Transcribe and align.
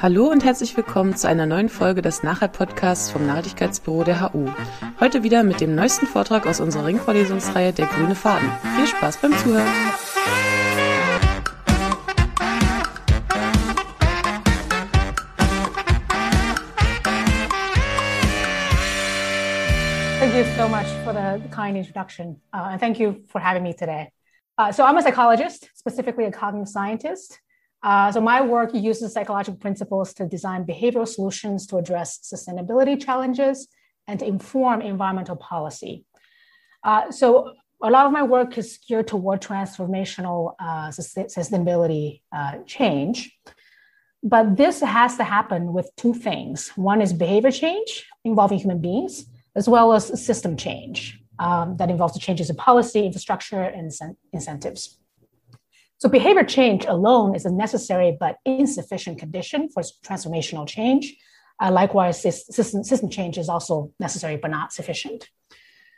Hallo 0.00 0.28
und 0.28 0.44
herzlich 0.44 0.76
willkommen 0.76 1.16
zu 1.16 1.26
einer 1.26 1.44
neuen 1.44 1.68
Folge 1.68 2.02
des 2.02 2.22
Nachhalt-Podcasts 2.22 3.10
vom 3.10 3.26
Nachhaltigkeitsbüro 3.26 4.04
der 4.04 4.32
HU. 4.32 4.48
Heute 5.00 5.24
wieder 5.24 5.42
mit 5.42 5.60
dem 5.60 5.74
neuesten 5.74 6.06
Vortrag 6.06 6.46
aus 6.46 6.60
unserer 6.60 6.86
Ringvorlesungsreihe 6.86 7.72
Der 7.72 7.86
grüne 7.86 8.14
Faden. 8.14 8.48
Viel 8.76 8.86
Spaß 8.86 9.16
beim 9.16 9.32
Zuhören! 9.38 9.66
Thank 20.20 20.34
you 20.36 20.44
so 20.56 20.68
much 20.68 20.86
for 21.02 21.12
the 21.12 21.42
kind 21.50 21.76
introduction, 21.76 22.40
uh, 22.54 22.68
and 22.70 22.80
thank 22.80 23.00
you 23.00 23.16
for 23.26 23.40
having 23.40 23.64
me 23.64 23.74
today. 23.74 24.12
Uh, 24.58 24.70
so 24.70 24.84
I'm 24.84 24.96
a 24.96 25.02
psychologist, 25.02 25.70
specifically 25.74 26.26
a 26.26 26.30
cognitive 26.30 26.68
scientist. 26.68 27.40
Uh, 27.82 28.10
so 28.10 28.20
my 28.20 28.40
work 28.40 28.70
uses 28.74 29.12
psychological 29.12 29.58
principles 29.58 30.12
to 30.14 30.26
design 30.26 30.64
behavioral 30.64 31.06
solutions 31.06 31.66
to 31.66 31.76
address 31.76 32.18
sustainability 32.22 33.00
challenges 33.00 33.68
and 34.06 34.18
to 34.18 34.26
inform 34.26 34.80
environmental 34.80 35.36
policy. 35.36 36.04
Uh, 36.82 37.10
so 37.10 37.52
a 37.82 37.90
lot 37.90 38.06
of 38.06 38.12
my 38.12 38.22
work 38.22 38.58
is 38.58 38.78
geared 38.88 39.06
toward 39.06 39.40
transformational 39.40 40.54
uh, 40.58 40.88
sustainability 40.88 42.22
uh, 42.34 42.58
change. 42.66 43.32
But 44.22 44.56
this 44.56 44.80
has 44.80 45.16
to 45.18 45.24
happen 45.24 45.72
with 45.72 45.90
two 45.96 46.12
things. 46.12 46.70
One 46.70 47.00
is 47.00 47.12
behavior 47.12 47.52
change 47.52 48.04
involving 48.24 48.58
human 48.58 48.80
beings, 48.80 49.26
as 49.54 49.68
well 49.68 49.92
as 49.92 50.24
system 50.24 50.56
change 50.56 51.20
um, 51.38 51.76
that 51.76 51.88
involves 51.88 52.14
the 52.14 52.20
changes 52.20 52.50
in 52.50 52.56
policy, 52.56 53.06
infrastructure, 53.06 53.62
and 53.62 53.92
incentives. 54.32 54.98
So 55.98 56.08
behavior 56.08 56.44
change 56.44 56.84
alone 56.86 57.34
is 57.34 57.44
a 57.44 57.50
necessary 57.50 58.16
but 58.18 58.36
insufficient 58.44 59.18
condition 59.18 59.68
for 59.68 59.82
transformational 60.04 60.66
change. 60.66 61.16
Uh, 61.60 61.72
likewise, 61.72 62.22
system, 62.22 62.84
system 62.84 63.10
change 63.10 63.36
is 63.36 63.48
also 63.48 63.92
necessary 63.98 64.36
but 64.36 64.52
not 64.52 64.72
sufficient. 64.72 65.28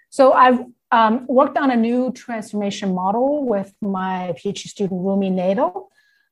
So 0.08 0.32
I've 0.32 0.60
um, 0.90 1.26
worked 1.28 1.58
on 1.58 1.70
a 1.70 1.76
new 1.76 2.12
transformation 2.12 2.94
model 2.94 3.46
with 3.46 3.72
my 3.82 4.34
PhD 4.38 4.68
student 4.68 5.04
Rumi 5.04 5.30
Naidoo, 5.30 5.86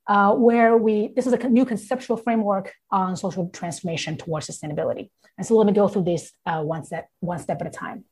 uh, 0.06 0.32
where 0.32 0.76
we 0.76 1.12
this 1.14 1.26
is 1.26 1.34
a 1.34 1.48
new 1.48 1.66
conceptual 1.66 2.16
framework 2.16 2.72
on 2.90 3.16
social 3.16 3.50
transformation 3.50 4.16
towards 4.16 4.48
sustainability. 4.48 5.10
And 5.36 5.46
so 5.46 5.56
let 5.56 5.66
me 5.66 5.74
go 5.74 5.88
through 5.88 6.04
this 6.04 6.32
uh, 6.46 6.62
one 6.62 6.84
step 6.84 7.08
one 7.20 7.38
step 7.38 7.60
at 7.60 7.66
a 7.66 7.70
time. 7.70 8.04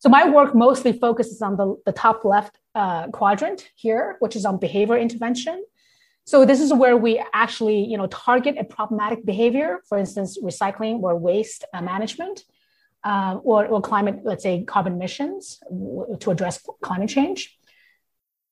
So 0.00 0.08
my 0.08 0.28
work 0.28 0.54
mostly 0.54 0.92
focuses 0.92 1.42
on 1.42 1.56
the, 1.56 1.76
the 1.84 1.92
top 1.92 2.24
left 2.24 2.58
uh, 2.74 3.08
quadrant 3.08 3.68
here, 3.74 4.16
which 4.20 4.36
is 4.36 4.44
on 4.44 4.58
behavior 4.58 4.96
intervention. 4.96 5.64
So 6.24 6.44
this 6.44 6.60
is 6.60 6.72
where 6.72 6.96
we 6.96 7.24
actually, 7.32 7.84
you 7.84 7.96
know, 7.96 8.06
target 8.06 8.56
a 8.58 8.64
problematic 8.64 9.24
behavior, 9.24 9.80
for 9.88 9.98
instance, 9.98 10.38
recycling 10.42 11.00
or 11.02 11.16
waste 11.16 11.64
uh, 11.72 11.80
management, 11.80 12.44
uh, 13.02 13.38
or, 13.42 13.66
or 13.66 13.80
climate, 13.80 14.20
let's 14.24 14.42
say, 14.42 14.62
carbon 14.64 14.94
emissions 14.94 15.60
to 16.20 16.30
address 16.30 16.64
climate 16.82 17.08
change. 17.08 17.58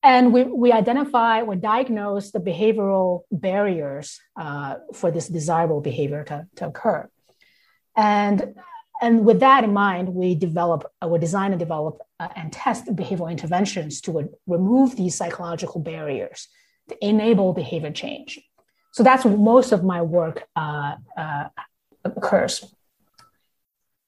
And 0.02 0.32
we, 0.32 0.44
we 0.44 0.72
identify 0.72 1.42
or 1.42 1.54
diagnose 1.54 2.30
the 2.30 2.38
behavioral 2.38 3.22
barriers 3.30 4.20
uh, 4.40 4.76
for 4.94 5.10
this 5.10 5.28
desirable 5.28 5.80
behavior 5.80 6.24
to, 6.24 6.46
to 6.56 6.68
occur. 6.68 7.08
And 7.96 8.54
and 9.02 9.24
with 9.26 9.40
that 9.40 9.64
in 9.64 9.72
mind, 9.72 10.14
we 10.14 10.34
develop, 10.34 10.90
uh, 11.02 11.08
we 11.08 11.18
design 11.18 11.52
and 11.52 11.58
develop 11.58 12.00
uh, 12.18 12.28
and 12.34 12.52
test 12.52 12.86
behavioral 12.86 13.30
interventions 13.30 14.00
to 14.02 14.20
uh, 14.20 14.22
remove 14.46 14.96
these 14.96 15.14
psychological 15.14 15.80
barriers 15.80 16.48
to 16.88 17.04
enable 17.04 17.52
behavior 17.52 17.90
change. 17.90 18.40
So 18.92 19.02
that's 19.02 19.24
most 19.24 19.72
of 19.72 19.84
my 19.84 20.00
work 20.00 20.44
uh, 20.56 20.96
uh, 21.16 21.48
occurs. 22.04 22.64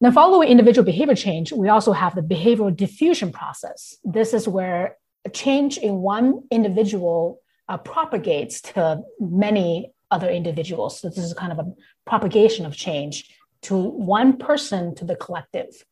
Now, 0.00 0.12
following 0.12 0.48
individual 0.48 0.84
behavior 0.84 1.16
change, 1.16 1.52
we 1.52 1.68
also 1.68 1.92
have 1.92 2.14
the 2.14 2.22
behavioral 2.22 2.74
diffusion 2.74 3.32
process. 3.32 3.96
This 4.04 4.32
is 4.32 4.48
where 4.48 4.96
a 5.26 5.28
change 5.28 5.76
in 5.76 5.96
one 5.96 6.44
individual 6.50 7.40
uh, 7.68 7.76
propagates 7.76 8.62
to 8.62 9.02
many 9.20 9.92
other 10.10 10.30
individuals. 10.30 11.00
So 11.00 11.08
this 11.08 11.18
is 11.18 11.34
kind 11.34 11.52
of 11.52 11.58
a 11.58 11.72
propagation 12.06 12.64
of 12.64 12.74
change 12.74 13.30
to 13.62 13.76
one 13.76 14.36
person 14.36 14.94
to 14.96 15.04
the 15.04 15.16
collective. 15.16 15.84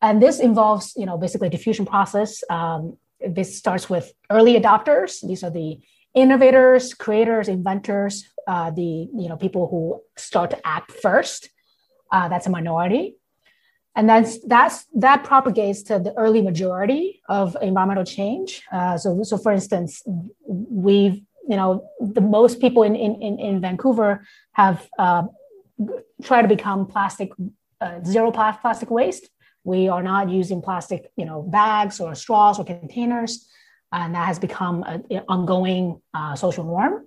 And 0.00 0.20
this 0.20 0.40
involves, 0.40 0.94
you 0.96 1.06
know, 1.06 1.16
basically 1.16 1.48
diffusion 1.48 1.86
process. 1.86 2.42
Um, 2.50 2.98
this 3.26 3.56
starts 3.56 3.88
with 3.88 4.12
early 4.30 4.60
adopters. 4.60 5.26
These 5.26 5.44
are 5.44 5.50
the 5.50 5.78
innovators, 6.14 6.94
creators, 6.94 7.48
inventors, 7.48 8.24
uh, 8.46 8.70
the 8.70 9.08
you 9.14 9.28
know 9.28 9.36
people 9.36 9.68
who 9.68 10.02
start 10.16 10.50
to 10.50 10.66
act 10.66 10.92
first. 10.92 11.50
Uh, 12.10 12.28
that's 12.28 12.46
a 12.46 12.50
minority, 12.50 13.16
and 13.94 14.08
that's 14.08 14.38
that's 14.46 14.86
that 14.94 15.24
propagates 15.24 15.82
to 15.84 15.98
the 15.98 16.12
early 16.16 16.42
majority 16.42 17.22
of 17.28 17.56
environmental 17.62 18.04
change. 18.04 18.62
Uh, 18.72 18.98
so, 18.98 19.22
so 19.22 19.38
for 19.38 19.52
instance, 19.52 20.02
we've 20.46 21.20
you 21.48 21.56
know 21.56 21.88
the 22.00 22.20
most 22.20 22.60
people 22.60 22.82
in 22.82 22.94
in 22.96 23.38
in, 23.38 23.60
Vancouver 23.60 24.26
have 24.52 24.88
uh, 24.98 25.22
try 26.22 26.42
to 26.42 26.48
become 26.48 26.86
plastic 26.86 27.30
uh, 27.80 28.02
zero 28.04 28.30
plastic 28.30 28.90
waste. 28.90 29.28
We 29.64 29.88
are 29.88 30.02
not 30.02 30.30
using 30.30 30.62
plastic, 30.62 31.10
you 31.16 31.24
know, 31.24 31.42
bags 31.42 32.00
or 32.00 32.14
straws 32.14 32.58
or 32.58 32.64
containers, 32.64 33.48
and 33.92 34.14
that 34.14 34.26
has 34.26 34.38
become 34.38 34.82
an 34.82 35.04
ongoing 35.28 36.00
uh, 36.14 36.34
social 36.34 36.64
norm. 36.64 37.06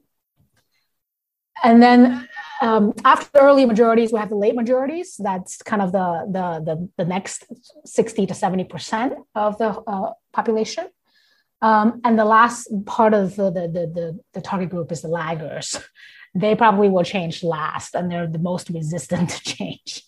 And 1.63 1.81
then 1.81 2.27
um, 2.61 2.93
after 3.03 3.29
the 3.33 3.39
early 3.39 3.65
majorities, 3.65 4.11
we 4.11 4.19
have 4.19 4.29
the 4.29 4.35
late 4.35 4.55
majorities. 4.55 5.15
That's 5.17 5.61
kind 5.61 5.81
of 5.81 5.91
the 5.91 6.07
the 6.31 6.45
the, 6.67 6.89
the 6.97 7.05
next 7.05 7.45
sixty 7.85 8.25
to 8.25 8.33
seventy 8.33 8.63
percent 8.63 9.13
of 9.33 9.57
the 9.57 9.69
uh, 9.69 10.11
population. 10.33 10.87
Um, 11.61 12.01
and 12.03 12.19
the 12.19 12.25
last 12.25 12.67
part 12.85 13.13
of 13.13 13.37
the, 13.37 13.49
the, 13.49 13.67
the, 13.67 14.19
the, 14.33 14.41
target 14.41 14.69
group 14.69 14.91
is 14.91 15.01
the 15.01 15.07
laggers 15.07 15.81
they 16.35 16.53
probably 16.53 16.89
will 16.89 17.03
change 17.03 17.43
last 17.43 17.95
and 17.95 18.11
they're 18.11 18.27
the 18.27 18.39
most 18.39 18.69
resistant 18.69 19.29
to 19.35 19.41
change. 19.41 20.03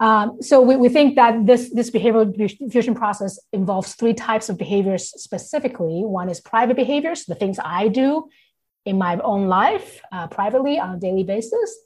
Um, 0.00 0.40
so 0.40 0.60
we, 0.60 0.76
we 0.76 0.88
think 0.88 1.16
that 1.16 1.44
this, 1.44 1.70
this 1.74 1.90
behavioral 1.90 2.32
diffusion 2.32 2.94
process 2.94 3.38
involves 3.52 3.94
three 3.94 4.14
types 4.14 4.48
of 4.48 4.56
behaviors 4.56 5.10
specifically. 5.20 6.04
One 6.04 6.28
is 6.28 6.40
private 6.40 6.76
behaviors, 6.76 7.24
the 7.24 7.34
things 7.34 7.58
I 7.62 7.88
do 7.88 8.28
in 8.84 8.96
my 8.96 9.18
own 9.18 9.48
life 9.48 10.00
uh, 10.12 10.28
privately 10.28 10.78
on 10.78 10.94
a 10.94 10.98
daily 10.98 11.24
basis. 11.24 11.76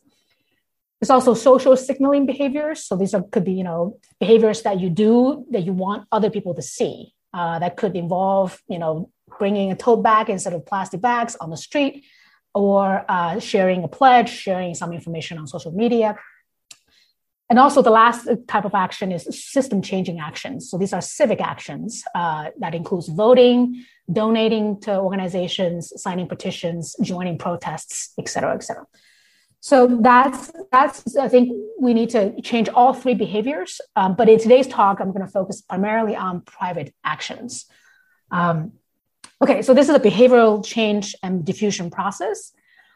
There's 1.01 1.11
also 1.11 1.33
social 1.33 1.75
signaling 1.77 2.27
behaviors. 2.27 2.85
So 2.85 2.97
these 2.97 3.15
are, 3.15 3.23
could 3.23 3.45
be, 3.45 3.55
you 3.55 3.65
know, 3.65 3.99
behaviors 4.21 4.63
that 4.63 4.79
you 4.79 4.91
do 4.91 5.47
that 5.51 5.63
you 5.63 5.73
want 5.73 6.07
other 6.13 6.29
people 6.29 6.55
to 6.55 6.63
see. 6.63 7.15
Uh, 7.35 7.59
that 7.61 7.79
could 7.79 7.97
involve, 7.97 8.61
you 8.69 8.79
know, 8.79 9.11
bringing 9.39 9.73
a 9.73 9.75
tote 9.75 10.03
bag 10.03 10.29
instead 10.29 10.53
of 10.53 10.67
plastic 10.67 11.01
bags 11.01 11.35
on 11.37 11.49
the 11.49 11.57
street 11.57 12.05
or 12.55 13.05
uh, 13.09 13.39
sharing 13.39 13.85
a 13.85 13.89
pledge, 13.89 14.31
sharing 14.31 14.75
some 14.75 14.93
information 14.93 15.39
on 15.39 15.47
social 15.47 15.73
media. 15.73 16.17
And 17.51 17.59
also, 17.59 17.83
the 17.83 17.91
last 17.91 18.29
type 18.49 18.65
of 18.65 18.75
action 18.75 19.13
is 19.13 19.25
system 19.53 19.83
changing 19.83 20.21
actions. 20.21 20.71
So, 20.71 20.79
these 20.79 20.93
are 20.93 21.03
civic 21.03 21.41
actions 21.41 22.03
uh, 22.15 22.47
that 22.61 22.75
includes 22.75 23.09
voting, 23.09 23.85
donating 24.11 24.81
to 24.81 24.99
organizations, 24.99 25.93
signing 25.97 26.29
petitions, 26.29 26.97
joining 27.03 27.37
protests, 27.37 28.15
et 28.19 28.29
cetera, 28.29 28.55
et 28.55 28.63
cetera. 28.63 28.87
So 29.63 29.87
that's 29.87 30.51
that's 30.73 31.17
I 31.17 31.29
think 31.29 31.53
we 31.79 31.95
need 31.95 32.11
to 32.11 32.41
change 32.43 32.69
all 32.69 32.93
three 32.93 33.15
behaviors. 33.15 33.81
Um, 33.95 34.17
but 34.17 34.29
in 34.29 34.41
today's 34.41 34.67
talk, 34.67 34.99
I'm 34.99 35.13
going 35.13 35.25
to 35.25 35.31
focus 35.31 35.61
primarily 35.61 36.17
on 36.17 36.41
private 36.41 36.93
actions. 37.05 37.67
Um, 38.33 38.73
Okay, 39.43 39.61
so 39.61 39.75
this 39.75 39.89
is 39.89 39.95
a 39.97 40.01
behavioral 40.01 40.65
change 40.65 41.17
and 41.25 41.45
diffusion 41.45 41.91
process. 41.91 42.53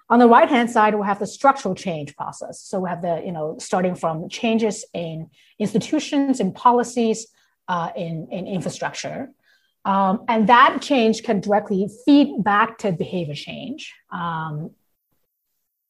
On 0.08 0.20
the 0.20 0.28
right 0.28 0.48
hand 0.48 0.70
side, 0.70 0.94
we 0.94 1.04
have 1.04 1.18
the 1.18 1.26
structural 1.26 1.74
change 1.74 2.14
process. 2.14 2.60
So 2.60 2.78
we 2.78 2.88
have 2.88 3.02
the, 3.02 3.20
you 3.26 3.32
know, 3.32 3.56
starting 3.58 3.96
from 3.96 4.28
changes 4.28 4.84
in 4.94 5.28
institutions 5.58 6.38
and 6.38 6.54
policies 6.54 7.26
uh, 7.66 7.90
in, 7.96 8.28
in 8.30 8.46
infrastructure. 8.46 9.32
Um, 9.84 10.24
and 10.28 10.48
that 10.48 10.78
change 10.80 11.24
can 11.24 11.40
directly 11.40 11.88
feed 12.04 12.44
back 12.44 12.78
to 12.78 12.92
behavior 12.92 13.34
change. 13.34 13.92
Um, 14.12 14.70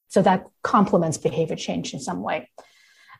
so 0.07 0.23
that 0.23 0.47
complements 0.63 1.19
behavior 1.19 1.55
change 1.55 1.93
in 1.93 1.99
some 1.99 2.23
way. 2.23 2.49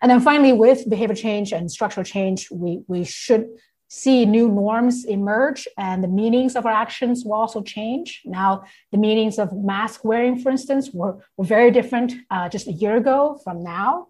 And 0.02 0.10
then 0.10 0.22
finally, 0.22 0.54
with 0.54 0.90
behavior 0.90 1.16
change 1.16 1.52
and 1.52 1.72
structural 1.72 2.04
change, 2.04 2.50
we, 2.50 2.82
we 2.88 3.04
should 3.04 3.48
see 3.88 4.26
new 4.26 4.50
norms 4.50 5.06
emerge 5.06 5.68
and 5.78 6.04
the 6.04 6.08
meanings 6.08 6.56
of 6.56 6.66
our 6.66 6.72
actions 6.72 7.24
will 7.24 7.34
also 7.34 7.62
change. 7.62 8.22
Now, 8.26 8.64
the 8.92 8.98
meanings 8.98 9.40
of 9.40 9.54
mask 9.54 10.04
wearing, 10.04 10.40
for 10.40 10.50
instance, 10.50 10.92
were, 10.94 11.18
were 11.38 11.46
very 11.46 11.72
different 11.72 12.14
uh, 12.30 12.50
just 12.50 12.68
a 12.68 12.72
year 12.72 12.98
ago 12.98 13.40
from 13.44 13.64
now. 13.64 14.08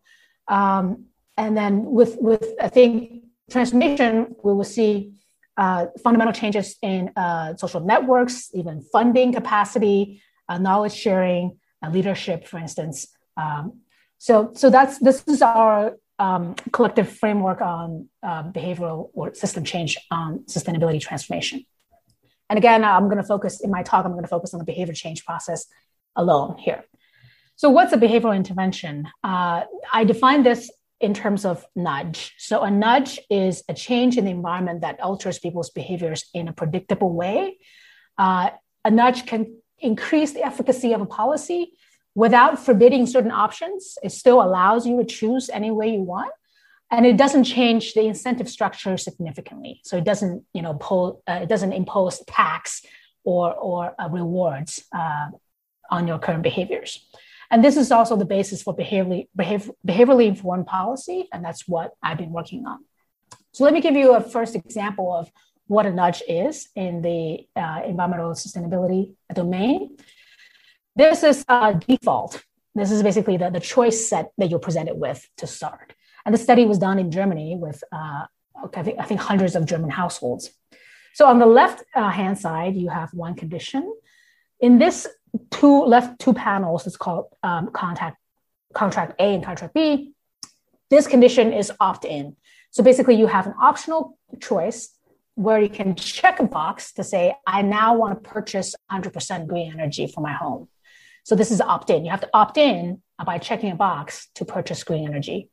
Um, 0.48 1.06
and 1.38 1.56
then 1.56 1.86
with, 1.86 2.18
with, 2.20 2.46
I 2.60 2.70
think, 2.70 3.24
transformation, 3.52 4.36
we 4.44 4.54
will 4.54 4.64
see 4.64 5.14
uh, 5.58 5.88
fundamental 6.04 6.34
changes 6.34 6.76
in 6.82 7.12
uh, 7.16 7.56
social 7.56 7.82
networks, 7.82 8.50
even 8.54 8.82
funding 8.82 9.32
capacity, 9.34 10.22
uh, 10.50 10.58
knowledge 10.58 10.94
sharing, 10.94 11.60
leadership, 11.92 12.48
for 12.48 12.58
instance, 12.58 13.08
Um, 13.38 13.82
so, 14.18 14.52
so 14.54 14.70
that's 14.70 14.98
this 15.00 15.24
is 15.28 15.42
our 15.42 15.98
um, 16.20 16.56
collective 16.72 17.10
framework 17.10 17.62
on 17.62 18.10
uh, 18.24 18.44
behavioral 18.44 19.10
or 19.14 19.34
system 19.34 19.64
change 19.64 19.98
on 20.12 20.40
sustainability 20.46 21.00
transformation. 21.00 21.66
And 22.50 22.58
again, 22.58 22.84
I'm 22.84 23.06
going 23.06 23.18
to 23.18 23.24
focus 23.24 23.62
in 23.62 23.70
my 23.70 23.84
talk. 23.84 24.06
I'm 24.06 24.12
going 24.12 24.24
to 24.24 24.30
focus 24.30 24.54
on 24.54 24.60
the 24.60 24.66
behavior 24.66 24.94
change 24.94 25.26
process 25.26 25.66
alone 26.16 26.58
here. 26.58 26.84
So, 27.56 27.70
what's 27.70 27.92
a 27.94 27.98
behavioral 27.98 28.36
intervention? 28.36 29.08
Uh, 29.24 29.64
I 29.92 30.04
define 30.04 30.44
this 30.44 30.72
in 31.00 31.14
terms 31.14 31.46
of 31.46 31.66
nudge. 31.76 32.34
So, 32.38 32.62
a 32.62 32.72
nudge 32.72 33.20
is 33.30 33.64
a 33.68 33.74
change 33.74 34.18
in 34.18 34.26
the 34.26 34.32
environment 34.32 34.82
that 34.82 35.00
alters 35.02 35.40
people's 35.40 35.70
behaviors 35.72 36.26
in 36.34 36.48
a 36.48 36.54
predictable 36.54 37.14
way. 37.14 37.58
Uh, 38.18 38.52
a 38.86 38.92
nudge 38.92 39.26
can 39.26 39.58
increase 39.80 40.34
the 40.34 40.46
efficacy 40.46 40.94
of 40.94 41.02
a 41.02 41.06
policy 41.06 41.74
without 42.18 42.58
forbidding 42.58 43.06
certain 43.06 43.30
options. 43.30 43.96
It 44.02 44.12
still 44.12 44.42
allows 44.42 44.88
you 44.88 44.98
to 44.98 45.06
choose 45.06 45.52
any 45.52 45.70
way 45.70 45.90
you 45.94 46.02
want. 46.02 46.32
And 46.90 47.06
it 47.06 47.16
doesn't 47.16 47.44
change 47.44 47.94
the 47.94 48.06
incentive 48.08 48.50
structure 48.50 48.98
significantly. 48.98 49.82
So 49.84 49.98
it 49.98 50.04
doesn't, 50.04 50.44
you 50.52 50.64
know, 50.64 50.74
pull, 50.74 51.22
uh, 51.30 51.42
it 51.44 51.50
doesn't 51.50 51.74
impose 51.74 52.24
tax 52.26 52.82
or, 53.24 53.54
or 53.54 53.94
uh, 54.02 54.10
rewards 54.10 54.84
uh, 54.92 55.28
on 55.92 56.08
your 56.08 56.18
current 56.18 56.42
behaviors. 56.42 57.08
And 57.52 57.64
this 57.64 57.78
is 57.78 57.92
also 57.92 58.16
the 58.16 58.26
basis 58.26 58.64
for 58.64 58.76
behaviorally, 58.76 59.28
behavior, 59.36 59.74
behaviorally 59.86 60.28
informed 60.28 60.66
policy. 60.66 61.30
And 61.32 61.46
that's 61.46 61.68
what 61.68 61.92
I've 62.02 62.18
been 62.18 62.32
working 62.32 62.66
on. 62.66 62.80
So 63.52 63.64
let 63.64 63.74
me 63.74 63.82
give 63.82 63.96
you 63.96 64.16
a 64.16 64.22
first 64.22 64.56
example 64.56 65.14
of 65.14 65.30
what 65.68 65.86
a 65.86 65.92
nudge 65.92 66.24
is 66.28 66.70
in 66.76 67.04
the 67.04 67.46
uh, 67.56 67.82
environmental 67.86 68.32
sustainability 68.32 69.14
domain. 69.32 69.98
This 70.98 71.22
is 71.22 71.46
a 71.48 71.76
default. 71.76 72.44
This 72.74 72.90
is 72.90 73.04
basically 73.04 73.38
the, 73.38 73.52
the 73.52 73.60
choice 73.60 74.10
set 74.10 74.32
that 74.40 74.50
you're 74.50 74.58
presented 74.58 74.96
with 74.96 75.30
to 75.38 75.46
start. 75.46 75.94
And 76.26 76.34
the 76.34 76.40
study 76.40 76.66
was 76.66 76.80
done 76.80 76.98
in 76.98 77.12
Germany 77.12 77.56
with, 77.56 77.84
uh, 77.92 78.24
I, 78.76 78.82
think, 78.82 79.00
I 79.00 79.04
think, 79.04 79.22
hundreds 79.22 79.56
of 79.56 79.68
German 79.68 79.92
households. 79.92 80.50
So 81.14 81.28
on 81.28 81.38
the 81.38 81.46
left 81.46 81.84
uh, 81.96 82.10
hand 82.10 82.40
side, 82.40 82.76
you 82.76 82.90
have 82.90 83.14
one 83.14 83.36
condition. 83.36 83.94
In 84.60 84.80
this 84.80 85.06
two 85.52 85.84
left 85.84 86.20
two 86.20 86.34
panels, 86.34 86.88
it's 86.88 86.98
called 86.98 87.26
um, 87.44 87.70
contact, 87.72 88.18
contract 88.74 89.14
A 89.20 89.36
and 89.36 89.46
contract 89.46 89.76
B. 89.76 90.14
This 90.90 91.06
condition 91.06 91.54
is 91.54 91.72
opt-in. 91.80 92.36
So 92.72 92.82
basically, 92.82 93.18
you 93.18 93.28
have 93.28 93.46
an 93.46 93.54
optional 93.62 94.18
choice 94.42 94.96
where 95.36 95.60
you 95.62 95.70
can 95.70 95.96
check 95.96 96.40
a 96.40 96.44
box 96.44 96.92
to 96.94 97.04
say, 97.04 97.36
I 97.46 97.62
now 97.62 97.96
want 97.96 98.24
to 98.24 98.28
purchase 98.28 98.74
100% 98.92 99.46
green 99.46 99.72
energy 99.72 100.08
for 100.08 100.22
my 100.22 100.34
home. 100.34 100.68
So 101.28 101.36
this 101.36 101.52
is 101.52 101.60
opt 101.60 101.90
in. 101.90 102.06
You 102.06 102.12
have 102.12 102.22
to 102.22 102.30
opt 102.34 102.58
in 102.58 103.02
by 103.26 103.38
checking 103.38 103.70
a 103.72 103.76
box 103.76 104.30
to 104.36 104.46
purchase 104.46 104.86
green 104.86 105.06
energy. 105.06 105.50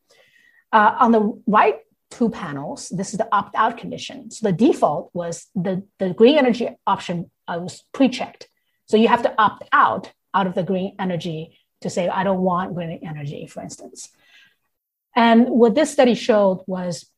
Uh, 0.73 0.95
on 1.01 1.11
the 1.11 1.43
right 1.49 1.79
two 2.13 2.31
panels, 2.31 2.89
this 2.91 3.11
is 3.13 3.19
the 3.19 3.27
opt 3.33 3.57
out 3.57 3.77
condition. 3.77 4.31
So 4.31 4.47
the 4.47 4.53
default 4.53 5.11
was 5.13 5.49
the, 5.57 5.83
the 5.99 6.15
green 6.15 6.39
energy 6.39 6.69
option 6.87 7.29
uh, 7.49 7.59
was 7.61 7.83
pre 7.93 8.09
checked. 8.09 8.47
So 8.87 8.97
you 8.97 9.09
have 9.09 9.23
to 9.23 9.35
opt 9.37 9.65
out 9.73 10.13
out 10.33 10.47
of 10.47 10.55
the 10.55 10.63
green 10.63 10.95
energy 11.01 11.59
to 11.81 11.91
say, 11.91 12.09
I 12.09 12.23
don't 12.23 12.43
want 12.43 12.77
green 12.77 13.01
energy, 13.05 13.49
for 13.49 13.61
instance. 13.61 14.11
And 15.17 15.49
what 15.49 15.75
this 15.75 15.91
study 15.91 16.15
showed 16.15 16.63
was 16.69 17.11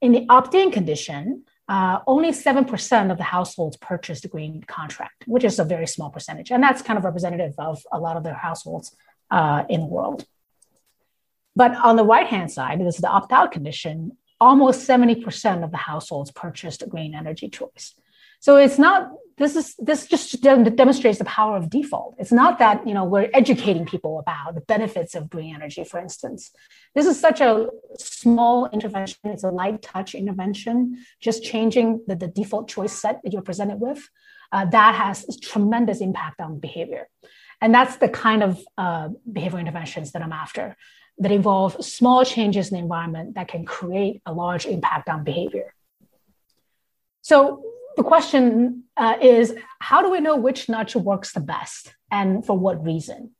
in 0.00 0.12
the 0.12 0.24
opt 0.30 0.54
in 0.54 0.70
condition, 0.70 1.44
uh, 1.68 1.98
only 2.06 2.30
7% 2.30 3.10
of 3.10 3.18
the 3.18 3.24
households 3.24 3.76
purchased 3.76 4.24
a 4.24 4.28
green 4.28 4.62
contract, 4.66 5.24
which 5.26 5.44
is 5.44 5.58
a 5.58 5.64
very 5.64 5.86
small 5.86 6.10
percentage. 6.10 6.52
And 6.52 6.62
that's 6.62 6.82
kind 6.82 6.98
of 6.98 7.04
representative 7.04 7.54
of 7.58 7.82
a 7.92 7.98
lot 7.98 8.16
of 8.16 8.22
the 8.22 8.34
households 8.34 8.94
uh, 9.30 9.64
in 9.68 9.80
the 9.80 9.86
world. 9.86 10.24
But 11.56 11.74
on 11.74 11.96
the 11.96 12.04
right 12.04 12.26
hand 12.26 12.52
side, 12.52 12.80
this 12.80 12.96
is 12.96 13.00
the 13.00 13.08
opt 13.08 13.32
out 13.32 13.50
condition, 13.50 14.12
almost 14.40 14.86
70% 14.88 15.64
of 15.64 15.70
the 15.70 15.76
households 15.76 16.30
purchased 16.30 16.82
a 16.82 16.86
green 16.86 17.14
energy 17.14 17.48
choice. 17.48 17.94
So 18.46 18.58
it's 18.58 18.78
not 18.78 19.10
this 19.38 19.56
is 19.56 19.74
this 19.76 20.06
just 20.06 20.40
demonstrates 20.40 21.18
the 21.18 21.24
power 21.24 21.56
of 21.56 21.68
default. 21.68 22.14
It's 22.16 22.30
not 22.30 22.60
that 22.60 22.86
you 22.86 22.94
know 22.94 23.04
we're 23.04 23.28
educating 23.34 23.84
people 23.84 24.20
about 24.20 24.54
the 24.54 24.60
benefits 24.60 25.16
of 25.16 25.28
green 25.28 25.52
energy, 25.52 25.82
for 25.82 25.98
instance. 25.98 26.52
This 26.94 27.06
is 27.06 27.18
such 27.18 27.40
a 27.40 27.68
small 27.98 28.68
intervention. 28.68 29.18
It's 29.24 29.42
a 29.42 29.50
light 29.50 29.82
touch 29.82 30.14
intervention, 30.14 31.04
just 31.20 31.42
changing 31.42 32.04
the, 32.06 32.14
the 32.14 32.28
default 32.28 32.68
choice 32.68 32.92
set 32.92 33.20
that 33.24 33.32
you're 33.32 33.48
presented 33.50 33.80
with. 33.80 34.08
Uh, 34.52 34.64
that 34.66 34.94
has 34.94 35.26
tremendous 35.42 36.00
impact 36.00 36.40
on 36.40 36.60
behavior, 36.60 37.08
and 37.60 37.74
that's 37.74 37.96
the 37.96 38.08
kind 38.08 38.44
of 38.44 38.60
uh, 38.78 39.08
behavioral 39.38 39.58
interventions 39.58 40.12
that 40.12 40.22
I'm 40.22 40.32
after 40.32 40.76
that 41.18 41.32
involve 41.32 41.84
small 41.84 42.24
changes 42.24 42.70
in 42.70 42.76
the 42.76 42.82
environment 42.84 43.34
that 43.34 43.48
can 43.48 43.64
create 43.64 44.22
a 44.24 44.32
large 44.32 44.66
impact 44.66 45.08
on 45.08 45.24
behavior. 45.24 45.74
So 47.22 47.64
the 47.96 48.02
question 48.02 48.84
uh, 48.96 49.16
is 49.20 49.54
how 49.80 50.02
do 50.02 50.10
we 50.10 50.20
know 50.20 50.36
which 50.36 50.68
nudge 50.68 50.94
works 50.96 51.32
the 51.32 51.40
best 51.40 51.94
and 52.10 52.44
for 52.44 52.56
what 52.58 52.82
reason? 52.84 53.30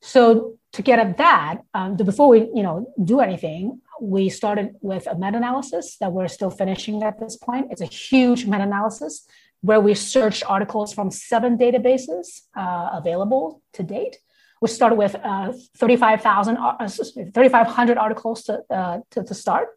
So 0.00 0.58
to 0.72 0.82
get 0.82 0.98
at 0.98 1.16
that, 1.18 1.58
um, 1.74 1.96
before 1.96 2.28
we 2.28 2.40
you 2.54 2.62
know 2.62 2.92
do 3.02 3.20
anything, 3.20 3.80
we 4.00 4.28
started 4.28 4.76
with 4.80 5.06
a 5.06 5.16
meta-analysis 5.16 5.96
that 6.00 6.12
we're 6.12 6.28
still 6.28 6.50
finishing 6.50 7.02
at 7.02 7.18
this 7.18 7.36
point. 7.36 7.68
It's 7.70 7.80
a 7.80 7.86
huge 7.86 8.46
meta-analysis 8.46 9.26
where 9.60 9.80
we 9.80 9.94
searched 9.94 10.44
articles 10.48 10.92
from 10.92 11.10
seven 11.10 11.58
databases 11.58 12.42
uh, 12.56 12.90
available 12.92 13.60
to 13.72 13.82
date. 13.82 14.18
We 14.60 14.68
started 14.68 14.96
with 14.96 15.16
uh, 15.22 15.52
35,000, 15.76 16.56
uh, 16.56 16.88
3,500 16.88 17.98
articles 17.98 18.42
to, 18.44 18.62
uh, 18.70 19.00
to, 19.10 19.24
to 19.24 19.34
start. 19.34 19.68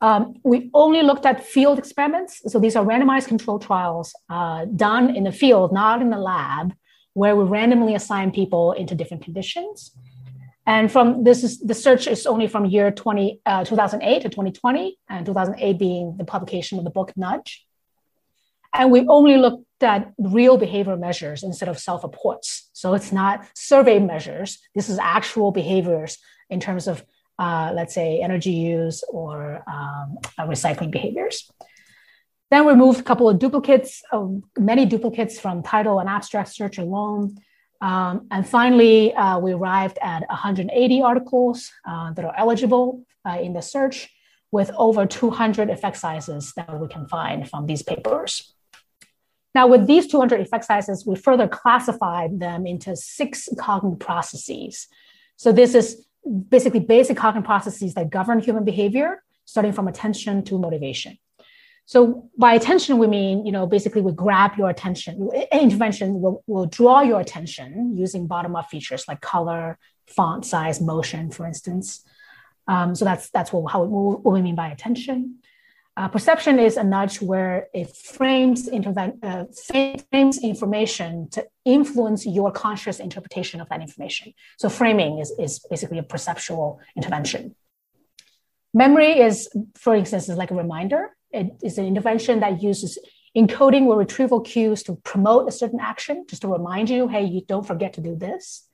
Um, 0.00 0.34
we 0.44 0.70
only 0.74 1.02
looked 1.02 1.26
at 1.26 1.44
field 1.44 1.78
experiments. 1.78 2.42
So 2.46 2.58
these 2.58 2.76
are 2.76 2.84
randomized 2.84 3.28
control 3.28 3.58
trials 3.58 4.14
uh, 4.30 4.64
done 4.64 5.14
in 5.16 5.24
the 5.24 5.32
field, 5.32 5.72
not 5.72 6.00
in 6.00 6.10
the 6.10 6.18
lab, 6.18 6.74
where 7.14 7.34
we 7.34 7.44
randomly 7.44 7.94
assign 7.94 8.30
people 8.30 8.72
into 8.72 8.94
different 8.94 9.24
conditions. 9.24 9.92
And 10.66 10.92
from 10.92 11.24
this 11.24 11.42
is 11.42 11.60
the 11.60 11.74
search 11.74 12.06
is 12.06 12.26
only 12.26 12.46
from 12.46 12.66
year 12.66 12.90
20, 12.90 13.40
uh, 13.46 13.64
2008 13.64 14.22
to 14.22 14.28
2020, 14.28 14.98
and 15.08 15.26
2008 15.26 15.78
being 15.78 16.16
the 16.16 16.24
publication 16.24 16.78
of 16.78 16.84
the 16.84 16.90
book 16.90 17.12
Nudge. 17.16 17.66
And 18.74 18.90
we 18.90 19.06
only 19.08 19.38
looked 19.38 19.64
at 19.82 20.12
real 20.18 20.58
behavior 20.58 20.96
measures 20.96 21.42
instead 21.42 21.68
of 21.68 21.78
self 21.78 22.04
reports. 22.04 22.68
So 22.74 22.94
it's 22.94 23.12
not 23.12 23.46
survey 23.54 23.98
measures. 23.98 24.58
This 24.74 24.88
is 24.88 24.98
actual 24.98 25.52
behaviors 25.52 26.18
in 26.50 26.60
terms 26.60 26.86
of 26.86 27.02
uh, 27.38 27.72
let's 27.74 27.94
say, 27.94 28.20
energy 28.20 28.50
use 28.50 29.04
or 29.08 29.62
um, 29.66 30.18
uh, 30.38 30.46
recycling 30.46 30.90
behaviors. 30.90 31.50
Then 32.50 32.66
we 32.66 32.74
moved 32.74 33.00
a 33.00 33.02
couple 33.02 33.28
of 33.28 33.38
duplicates, 33.38 34.02
of 34.10 34.42
many 34.58 34.86
duplicates 34.86 35.38
from 35.38 35.62
title 35.62 36.00
and 36.00 36.08
abstract 36.08 36.48
search 36.48 36.78
alone. 36.78 37.36
Um, 37.80 38.26
and 38.30 38.48
finally, 38.48 39.14
uh, 39.14 39.38
we 39.38 39.52
arrived 39.52 39.98
at 40.02 40.26
180 40.28 41.02
articles 41.02 41.70
uh, 41.86 42.12
that 42.12 42.24
are 42.24 42.34
eligible 42.36 43.04
uh, 43.28 43.38
in 43.40 43.52
the 43.52 43.60
search 43.60 44.08
with 44.50 44.70
over 44.76 45.04
200 45.06 45.68
effect 45.68 45.98
sizes 45.98 46.54
that 46.56 46.80
we 46.80 46.88
can 46.88 47.06
find 47.06 47.48
from 47.48 47.66
these 47.66 47.82
papers. 47.82 48.54
Now, 49.54 49.66
with 49.66 49.86
these 49.86 50.06
200 50.06 50.40
effect 50.40 50.64
sizes, 50.64 51.06
we 51.06 51.16
further 51.16 51.46
classified 51.46 52.40
them 52.40 52.66
into 52.66 52.96
six 52.96 53.48
cognitive 53.58 53.98
processes. 53.98 54.88
So 55.36 55.52
this 55.52 55.74
is 55.74 56.06
basically 56.28 56.80
basic 56.80 57.16
cognitive 57.16 57.46
processes 57.46 57.94
that 57.94 58.10
govern 58.10 58.40
human 58.40 58.64
behavior, 58.64 59.22
starting 59.44 59.72
from 59.72 59.88
attention 59.88 60.44
to 60.44 60.58
motivation. 60.58 61.18
So 61.86 62.28
by 62.36 62.52
attention, 62.52 62.98
we 62.98 63.06
mean, 63.06 63.46
you 63.46 63.52
know, 63.52 63.66
basically 63.66 64.02
we 64.02 64.12
grab 64.12 64.52
your 64.58 64.68
attention. 64.68 65.30
Intervention 65.50 66.20
will, 66.20 66.44
will 66.46 66.66
draw 66.66 67.00
your 67.00 67.18
attention 67.18 67.96
using 67.96 68.26
bottom-up 68.26 68.68
features 68.68 69.08
like 69.08 69.22
color, 69.22 69.78
font 70.06 70.44
size, 70.44 70.82
motion, 70.82 71.30
for 71.30 71.46
instance. 71.46 72.04
Um, 72.66 72.94
so 72.94 73.06
that's 73.06 73.30
that's 73.30 73.50
what, 73.54 73.72
how, 73.72 73.84
what 73.84 74.32
we 74.32 74.42
mean 74.42 74.54
by 74.54 74.68
attention. 74.68 75.38
Uh, 75.98 76.06
perception 76.06 76.60
is 76.60 76.76
a 76.76 76.84
nudge 76.84 77.20
where 77.20 77.66
it 77.74 77.88
frames, 77.96 78.68
interven- 78.68 79.18
uh, 79.20 79.46
frames 80.12 80.38
information 80.44 81.28
to 81.28 81.44
influence 81.64 82.24
your 82.24 82.52
conscious 82.52 83.00
interpretation 83.00 83.60
of 83.60 83.68
that 83.68 83.80
information. 83.80 84.32
So 84.58 84.68
framing 84.68 85.18
is, 85.18 85.32
is 85.40 85.58
basically 85.68 85.98
a 85.98 86.04
perceptual 86.04 86.78
intervention. 86.96 87.56
Memory 88.72 89.18
is, 89.18 89.48
for 89.74 89.96
instance, 89.96 90.28
is 90.28 90.36
like 90.36 90.52
a 90.52 90.54
reminder. 90.54 91.16
It 91.32 91.48
is 91.64 91.78
an 91.78 91.86
intervention 91.86 92.38
that 92.44 92.62
uses 92.62 92.96
encoding 93.36 93.86
or 93.86 93.98
retrieval 93.98 94.40
cues 94.40 94.84
to 94.84 94.94
promote 95.02 95.48
a 95.48 95.52
certain 95.52 95.80
action, 95.80 96.26
just 96.28 96.42
to 96.42 96.48
remind 96.48 96.90
you, 96.90 97.08
hey, 97.08 97.24
you 97.24 97.40
don't 97.40 97.66
forget 97.66 97.94
to 97.94 98.00
do 98.00 98.14
this. 98.14 98.67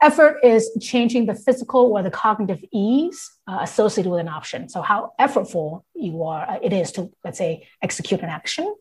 Effort 0.00 0.38
is 0.44 0.70
changing 0.80 1.26
the 1.26 1.34
physical 1.34 1.92
or 1.92 2.02
the 2.02 2.10
cognitive 2.10 2.60
ease 2.72 3.30
uh, 3.48 3.58
associated 3.62 4.10
with 4.10 4.20
an 4.20 4.28
option. 4.28 4.68
So 4.68 4.80
how 4.80 5.12
effortful 5.18 5.82
you 5.94 6.22
are, 6.22 6.48
uh, 6.48 6.58
it 6.62 6.72
is 6.72 6.92
to 6.92 7.10
let's 7.24 7.38
say 7.38 7.66
execute 7.82 8.20
an 8.20 8.28
action. 8.28 8.72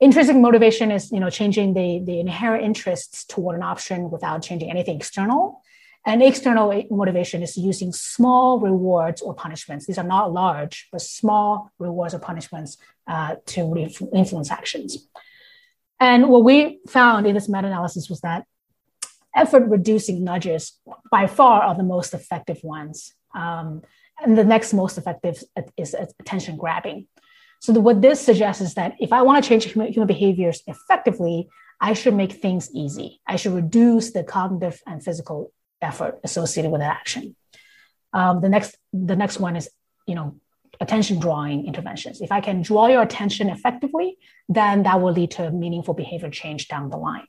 Intrinsic 0.00 0.36
motivation 0.36 0.90
is 0.90 1.12
you 1.12 1.20
know 1.20 1.28
changing 1.28 1.74
the 1.74 2.02
the 2.04 2.18
inherent 2.18 2.64
interests 2.64 3.24
toward 3.24 3.56
an 3.56 3.62
option 3.62 4.10
without 4.10 4.42
changing 4.42 4.70
anything 4.70 4.96
external. 4.96 5.62
And 6.04 6.20
external 6.20 6.82
motivation 6.90 7.42
is 7.42 7.56
using 7.56 7.92
small 7.92 8.58
rewards 8.58 9.22
or 9.22 9.34
punishments. 9.34 9.86
These 9.86 9.98
are 9.98 10.04
not 10.04 10.32
large, 10.32 10.88
but 10.90 11.00
small 11.00 11.70
rewards 11.78 12.12
or 12.12 12.18
punishments 12.18 12.76
uh, 13.06 13.36
to 13.46 13.60
influence 14.12 14.50
actions. 14.50 15.06
And 16.00 16.28
what 16.28 16.42
we 16.42 16.80
found 16.88 17.26
in 17.28 17.34
this 17.34 17.48
meta 17.48 17.68
analysis 17.68 18.10
was 18.10 18.20
that 18.22 18.46
effort 19.34 19.64
reducing 19.68 20.24
nudges 20.24 20.78
by 21.10 21.26
far 21.26 21.62
are 21.62 21.74
the 21.74 21.82
most 21.82 22.14
effective 22.14 22.60
ones. 22.62 23.12
Um, 23.34 23.82
and 24.22 24.36
the 24.36 24.44
next 24.44 24.72
most 24.72 24.98
effective 24.98 25.42
is 25.76 25.94
attention 25.94 26.56
grabbing. 26.56 27.08
So 27.60 27.72
the, 27.72 27.80
what 27.80 28.02
this 28.02 28.20
suggests 28.20 28.60
is 28.60 28.74
that 28.74 28.94
if 29.00 29.12
I 29.12 29.22
want 29.22 29.42
to 29.42 29.48
change 29.48 29.64
human 29.64 30.06
behaviors 30.06 30.62
effectively, 30.66 31.48
I 31.80 31.94
should 31.94 32.14
make 32.14 32.32
things 32.32 32.70
easy. 32.74 33.20
I 33.26 33.36
should 33.36 33.52
reduce 33.52 34.12
the 34.12 34.24
cognitive 34.24 34.80
and 34.86 35.02
physical 35.02 35.52
effort 35.80 36.20
associated 36.24 36.70
with 36.70 36.80
that 36.80 36.96
action. 36.96 37.36
Um, 38.12 38.40
the 38.40 38.48
next, 38.48 38.76
the 38.92 39.16
next 39.16 39.40
one 39.40 39.56
is, 39.56 39.68
you 40.06 40.14
know, 40.14 40.36
attention 40.80 41.18
drawing 41.20 41.66
interventions. 41.66 42.20
If 42.20 42.32
I 42.32 42.40
can 42.40 42.62
draw 42.62 42.86
your 42.88 43.02
attention 43.02 43.48
effectively, 43.48 44.18
then 44.48 44.82
that 44.82 45.00
will 45.00 45.12
lead 45.12 45.32
to 45.32 45.50
meaningful 45.50 45.94
behavior 45.94 46.30
change 46.30 46.68
down 46.68 46.90
the 46.90 46.96
line. 46.96 47.26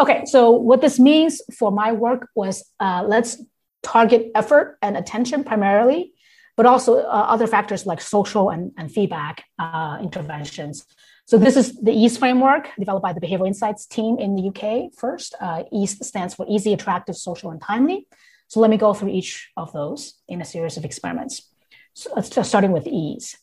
Okay, 0.00 0.24
so 0.24 0.50
what 0.50 0.80
this 0.80 0.98
means 0.98 1.42
for 1.58 1.70
my 1.70 1.92
work 1.92 2.28
was 2.34 2.64
uh, 2.80 3.04
let's 3.06 3.42
target 3.82 4.30
effort 4.34 4.78
and 4.80 4.96
attention 4.96 5.44
primarily, 5.44 6.14
but 6.56 6.64
also 6.64 7.00
uh, 7.00 7.26
other 7.28 7.46
factors 7.46 7.84
like 7.84 8.00
social 8.00 8.48
and, 8.48 8.72
and 8.78 8.90
feedback 8.90 9.44
uh, 9.58 9.98
interventions. 10.00 10.86
So 11.26 11.36
this 11.36 11.54
is 11.54 11.76
the 11.76 11.92
EAST 11.92 12.18
framework 12.18 12.70
developed 12.78 13.02
by 13.02 13.12
the 13.12 13.20
Behavioral 13.20 13.46
Insights 13.46 13.86
team 13.86 14.18
in 14.18 14.36
the 14.36 14.48
UK 14.48 14.92
first. 14.96 15.34
Uh, 15.38 15.64
EAST 15.70 16.02
stands 16.02 16.34
for 16.34 16.46
Easy, 16.48 16.72
Attractive, 16.72 17.16
Social, 17.16 17.50
and 17.50 17.60
Timely. 17.60 18.08
So 18.48 18.58
let 18.58 18.70
me 18.70 18.78
go 18.78 18.94
through 18.94 19.10
each 19.10 19.50
of 19.56 19.72
those 19.72 20.14
in 20.28 20.40
a 20.40 20.44
series 20.44 20.76
of 20.78 20.84
experiments. 20.84 21.52
So 21.94 22.18
starting 22.20 22.72
with 22.72 22.86
EASE. 22.86 23.36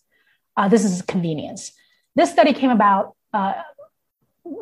Uh, 0.57 0.67
this 0.67 0.83
is 0.83 1.03
convenience. 1.03 1.71
This 2.15 2.31
study 2.31 2.51
came 2.51 2.71
about 2.71 3.15
uh, 3.31 3.53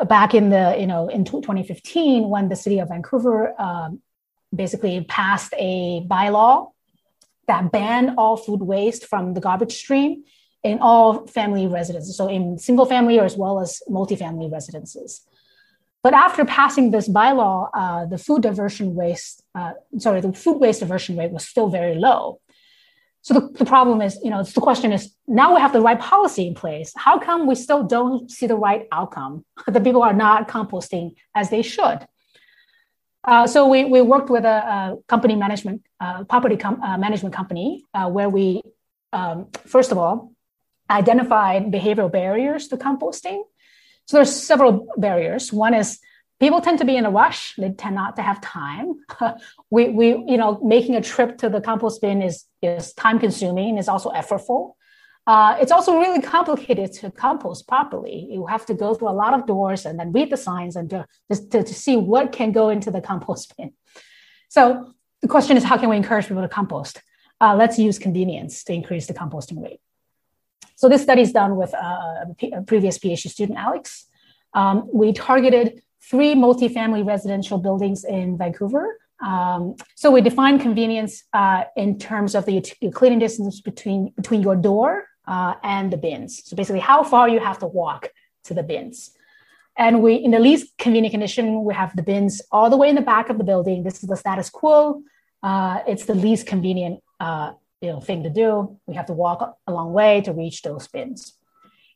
back 0.07 0.33
in 0.33 0.49
the 0.49 0.75
you 0.79 0.87
know 0.87 1.07
in 1.07 1.25
2015 1.25 2.29
when 2.29 2.49
the 2.49 2.55
city 2.55 2.79
of 2.79 2.89
Vancouver 2.89 3.59
um, 3.59 4.01
basically 4.53 5.03
passed 5.05 5.53
a 5.57 6.05
bylaw 6.07 6.71
that 7.47 7.71
banned 7.71 8.15
all 8.17 8.37
food 8.37 8.61
waste 8.61 9.05
from 9.05 9.33
the 9.33 9.41
garbage 9.41 9.75
stream 9.75 10.23
in 10.63 10.79
all 10.79 11.27
family 11.27 11.67
residences, 11.67 12.17
so 12.17 12.27
in 12.27 12.57
single 12.57 12.87
family 12.87 13.19
or 13.19 13.25
as 13.25 13.37
well 13.37 13.59
as 13.59 13.81
multifamily 13.87 14.51
residences. 14.51 15.21
But 16.01 16.13
after 16.13 16.43
passing 16.43 16.91
this 16.91 17.07
bylaw, 17.07 17.69
uh, 17.73 18.05
the 18.05 18.17
food 18.17 18.41
diversion 18.41 18.95
waste, 18.95 19.43
uh, 19.53 19.73
sorry, 19.99 20.21
the 20.21 20.33
food 20.33 20.57
waste 20.59 20.79
diversion 20.79 21.17
rate 21.17 21.31
was 21.31 21.47
still 21.47 21.67
very 21.67 21.95
low. 21.95 22.39
So 23.25 23.33
the, 23.33 23.49
the 23.57 23.65
problem 23.65 24.03
is, 24.03 24.19
you 24.23 24.29
know, 24.29 24.43
the 24.43 24.61
question 24.61 24.93
is 24.93 25.11
now 25.27 25.55
we 25.55 25.59
have 25.59 25.73
the 25.73 25.81
right 25.81 25.99
policy 25.99 26.45
in 26.45 26.53
place. 26.53 26.93
How 26.95 27.17
come 27.17 27.47
we 27.47 27.55
still 27.55 27.81
don't 27.83 28.29
see 28.29 28.45
the 28.45 28.55
right 28.55 28.87
outcome? 28.91 29.43
the 29.67 29.81
people 29.81 30.03
are 30.03 30.13
not 30.13 30.47
composting 30.47 31.15
as 31.33 31.49
they 31.49 31.63
should. 31.63 32.05
Uh, 33.23 33.47
so 33.47 33.67
we, 33.67 33.83
we 33.85 33.99
worked 33.99 34.29
with 34.29 34.45
a, 34.45 34.47
a 34.47 34.97
company 35.07 35.35
management, 35.35 35.81
uh, 35.99 36.23
property 36.25 36.55
com- 36.55 36.79
uh, 36.83 36.99
management 36.99 37.33
company, 37.33 37.83
uh, 37.95 38.07
where 38.07 38.29
we, 38.29 38.61
um, 39.11 39.47
first 39.65 39.91
of 39.91 39.97
all, 39.97 40.31
identified 40.87 41.71
behavioral 41.71 42.11
barriers 42.11 42.67
to 42.67 42.77
composting. 42.77 43.41
So 44.05 44.17
there's 44.17 44.35
several 44.35 44.87
barriers. 44.97 45.51
One 45.51 45.73
is 45.73 45.99
people 46.39 46.61
tend 46.61 46.79
to 46.79 46.85
be 46.85 46.97
in 46.97 47.05
a 47.05 47.11
rush. 47.11 47.55
They 47.57 47.71
tend 47.71 47.95
not 47.95 48.15
to 48.17 48.21
have 48.21 48.41
time. 48.41 48.95
we, 49.69 49.89
we, 49.89 50.07
you 50.09 50.37
know, 50.37 50.59
making 50.63 50.95
a 50.95 51.01
trip 51.01 51.37
to 51.39 51.49
the 51.49 51.61
compost 51.61 52.01
bin 52.01 52.21
is, 52.21 52.45
is 52.61 52.93
time 52.93 53.19
consuming, 53.19 53.77
it's 53.77 53.87
also 53.87 54.11
effortful. 54.11 54.73
Uh, 55.27 55.57
it's 55.59 55.71
also 55.71 55.97
really 55.97 56.21
complicated 56.21 56.93
to 56.93 57.09
compost 57.09 57.67
properly. 57.67 58.27
You 58.29 58.45
have 58.45 58.65
to 58.67 58.75
go 58.75 58.93
through 58.93 59.09
a 59.09 59.17
lot 59.23 59.33
of 59.33 59.47
doors 59.47 59.85
and 59.85 59.99
then 59.99 60.11
read 60.11 60.29
the 60.29 60.37
signs 60.37 60.75
and 60.75 60.87
to, 60.91 61.07
to, 61.31 61.63
to 61.63 61.73
see 61.73 61.95
what 61.95 62.31
can 62.31 62.51
go 62.51 62.69
into 62.69 62.91
the 62.91 63.01
compost 63.01 63.55
bin. 63.57 63.73
So 64.49 64.93
the 65.23 65.27
question 65.27 65.57
is, 65.57 65.63
how 65.63 65.77
can 65.77 65.89
we 65.89 65.97
encourage 65.97 66.27
people 66.27 66.43
to 66.43 66.47
compost? 66.47 67.01
Uh, 67.41 67.55
let's 67.55 67.79
use 67.79 67.97
convenience 67.97 68.63
to 68.65 68.73
increase 68.73 69.07
the 69.07 69.15
composting 69.15 69.63
rate. 69.63 69.79
So 70.75 70.89
this 70.89 71.01
study 71.01 71.23
is 71.23 71.31
done 71.31 71.55
with 71.55 71.73
uh, 71.73 72.25
a 72.53 72.61
previous 72.61 72.99
PhD 72.99 73.29
student, 73.29 73.57
Alex. 73.57 74.05
Um, 74.53 74.87
we 74.93 75.11
targeted 75.11 75.81
three 76.09 76.35
multifamily 76.35 77.05
residential 77.05 77.57
buildings 77.57 78.03
in 78.03 78.37
Vancouver. 78.37 78.99
Um, 79.25 79.75
so 79.95 80.11
we 80.11 80.21
define 80.21 80.59
convenience 80.59 81.23
uh, 81.33 81.63
in 81.75 81.97
terms 81.97 82.35
of 82.35 82.45
the 82.45 82.61
cleaning 82.93 83.19
distance 83.19 83.61
between 83.61 84.11
between 84.15 84.41
your 84.41 84.55
door 84.55 85.07
uh, 85.27 85.55
and 85.63 85.91
the 85.91 85.97
bins. 85.97 86.41
So 86.45 86.55
basically, 86.55 86.81
how 86.81 87.03
far 87.03 87.29
you 87.29 87.39
have 87.39 87.59
to 87.59 87.67
walk 87.67 88.09
to 88.45 88.53
the 88.53 88.63
bins. 88.63 89.11
And 89.77 90.01
we, 90.01 90.15
in 90.15 90.31
the 90.31 90.39
least 90.39 90.77
convenient 90.77 91.11
condition, 91.11 91.63
we 91.63 91.73
have 91.73 91.95
the 91.95 92.03
bins 92.03 92.41
all 92.51 92.69
the 92.69 92.77
way 92.77 92.89
in 92.89 92.95
the 92.95 93.01
back 93.01 93.29
of 93.29 93.37
the 93.37 93.43
building. 93.43 93.83
This 93.83 94.01
is 94.01 94.07
the 94.07 94.15
status 94.15 94.49
quo. 94.49 95.01
Uh, 95.43 95.79
it's 95.85 96.05
the 96.05 96.15
least 96.15 96.47
convenient 96.47 97.03
uh, 97.19 97.53
you 97.81 97.89
know, 97.89 97.99
thing 97.99 98.23
to 98.23 98.29
do. 98.29 98.79
We 98.87 98.95
have 98.95 99.07
to 99.07 99.13
walk 99.13 99.57
a 99.67 99.71
long 99.71 99.91
way 99.91 100.21
to 100.21 100.31
reach 100.31 100.61
those 100.61 100.87
bins. 100.87 101.33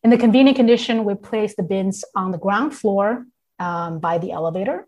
In 0.04 0.10
the 0.10 0.18
convenient 0.18 0.58
condition, 0.58 1.06
we 1.06 1.16
place 1.16 1.56
the 1.56 1.63
bins 1.63 2.04
on 2.16 2.32
the 2.32 2.38
ground 2.38 2.75
floor 2.75 3.25
um, 3.60 4.00
by 4.00 4.18
the 4.18 4.32
elevator. 4.32 4.88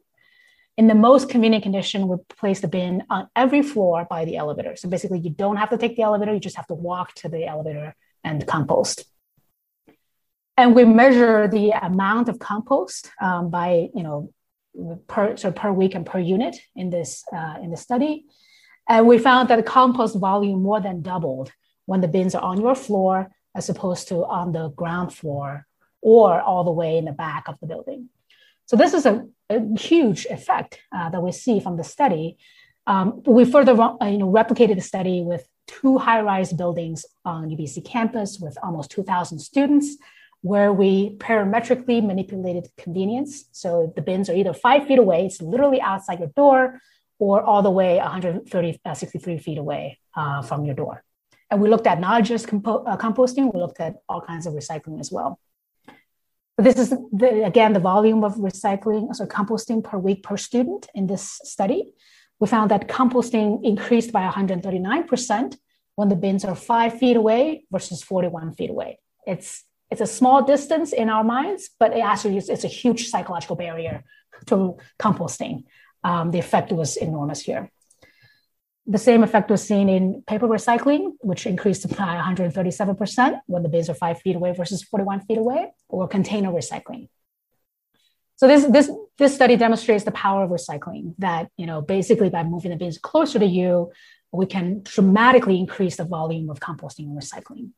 In 0.78 0.88
the 0.88 0.96
most 0.96 1.30
convenient 1.30 1.64
condition, 1.64 2.08
we 2.08 2.18
place 2.30 2.62
the 2.62 2.68
bin 2.68 3.04
on 3.10 3.28
every 3.36 3.62
floor 3.62 4.08
by 4.10 4.26
the 4.26 4.38
elevator. 4.38 4.76
So 4.76 4.90
basically, 4.90 5.20
you 5.20 5.30
don't 5.30 5.58
have 5.58 5.70
to 5.70 5.78
take 5.78 5.96
the 5.96 6.04
elevator, 6.04 6.34
you 6.34 6.40
just 6.40 6.56
have 6.56 6.68
to 6.68 6.74
walk 6.74 7.14
to 7.16 7.30
the 7.30 7.46
elevator 7.46 7.96
and 8.24 8.46
compost. 8.48 9.04
And 10.58 10.76
we 10.76 10.86
measure 10.86 11.48
the 11.48 11.72
amount 11.72 12.30
of 12.30 12.40
compost 12.40 13.12
um, 13.22 13.50
by, 13.50 13.90
you 13.94 14.04
know, 14.04 14.34
per, 15.08 15.36
so 15.38 15.52
per 15.52 15.72
week 15.72 15.96
and 15.96 16.06
per 16.06 16.20
unit 16.20 16.56
in 16.76 16.90
this, 16.90 17.24
uh, 17.36 17.58
in 17.62 17.72
the 17.72 17.78
study. 17.78 18.26
And 18.88 19.08
we 19.08 19.18
found 19.18 19.50
that 19.50 19.58
the 19.58 19.64
compost 19.64 20.18
volume 20.18 20.62
more 20.62 20.82
than 20.82 21.02
doubled 21.02 21.52
when 21.86 22.02
the 22.02 22.08
bins 22.08 22.36
are 22.36 22.42
on 22.42 22.62
your 22.62 22.76
floor 22.76 23.32
as 23.56 23.70
opposed 23.70 24.08
to 24.10 24.26
on 24.26 24.52
the 24.52 24.70
ground 24.70 25.14
floor 25.14 25.68
or 26.02 26.42
all 26.42 26.64
the 26.64 26.72
way 26.72 26.98
in 26.98 27.06
the 27.06 27.12
back 27.12 27.48
of 27.48 27.60
the 27.60 27.68
building. 27.68 28.10
So 28.72 28.78
this 28.78 28.94
is 28.94 29.06
a, 29.06 29.26
a 29.50 29.60
huge 29.78 30.26
effect 30.28 30.80
uh, 30.96 31.10
that 31.10 31.22
we 31.22 31.34
see 31.34 31.60
from 31.60 31.76
the 31.76 31.84
study. 31.84 32.38
Um, 32.88 33.22
we 33.26 33.44
further 33.44 33.74
uh, 33.74 33.98
you 34.04 34.18
know, 34.18 34.32
replicated 34.32 34.76
the 34.76 34.82
study 34.82 35.22
with 35.24 35.46
two 35.68 35.98
high-rise 35.98 36.54
buildings 36.54 37.06
on 37.26 37.50
UBC 37.50 37.84
campus 37.84 38.40
with 38.40 38.58
almost 38.64 38.90
2,000 38.92 39.40
students, 39.40 39.98
where 40.40 40.72
we 40.72 41.18
parametrically 41.18 42.02
manipulated 42.02 42.70
convenience. 42.78 43.44
So 43.52 43.92
the 43.98 44.02
bins 44.02 44.30
are 44.30 44.36
either 44.36 44.54
five 44.54 44.88
feet 44.88 45.00
away, 45.00 45.26
it's 45.26 45.42
literally 45.42 45.82
outside 45.82 46.20
your 46.20 46.32
door, 46.34 46.80
or 47.20 47.44
all 47.44 47.62
the 47.62 47.70
way 47.70 47.98
130, 47.98 48.80
uh, 48.86 48.94
63 48.94 49.38
feet 49.40 49.58
away 49.58 50.00
uh, 50.16 50.44
from 50.44 50.64
your 50.64 50.76
door. 50.76 51.04
And 51.50 51.60
we 51.60 51.68
looked 51.68 51.88
at 51.88 52.00
not 52.00 52.24
just 52.24 52.48
compo- 52.48 52.86
uh, 52.86 52.96
composting, 52.96 53.54
we 53.54 53.60
looked 53.60 53.82
at 53.82 53.96
all 54.08 54.22
kinds 54.22 54.46
of 54.46 54.54
recycling 54.54 55.02
as 55.02 55.12
well. 55.12 55.42
This 56.62 56.78
is, 56.78 56.90
the, 56.90 57.44
again, 57.46 57.74
the 57.74 57.80
volume 57.80 58.24
of 58.24 58.36
recycling, 58.36 59.14
so 59.16 59.26
composting 59.26 59.84
per 59.84 59.98
week 59.98 60.24
per 60.24 60.38
student 60.38 60.88
in 60.94 61.08
this 61.08 61.40
study. 61.44 61.92
We 62.40 62.48
found 62.48 62.72
that 62.72 62.88
composting 62.88 63.64
increased 63.64 64.12
by 64.12 64.30
139% 64.30 65.58
when 65.96 66.10
the 66.10 66.16
bins 66.16 66.46
are 66.46 66.56
five 66.56 67.00
feet 67.00 67.18
away 67.18 67.66
versus 67.72 68.04
41 68.04 68.54
feet 68.54 68.70
away. 68.70 69.00
It's, 69.26 69.64
it's 69.90 70.02
a 70.02 70.08
small 70.08 70.44
distance 70.44 70.94
in 70.94 71.10
our 71.10 71.24
minds, 71.24 71.70
but 71.80 71.94
it 71.94 72.02
actually 72.02 72.38
is, 72.38 72.50
it's 72.50 72.64
a 72.64 72.76
huge 72.82 73.10
psychological 73.10 73.56
barrier 73.56 74.04
to 74.48 74.78
composting 75.00 75.64
um, 76.04 76.32
the 76.32 76.40
effect 76.40 76.72
was 76.72 76.98
enormous 76.98 77.42
here. 77.42 77.72
The 78.88 78.98
same 78.98 79.24
effect 79.24 79.50
was 79.50 79.66
seen 79.66 79.90
in 79.90 80.24
paper 80.26 80.48
recycling, 80.48 81.14
which 81.22 81.46
increased 81.46 81.88
by 81.90 82.20
137% 82.20 83.40
when 83.46 83.64
the 83.64 83.70
bins 83.70 83.90
are 83.90 83.94
five 83.94 84.20
feet 84.22 84.36
away 84.36 84.54
versus 84.54 84.84
41 84.84 85.22
feet 85.22 85.38
away, 85.38 85.72
or 85.88 86.08
container 86.08 86.52
recycling. 86.52 87.10
So 88.38 88.48
this, 88.48 88.66
this, 88.66 88.90
this 89.20 89.36
study 89.36 89.56
demonstrates 89.56 90.04
the 90.04 90.12
power 90.12 90.44
of 90.44 90.50
recycling 90.50 91.14
that, 91.20 91.50
you 91.58 91.68
know, 91.68 91.82
basically 91.82 92.30
by 92.30 92.44
moving 92.44 92.72
the 92.72 92.78
bins 92.78 92.98
closer 92.98 93.38
to 93.38 93.46
you, 93.46 93.92
we 94.32 94.48
can 94.48 94.82
dramatically 94.84 95.60
increase 95.60 95.98
the 95.98 96.06
volume 96.06 96.50
of 96.50 96.60
composting 96.60 97.06
and 97.06 97.22
recycling. 97.22 97.70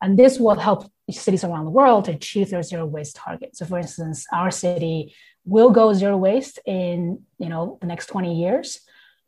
And 0.00 0.18
this 0.18 0.40
will 0.40 0.56
help 0.56 0.90
cities 1.08 1.44
around 1.44 1.66
the 1.66 1.70
world 1.70 2.06
to 2.06 2.12
achieve 2.12 2.50
their 2.50 2.62
zero 2.62 2.84
waste 2.84 3.14
target. 3.14 3.56
So 3.56 3.64
for 3.64 3.78
instance, 3.78 4.26
our 4.32 4.50
city 4.50 5.14
will 5.44 5.70
go 5.70 5.92
zero 5.92 6.16
waste 6.16 6.58
in 6.66 7.22
you 7.38 7.48
know 7.48 7.78
the 7.80 7.86
next 7.86 8.06
20 8.06 8.34
years. 8.34 8.80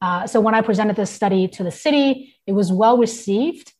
Uh, 0.05 0.27
so 0.27 0.37
when 0.47 0.55
I 0.55 0.61
presented 0.61 0.97
this 0.97 1.13
study 1.21 1.43
to 1.57 1.63
the 1.69 1.71
city, 1.85 2.09
it 2.49 2.55
was 2.61 2.69
well 2.83 2.97
received. 3.07 3.73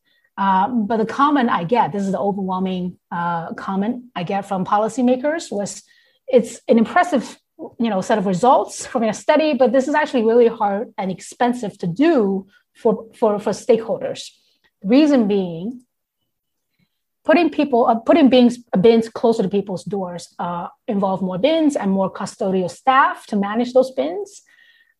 Um, 0.45 0.87
but 0.89 0.97
the 0.97 1.09
comment 1.21 1.49
I 1.59 1.63
get, 1.75 1.85
this 1.91 2.03
is 2.07 2.11
the 2.11 2.23
overwhelming 2.29 2.85
uh, 3.11 3.53
comment 3.65 3.95
I 4.19 4.23
get 4.23 4.41
from 4.49 4.65
policymakers, 4.75 5.43
was 5.51 5.71
it's 6.37 6.53
an 6.71 6.77
impressive 6.83 7.25
you 7.83 7.89
know 7.91 8.01
set 8.01 8.17
of 8.17 8.25
results 8.25 8.73
from 8.91 9.03
a 9.03 9.13
study, 9.13 9.49
but 9.53 9.71
this 9.71 9.87
is 9.87 9.95
actually 10.01 10.23
really 10.31 10.47
hard 10.47 10.85
and 10.99 11.07
expensive 11.11 11.73
to 11.81 11.87
do 12.05 12.47
for 12.81 12.91
for, 13.19 13.31
for 13.43 13.51
stakeholders. 13.51 14.21
Reason 14.83 15.27
being, 15.27 15.65
putting 17.23 17.49
people 17.59 17.81
uh, 17.85 17.99
putting 18.09 18.27
bins 18.29 18.57
bins 18.87 19.07
closer 19.09 19.43
to 19.43 19.49
people's 19.57 19.83
doors 19.95 20.23
uh, 20.45 20.67
involve 20.87 21.21
more 21.21 21.39
bins 21.47 21.73
and 21.81 21.89
more 21.91 22.09
custodial 22.19 22.71
staff 22.81 23.25
to 23.27 23.35
manage 23.47 23.71
those 23.73 23.91
bins. 23.91 24.29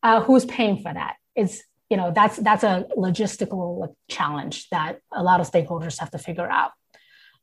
Uh, 0.06 0.20
who's 0.20 0.44
paying 0.44 0.76
for 0.84 0.92
that? 0.94 1.16
It's 1.34 1.54
you 1.90 1.96
know 1.96 2.12
that's 2.14 2.36
that's 2.36 2.62
a 2.62 2.86
logistical 2.96 3.94
challenge 4.08 4.68
that 4.70 5.00
a 5.12 5.22
lot 5.28 5.40
of 5.40 5.50
stakeholders 5.50 5.98
have 5.98 6.12
to 6.12 6.18
figure 6.18 6.48
out. 6.48 6.70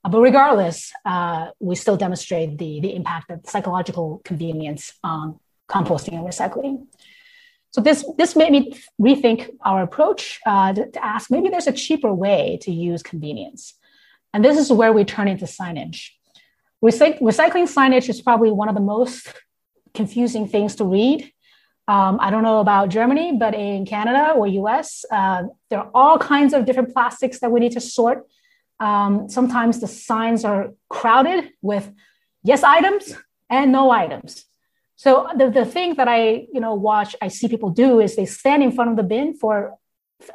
Uh, 0.03 0.09
but 0.09 0.21
regardless, 0.21 0.77
uh, 1.05 1.47
we 1.59 1.75
still 1.75 1.97
demonstrate 1.97 2.57
the, 2.57 2.79
the 2.79 2.95
impact 2.95 3.31
of 3.31 3.41
psychological 3.45 4.21
convenience 4.23 4.93
on 5.03 5.39
composting 5.69 6.13
and 6.13 6.25
recycling. 6.25 6.85
So 7.71 7.81
this, 7.81 8.05
this 8.17 8.35
made 8.35 8.51
me 8.51 8.61
rethink 9.01 9.49
our 9.65 9.81
approach 9.81 10.39
uh, 10.45 10.71
to, 10.73 10.91
to, 10.91 11.03
ask 11.03 11.31
maybe 11.31 11.49
there's 11.49 11.67
a 11.67 11.73
cheaper 11.73 12.13
way 12.13 12.59
to 12.61 12.71
use 12.71 13.01
convenience. 13.01 13.73
And 14.33 14.45
this 14.45 14.57
is 14.57 14.71
where 14.71 14.93
we 14.93 15.03
turn 15.03 15.27
into 15.27 15.45
signage. 15.45 16.11
Recyc- 16.85 17.19
recycling 17.19 17.67
signage 17.67 18.09
is 18.09 18.21
probably 18.21 18.51
one 18.51 18.69
of 18.69 18.75
the 18.75 18.81
most 18.81 19.33
confusing 19.93 20.47
things 20.47 20.75
to 20.75 20.85
read. 20.85 21.31
Um, 21.87 22.17
I 22.21 22.29
don't 22.29 22.43
know 22.43 22.59
about 22.59 22.89
Germany, 22.89 23.35
but 23.37 23.53
in 23.53 23.85
Canada 23.85 24.31
or 24.31 24.47
US, 24.47 25.03
uh, 25.11 25.43
there 25.69 25.79
are 25.79 25.91
all 25.93 26.17
kinds 26.17 26.53
of 26.53 26.65
different 26.65 26.93
plastics 26.93 27.39
that 27.39 27.51
we 27.51 27.59
need 27.59 27.73
to 27.73 27.81
sort 27.81 28.25
um, 28.79 29.29
sometimes 29.29 29.79
the 29.79 29.87
signs 29.87 30.43
are 30.43 30.73
crowded 30.89 31.51
with 31.61 31.91
yes 32.43 32.63
items 32.63 33.15
and 33.49 33.71
no 33.71 33.91
items. 33.91 34.45
So 34.95 35.29
the, 35.35 35.49
the 35.49 35.65
thing 35.65 35.95
that 35.95 36.07
I 36.07 36.47
you 36.51 36.59
know 36.59 36.73
watch, 36.73 37.15
I 37.21 37.29
see 37.29 37.47
people 37.47 37.69
do 37.69 37.99
is 37.99 38.15
they 38.15 38.25
stand 38.25 38.61
in 38.63 38.71
front 38.71 38.91
of 38.91 38.97
the 38.97 39.03
bin 39.03 39.35
for 39.35 39.75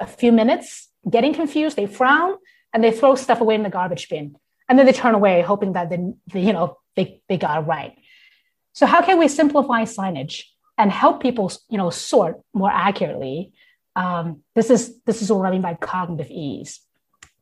a 0.01 0.07
few 0.07 0.33
minutes, 0.33 0.89
getting 1.09 1.35
confused, 1.35 1.77
they 1.77 1.87
frown, 1.87 2.37
and 2.73 2.83
they 2.83 2.91
throw 2.91 3.15
stuff 3.15 3.41
away 3.41 3.55
in 3.55 3.63
the 3.63 3.71
garbage 3.71 4.09
bin, 4.09 4.37
and 4.69 4.79
then 4.79 4.87
they 4.87 4.93
turn 4.93 5.15
away, 5.15 5.43
hoping 5.43 5.73
that 5.75 5.91
then 5.91 6.17
you 6.33 6.53
know 6.53 6.79
they 6.97 7.21
they 7.29 7.37
got 7.37 7.59
it 7.59 7.67
right. 7.67 7.99
So 8.73 8.87
how 8.87 9.03
can 9.03 9.19
we 9.19 9.29
simplify 9.29 9.83
signage 9.83 10.45
and 10.79 10.91
help 10.91 11.21
people 11.21 11.53
you 11.69 11.77
know 11.77 11.91
sort 11.91 12.41
more 12.55 12.71
accurately? 12.71 13.53
Um, 13.97 14.43
this 14.55 14.71
is 14.71 15.01
this 15.05 15.21
is 15.21 15.31
what 15.31 15.47
I 15.47 15.51
mean 15.51 15.63
by 15.63 15.75
cognitive 15.75 16.31
ease. 16.31 16.81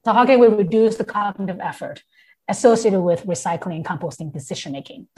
So 0.04 0.12
how 0.12 0.24
can 0.24 0.40
we 0.40 0.46
reduce 0.46 0.96
the 0.96 1.04
cognitive 1.04 1.60
effort 1.60 2.02
associated 2.48 3.00
with 3.00 3.26
recycling 3.26 3.76
and 3.76 3.84
composting 3.84 4.32
decision 4.32 4.72
making? 4.72 5.08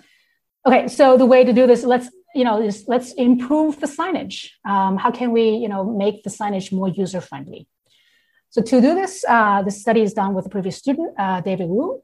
Okay, 0.67 0.89
so 0.89 1.17
the 1.17 1.27
way 1.27 1.45
to 1.45 1.53
do 1.53 1.67
this, 1.67 1.85
let's 1.85 2.11
you 2.35 2.45
know, 2.45 2.61
is 2.61 2.85
let's 2.89 3.13
improve 3.13 3.81
the 3.81 3.87
signage. 3.87 4.51
Um, 4.65 4.97
how 4.97 5.11
can 5.11 5.33
we 5.33 5.51
you 5.51 5.69
know 5.69 5.85
make 5.85 6.25
the 6.25 6.31
signage 6.31 6.73
more 6.73 6.89
user 6.89 7.21
friendly? 7.21 7.67
So 8.51 8.63
to 8.63 8.81
do 8.81 8.95
this, 8.95 9.25
uh, 9.29 9.63
the 9.63 9.71
study 9.71 10.01
is 10.01 10.15
done 10.15 10.35
with 10.35 10.47
a 10.47 10.49
previous 10.49 10.77
student, 10.77 11.15
uh, 11.19 11.41
David 11.43 11.69
Wu. 11.69 12.03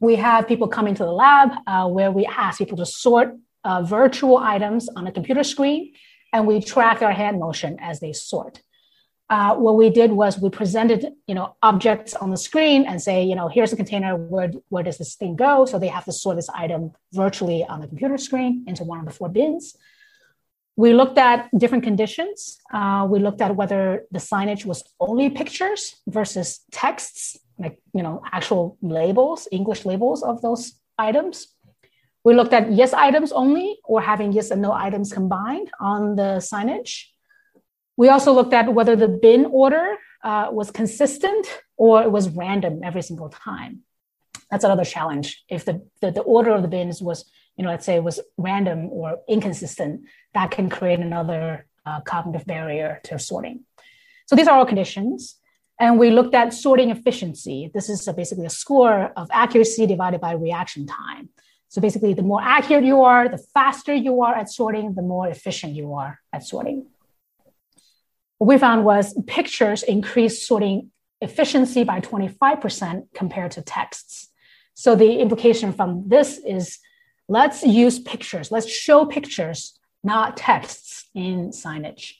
We 0.00 0.16
have 0.16 0.46
people 0.46 0.68
come 0.68 0.86
into 0.86 1.04
the 1.04 1.12
lab 1.12 1.50
uh, 1.66 1.88
where 1.88 2.10
we 2.10 2.26
ask 2.26 2.58
people 2.58 2.76
to 2.76 2.86
sort 2.86 3.36
uh, 3.64 3.82
virtual 3.82 4.38
items 4.38 4.88
on 4.96 5.06
a 5.06 5.12
computer 5.12 5.44
screen, 5.44 5.92
and 6.32 6.46
we 6.46 6.60
track 6.60 7.02
our 7.02 7.12
hand 7.12 7.38
motion 7.38 7.78
as 7.80 8.00
they 8.00 8.12
sort 8.12 8.62
uh, 9.32 9.54
what 9.54 9.76
we 9.76 9.88
did 9.88 10.12
was 10.12 10.38
we 10.38 10.50
presented, 10.50 11.06
you 11.26 11.34
know, 11.34 11.56
objects 11.62 12.12
on 12.14 12.30
the 12.30 12.36
screen 12.36 12.84
and 12.84 13.00
say, 13.00 13.24
you 13.24 13.34
know, 13.34 13.48
here's 13.48 13.72
a 13.72 13.76
container. 13.76 14.14
Where 14.14 14.50
where 14.68 14.82
does 14.82 14.98
this 14.98 15.14
thing 15.14 15.36
go? 15.36 15.64
So 15.64 15.78
they 15.78 15.88
have 15.88 16.04
to 16.04 16.12
sort 16.12 16.36
this 16.36 16.50
item 16.50 16.92
virtually 17.14 17.64
on 17.64 17.80
the 17.80 17.86
computer 17.86 18.18
screen 18.18 18.64
into 18.66 18.84
one 18.84 18.98
of 18.98 19.06
the 19.06 19.10
four 19.10 19.30
bins. 19.30 19.74
We 20.76 20.92
looked 20.92 21.16
at 21.16 21.48
different 21.56 21.84
conditions. 21.84 22.58
Uh, 22.72 23.06
we 23.08 23.20
looked 23.20 23.40
at 23.40 23.56
whether 23.56 24.04
the 24.10 24.18
signage 24.18 24.66
was 24.66 24.84
only 25.00 25.30
pictures 25.30 25.96
versus 26.06 26.60
texts, 26.70 27.38
like 27.58 27.78
you 27.94 28.02
know, 28.02 28.22
actual 28.32 28.76
labels, 28.82 29.48
English 29.50 29.86
labels 29.86 30.22
of 30.22 30.42
those 30.42 30.74
items. 30.98 31.51
We 32.24 32.34
looked 32.34 32.52
at 32.52 32.72
yes 32.72 32.92
items 32.92 33.32
only 33.32 33.78
or 33.84 34.00
having 34.00 34.32
yes 34.32 34.50
and 34.50 34.62
no 34.62 34.72
items 34.72 35.12
combined 35.12 35.70
on 35.80 36.16
the 36.16 36.38
signage. 36.38 37.06
We 37.96 38.08
also 38.08 38.32
looked 38.32 38.54
at 38.54 38.72
whether 38.72 38.96
the 38.96 39.08
bin 39.08 39.46
order 39.46 39.96
uh, 40.22 40.48
was 40.50 40.70
consistent 40.70 41.46
or 41.76 42.02
it 42.02 42.12
was 42.12 42.28
random 42.28 42.80
every 42.84 43.02
single 43.02 43.28
time. 43.28 43.80
That's 44.50 44.64
another 44.64 44.84
challenge. 44.84 45.42
If 45.48 45.64
the, 45.64 45.84
the, 46.00 46.10
the 46.12 46.20
order 46.20 46.50
of 46.50 46.62
the 46.62 46.68
bins 46.68 47.02
was, 47.02 47.24
you 47.56 47.64
know, 47.64 47.70
let's 47.70 47.86
say 47.86 47.98
was 47.98 48.20
random 48.36 48.90
or 48.90 49.18
inconsistent, 49.28 50.02
that 50.34 50.50
can 50.50 50.68
create 50.68 51.00
another 51.00 51.66
uh, 51.84 52.00
cognitive 52.02 52.46
barrier 52.46 53.00
to 53.04 53.18
sorting. 53.18 53.64
So 54.26 54.36
these 54.36 54.46
are 54.46 54.56
all 54.56 54.66
conditions. 54.66 55.36
And 55.80 55.98
we 55.98 56.10
looked 56.10 56.34
at 56.34 56.54
sorting 56.54 56.90
efficiency. 56.90 57.70
This 57.74 57.88
is 57.88 58.06
a, 58.06 58.12
basically 58.12 58.46
a 58.46 58.50
score 58.50 59.12
of 59.16 59.28
accuracy 59.32 59.86
divided 59.86 60.20
by 60.20 60.32
reaction 60.32 60.86
time. 60.86 61.30
So 61.72 61.80
basically, 61.80 62.12
the 62.14 62.22
more 62.32 62.42
accurate 62.42 62.84
you 62.84 62.98
are, 63.02 63.28
the 63.28 63.42
faster 63.54 63.94
you 63.94 64.14
are 64.22 64.34
at 64.34 64.48
sorting, 64.50 64.94
the 64.94 65.02
more 65.02 65.26
efficient 65.28 65.72
you 65.74 65.94
are 65.94 66.12
at 66.32 66.42
sorting 66.44 66.78
what 68.42 68.54
we 68.54 68.58
found 68.58 68.84
was 68.84 69.14
pictures 69.28 69.84
increased 69.84 70.48
sorting 70.48 70.90
efficiency 71.20 71.84
by 71.84 72.00
25% 72.00 73.04
compared 73.14 73.52
to 73.52 73.62
texts. 73.62 74.30
So 74.74 74.96
the 74.96 75.20
implication 75.20 75.72
from 75.72 76.08
this 76.08 76.40
is 76.44 76.80
let's 77.28 77.62
use 77.62 78.00
pictures, 78.00 78.50
let's 78.50 78.68
show 78.68 79.06
pictures, 79.06 79.78
not 80.02 80.36
texts 80.36 81.08
in 81.14 81.50
signage. 81.50 82.14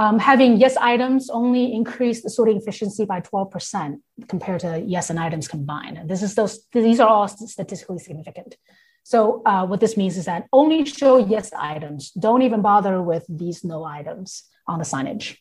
Um, 0.00 0.18
having 0.18 0.56
yes 0.56 0.78
items 0.78 1.28
only 1.28 1.74
increased 1.74 2.22
the 2.22 2.30
sorting 2.30 2.56
efficiency 2.56 3.04
by 3.04 3.20
12% 3.20 4.00
compared 4.28 4.60
to 4.60 4.82
yes 4.86 5.10
and 5.10 5.20
items 5.20 5.46
combined. 5.46 6.08
This 6.08 6.22
is 6.22 6.34
those, 6.34 6.66
these 6.72 7.00
are 7.00 7.08
all 7.08 7.28
statistically 7.28 7.98
significant. 7.98 8.56
So 9.02 9.42
uh, 9.44 9.66
what 9.66 9.80
this 9.80 9.98
means 9.98 10.16
is 10.16 10.24
that 10.24 10.46
only 10.54 10.86
show 10.86 11.18
yes 11.18 11.52
items. 11.52 12.12
Don't 12.12 12.40
even 12.40 12.62
bother 12.62 13.02
with 13.02 13.26
these 13.28 13.62
no 13.62 13.84
items 13.84 14.44
on 14.66 14.78
the 14.78 14.86
signage. 14.86 15.36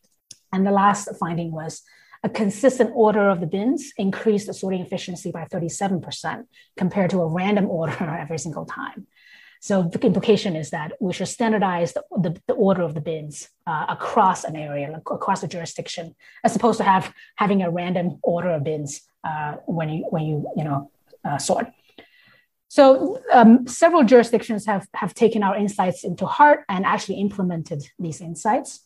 And 0.51 0.67
the 0.67 0.71
last 0.71 1.07
finding 1.17 1.53
was 1.53 1.81
a 2.21 2.27
consistent 2.27 2.91
order 2.93 3.29
of 3.29 3.39
the 3.39 3.47
bins 3.47 3.93
increased 3.97 4.47
the 4.47 4.53
sorting 4.53 4.81
efficiency 4.81 5.31
by 5.31 5.45
37% 5.45 6.43
compared 6.75 7.11
to 7.11 7.21
a 7.21 7.27
random 7.27 7.65
order 7.69 8.03
every 8.03 8.37
single 8.37 8.65
time. 8.65 9.07
So 9.59 9.83
the 9.83 9.99
implication 10.05 10.55
is 10.55 10.69
that 10.69 10.93
we 11.01 11.11
should 11.11 11.27
standardize 11.27 11.93
the, 11.93 12.03
the, 12.11 12.41
the 12.47 12.53
order 12.53 12.81
of 12.81 12.93
the 12.93 13.01
bins 13.01 13.49
uh, 13.67 13.87
across 13.89 14.45
an 14.45 14.55
area, 14.55 14.89
like 14.89 15.09
across 15.11 15.43
a 15.43 15.47
jurisdiction, 15.47 16.15
as 16.45 16.55
opposed 16.55 16.77
to 16.77 16.85
have 16.85 17.13
having 17.35 17.61
a 17.61 17.69
random 17.69 18.19
order 18.23 18.51
of 18.51 18.63
bins 18.63 19.01
uh, 19.25 19.55
when 19.65 19.89
you 19.89 20.05
when 20.09 20.23
you 20.23 20.49
you 20.55 20.63
know 20.63 20.89
uh, 21.25 21.37
sort. 21.37 21.67
So 22.69 23.21
um, 23.33 23.67
several 23.67 24.03
jurisdictions 24.03 24.65
have 24.65 24.87
have 24.93 25.13
taken 25.13 25.43
our 25.43 25.57
insights 25.57 26.05
into 26.05 26.25
heart 26.25 26.63
and 26.69 26.85
actually 26.85 27.19
implemented 27.19 27.83
these 27.99 28.21
insights. 28.21 28.85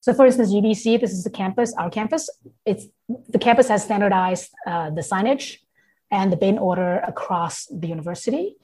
So 0.00 0.14
for 0.14 0.26
instance, 0.26 0.50
UBC, 0.50 1.00
this 1.00 1.12
is 1.12 1.22
the 1.22 1.30
campus, 1.30 1.74
our 1.74 1.90
campus. 1.90 2.28
It's 2.66 2.86
the 3.28 3.38
campus 3.38 3.68
has 3.68 3.84
standardized 3.84 4.50
uh, 4.66 4.90
the 4.90 5.02
signage 5.02 5.58
and 6.10 6.32
the 6.32 6.36
bin 6.36 6.58
order 6.58 6.98
across 7.06 7.66
the 7.66 7.86
university. 7.86 8.56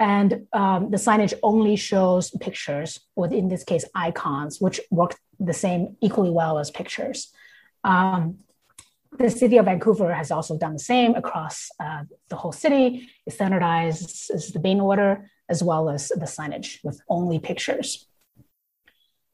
And 0.00 0.46
um, 0.54 0.90
the 0.90 0.96
signage 0.96 1.34
only 1.42 1.76
shows 1.76 2.30
pictures, 2.40 3.00
or 3.16 3.26
in 3.26 3.48
this 3.48 3.64
case, 3.64 3.84
icons, 3.94 4.58
which 4.60 4.80
work 4.90 5.14
the 5.38 5.52
same 5.52 5.96
equally 6.00 6.30
well 6.30 6.58
as 6.58 6.70
pictures. 6.70 7.30
Um, 7.84 8.38
the 9.18 9.28
city 9.28 9.58
of 9.58 9.66
Vancouver 9.66 10.14
has 10.14 10.30
also 10.30 10.56
done 10.56 10.72
the 10.72 10.78
same 10.78 11.14
across 11.14 11.68
uh, 11.78 12.04
the 12.28 12.36
whole 12.36 12.52
city. 12.52 13.10
It 13.26 13.36
standardizes 13.36 14.52
the 14.52 14.58
bin 14.58 14.80
order 14.80 15.30
as 15.50 15.62
well 15.62 15.90
as 15.90 16.08
the 16.08 16.26
signage 16.26 16.78
with 16.82 17.00
only 17.08 17.38
pictures. 17.38 18.06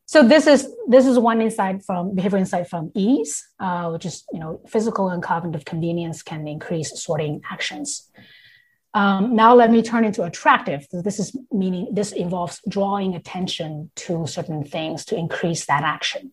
So 0.06 0.26
this 0.26 0.46
is 0.46 0.72
this 0.88 1.06
is 1.06 1.18
one 1.18 1.42
insight 1.42 1.84
from 1.84 2.14
behavior 2.14 2.38
insight 2.38 2.68
from 2.68 2.92
ease, 2.94 3.44
uh, 3.58 3.90
which 3.90 4.06
is 4.06 4.24
you 4.32 4.38
know 4.38 4.60
physical 4.66 5.10
and 5.10 5.22
cognitive 5.22 5.64
convenience 5.64 6.22
can 6.22 6.46
increase 6.48 7.02
sorting 7.02 7.42
actions. 7.50 8.10
Um, 8.94 9.36
now 9.36 9.54
let 9.54 9.70
me 9.70 9.82
turn 9.82 10.04
into 10.04 10.22
attractive. 10.22 10.86
This 10.90 11.18
is 11.18 11.36
meaning 11.52 11.88
this 11.92 12.12
involves 12.12 12.60
drawing 12.68 13.14
attention 13.14 13.90
to 13.96 14.26
certain 14.26 14.64
things 14.64 15.04
to 15.06 15.16
increase 15.16 15.66
that 15.66 15.82
action 15.82 16.32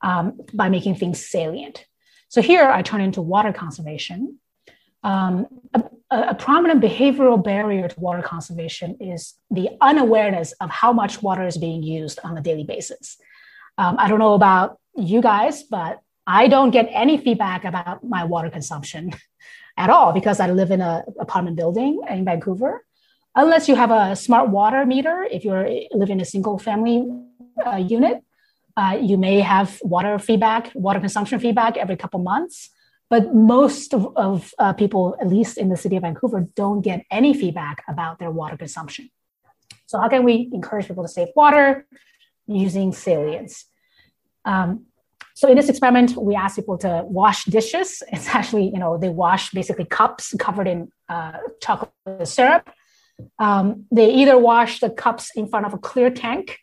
um, 0.00 0.40
by 0.52 0.68
making 0.68 0.94
things 0.96 1.24
salient. 1.24 1.84
So 2.28 2.42
here 2.42 2.64
I 2.68 2.82
turn 2.82 3.00
into 3.00 3.20
water 3.20 3.52
conservation. 3.52 4.38
Um, 5.02 5.46
a, 5.74 5.82
a, 6.10 6.34
prominent 6.34 6.80
behavioral 6.80 7.42
barrier 7.42 7.88
to 7.88 8.00
water 8.00 8.22
conservation 8.22 8.96
is 9.00 9.34
the 9.50 9.68
unawareness 9.82 10.52
of 10.52 10.70
how 10.70 10.94
much 10.94 11.22
water 11.22 11.46
is 11.46 11.58
being 11.58 11.82
used 11.82 12.18
on 12.24 12.38
a 12.38 12.40
daily 12.40 12.64
basis. 12.64 13.18
Um, 13.76 13.96
I 13.98 14.08
don't 14.08 14.18
know 14.18 14.32
about 14.32 14.78
you 14.96 15.20
guys, 15.20 15.62
but 15.64 16.00
I 16.26 16.48
don't 16.48 16.70
get 16.70 16.88
any 16.90 17.18
feedback 17.18 17.64
about 17.64 18.02
my 18.02 18.24
water 18.24 18.48
consumption 18.48 19.12
at 19.76 19.90
all 19.90 20.12
because 20.12 20.40
I 20.40 20.50
live 20.50 20.70
in 20.70 20.80
an 20.80 21.02
apartment 21.18 21.56
building 21.56 22.00
in 22.08 22.24
Vancouver. 22.24 22.84
unless 23.36 23.68
you 23.68 23.74
have 23.74 23.90
a 23.90 24.14
smart 24.14 24.48
water 24.50 24.86
meter, 24.86 25.26
if 25.30 25.44
you're 25.44 25.68
living 25.92 26.18
in 26.18 26.20
a 26.20 26.24
single 26.24 26.56
family 26.58 26.98
uh, 27.66 27.76
unit, 27.76 28.22
uh, 28.76 28.98
you 29.00 29.16
may 29.16 29.40
have 29.40 29.78
water 29.82 30.18
feedback, 30.18 30.70
water 30.74 31.00
consumption 31.00 31.38
feedback 31.38 31.76
every 31.76 31.96
couple 31.96 32.20
months. 32.20 32.70
But 33.10 33.34
most 33.34 33.92
of, 33.92 34.16
of 34.16 34.54
uh, 34.58 34.72
people, 34.72 35.16
at 35.20 35.28
least 35.28 35.58
in 35.58 35.68
the 35.68 35.76
city 35.76 35.96
of 35.96 36.02
Vancouver, 36.02 36.46
don't 36.56 36.80
get 36.80 37.04
any 37.10 37.34
feedback 37.34 37.84
about 37.88 38.18
their 38.18 38.30
water 38.30 38.56
consumption. 38.56 39.10
So 39.86 39.98
how 39.98 40.08
can 40.08 40.24
we 40.24 40.48
encourage 40.52 40.88
people 40.88 41.04
to 41.04 41.08
save 41.08 41.28
water 41.36 41.86
using 42.46 42.92
salience? 42.92 43.66
Um, 44.44 44.86
so 45.34 45.48
in 45.48 45.56
this 45.56 45.68
experiment, 45.68 46.16
we 46.16 46.36
asked 46.36 46.56
people 46.56 46.78
to 46.78 47.02
wash 47.04 47.44
dishes. 47.44 48.02
It's 48.12 48.28
actually, 48.28 48.66
you 48.66 48.78
know, 48.78 48.96
they 48.96 49.08
wash 49.08 49.50
basically 49.50 49.84
cups 49.84 50.34
covered 50.38 50.68
in 50.68 50.88
uh, 51.08 51.38
chocolate 51.60 52.28
syrup. 52.28 52.70
Um, 53.38 53.86
they 53.90 54.12
either 54.12 54.38
wash 54.38 54.80
the 54.80 54.90
cups 54.90 55.30
in 55.36 55.48
front 55.48 55.66
of 55.66 55.74
a 55.74 55.78
clear 55.78 56.10
tank. 56.10 56.58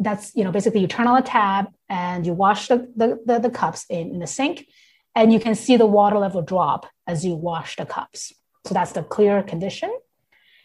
That's, 0.00 0.34
you 0.34 0.44
know, 0.44 0.52
basically 0.52 0.80
you 0.80 0.88
turn 0.88 1.06
on 1.06 1.18
a 1.18 1.22
tab 1.22 1.66
and 1.88 2.26
you 2.26 2.32
wash 2.32 2.68
the, 2.68 2.90
the, 2.94 3.18
the, 3.24 3.38
the 3.38 3.50
cups 3.50 3.84
in, 3.88 4.10
in 4.10 4.18
the 4.18 4.26
sink 4.26 4.66
and 5.14 5.32
you 5.32 5.40
can 5.40 5.54
see 5.54 5.76
the 5.76 5.86
water 5.86 6.18
level 6.18 6.42
drop 6.42 6.86
as 7.06 7.24
you 7.24 7.34
wash 7.34 7.76
the 7.76 7.86
cups. 7.86 8.32
So 8.66 8.74
that's 8.74 8.92
the 8.92 9.02
clear 9.02 9.42
condition. 9.42 9.92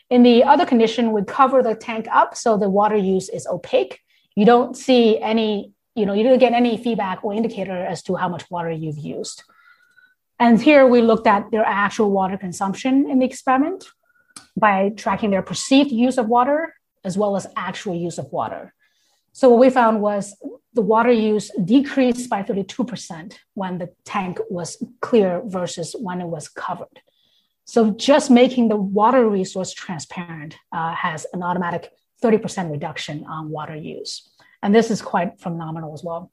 In 0.09 0.21
the 0.23 0.43
other 0.43 0.65
condition, 0.65 1.11
we 1.11 1.23
cover 1.23 1.63
the 1.63 1.75
tank 1.75 2.07
up 2.11 2.35
so 2.35 2.57
the 2.57 2.69
water 2.69 2.95
use 2.95 3.29
is 3.29 3.47
opaque. 3.47 3.99
You 4.35 4.45
don't 4.45 4.75
see 4.75 5.19
any, 5.19 5.72
you 5.95 6.05
know, 6.05 6.13
you 6.13 6.23
don't 6.23 6.39
get 6.39 6.53
any 6.53 6.77
feedback 6.77 7.23
or 7.23 7.33
indicator 7.33 7.85
as 7.85 8.01
to 8.03 8.15
how 8.15 8.29
much 8.29 8.49
water 8.49 8.71
you've 8.71 8.97
used. 8.97 9.43
And 10.39 10.61
here 10.61 10.87
we 10.87 11.01
looked 11.01 11.27
at 11.27 11.51
their 11.51 11.63
actual 11.65 12.11
water 12.11 12.37
consumption 12.37 13.09
in 13.09 13.19
the 13.19 13.25
experiment 13.25 13.85
by 14.57 14.89
tracking 14.97 15.31
their 15.31 15.41
perceived 15.41 15.91
use 15.91 16.17
of 16.17 16.27
water 16.27 16.73
as 17.03 17.17
well 17.17 17.35
as 17.35 17.47
actual 17.55 17.95
use 17.95 18.17
of 18.17 18.31
water. 18.31 18.73
So 19.33 19.49
what 19.49 19.59
we 19.59 19.69
found 19.69 20.01
was 20.01 20.35
the 20.73 20.81
water 20.81 21.11
use 21.11 21.51
decreased 21.63 22.29
by 22.29 22.43
32% 22.43 23.35
when 23.53 23.77
the 23.77 23.89
tank 24.05 24.39
was 24.49 24.83
clear 25.01 25.41
versus 25.45 25.95
when 25.99 26.21
it 26.21 26.27
was 26.27 26.47
covered. 26.47 27.01
So 27.65 27.91
just 27.91 28.29
making 28.29 28.69
the 28.69 28.75
water 28.75 29.27
resource 29.29 29.73
transparent 29.73 30.55
uh, 30.71 30.93
has 30.93 31.25
an 31.33 31.43
automatic 31.43 31.91
30% 32.23 32.71
reduction 32.71 33.25
on 33.25 33.49
water 33.49 33.75
use. 33.75 34.29
And 34.63 34.73
this 34.73 34.89
is 34.89 35.01
quite 35.01 35.39
phenomenal 35.39 35.93
as 35.93 36.03
well. 36.03 36.31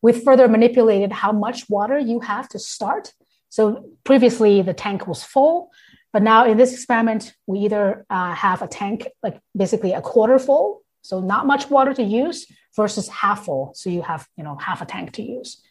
We 0.00 0.12
further 0.12 0.48
manipulated 0.48 1.12
how 1.12 1.32
much 1.32 1.68
water 1.68 1.98
you 1.98 2.20
have 2.20 2.48
to 2.50 2.58
start. 2.58 3.12
So 3.50 3.90
previously 4.04 4.62
the 4.62 4.72
tank 4.72 5.06
was 5.06 5.22
full, 5.22 5.70
but 6.12 6.22
now 6.22 6.46
in 6.46 6.56
this 6.56 6.72
experiment, 6.72 7.34
we 7.46 7.58
either 7.60 8.06
uh, 8.08 8.34
have 8.34 8.62
a 8.62 8.68
tank 8.68 9.08
like 9.22 9.40
basically 9.56 9.92
a 9.92 10.00
quarter 10.00 10.38
full, 10.38 10.82
so 11.02 11.20
not 11.20 11.46
much 11.46 11.68
water 11.68 11.92
to 11.92 12.02
use, 12.02 12.46
versus 12.76 13.08
half 13.08 13.44
full, 13.44 13.72
so 13.74 13.90
you 13.90 14.02
have 14.02 14.26
you 14.36 14.44
know 14.44 14.56
half 14.56 14.82
a 14.82 14.86
tank 14.86 15.12
to 15.12 15.22
use. 15.22 15.62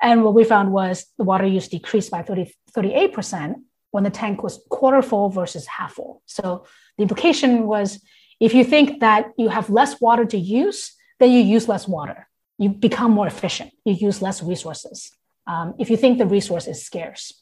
And 0.00 0.24
what 0.24 0.34
we 0.34 0.44
found 0.44 0.72
was 0.72 1.06
the 1.18 1.24
water 1.24 1.46
use 1.46 1.68
decreased 1.68 2.10
by 2.10 2.22
30, 2.22 2.52
38% 2.76 3.54
when 3.92 4.04
the 4.04 4.10
tank 4.10 4.42
was 4.42 4.60
quarter 4.68 5.02
full 5.02 5.30
versus 5.30 5.66
half 5.66 5.94
full. 5.94 6.22
So 6.26 6.66
the 6.96 7.02
implication 7.02 7.66
was 7.66 8.02
if 8.40 8.54
you 8.54 8.64
think 8.64 9.00
that 9.00 9.32
you 9.36 9.48
have 9.48 9.70
less 9.70 10.00
water 10.00 10.24
to 10.24 10.38
use, 10.38 10.92
then 11.20 11.30
you 11.30 11.40
use 11.40 11.68
less 11.68 11.86
water. 11.88 12.28
You 12.58 12.68
become 12.68 13.10
more 13.10 13.26
efficient. 13.26 13.72
You 13.84 13.94
use 13.94 14.22
less 14.22 14.42
resources. 14.42 15.12
Um, 15.46 15.74
if 15.78 15.90
you 15.90 15.96
think 15.96 16.18
the 16.18 16.26
resource 16.26 16.66
is 16.66 16.84
scarce. 16.84 17.32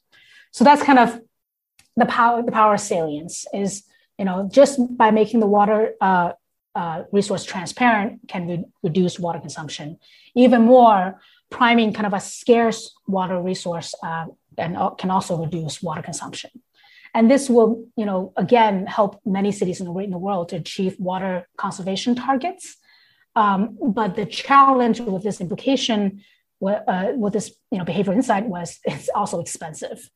So 0.53 0.65
that's 0.65 0.83
kind 0.83 0.99
of 0.99 1.21
the 1.97 2.07
power, 2.07 2.43
the 2.43 2.53
power 2.53 2.75
of 2.75 2.81
salience 2.81 3.47
is, 3.53 3.85
you 4.19 4.25
know, 4.25 4.49
just 4.53 4.79
by 4.97 5.11
making 5.11 5.41
the 5.41 5.47
water 5.47 5.95
uh, 6.01 6.33
uh, 6.75 7.05
resource 7.13 7.45
transparent 7.45 8.21
can 8.29 8.49
re- 8.49 8.65
reduce 8.83 9.19
water 9.19 9.39
consumption. 9.39 9.99
Even 10.35 10.63
more, 10.63 11.21
priming 11.51 11.93
kind 11.93 12.07
of 12.07 12.15
a 12.15 12.21
scarce 12.21 12.95
water 13.07 13.41
resource 13.41 13.95
uh, 14.03 14.27
and 14.57 14.77
can 14.99 15.11
also 15.11 15.37
reduce 15.37 15.83
water 15.83 16.03
consumption. 16.03 16.51
And 17.15 17.31
this 17.31 17.51
will, 17.51 17.85
you 17.97 18.07
know, 18.07 18.33
again, 18.37 18.87
help 18.87 19.21
many 19.25 19.53
cities 19.53 19.81
in 19.81 19.87
the, 19.87 19.93
world 19.93 20.49
to 20.49 20.57
achieve 20.57 20.97
water 20.99 21.47
conservation 21.59 22.15
targets. 22.15 22.77
Um, 23.37 23.79
but 23.87 24.17
the 24.17 24.27
challenge 24.27 25.01
with 25.01 25.23
this 25.23 25.41
implication, 25.41 26.23
uh, 26.65 27.13
with 27.15 27.35
this, 27.35 27.55
you 27.71 27.79
know, 27.79 27.85
behavioral 27.85 28.15
insight 28.15 28.47
was 28.47 28.79
it's 28.85 29.09
also 29.15 29.41
expensive. 29.41 30.09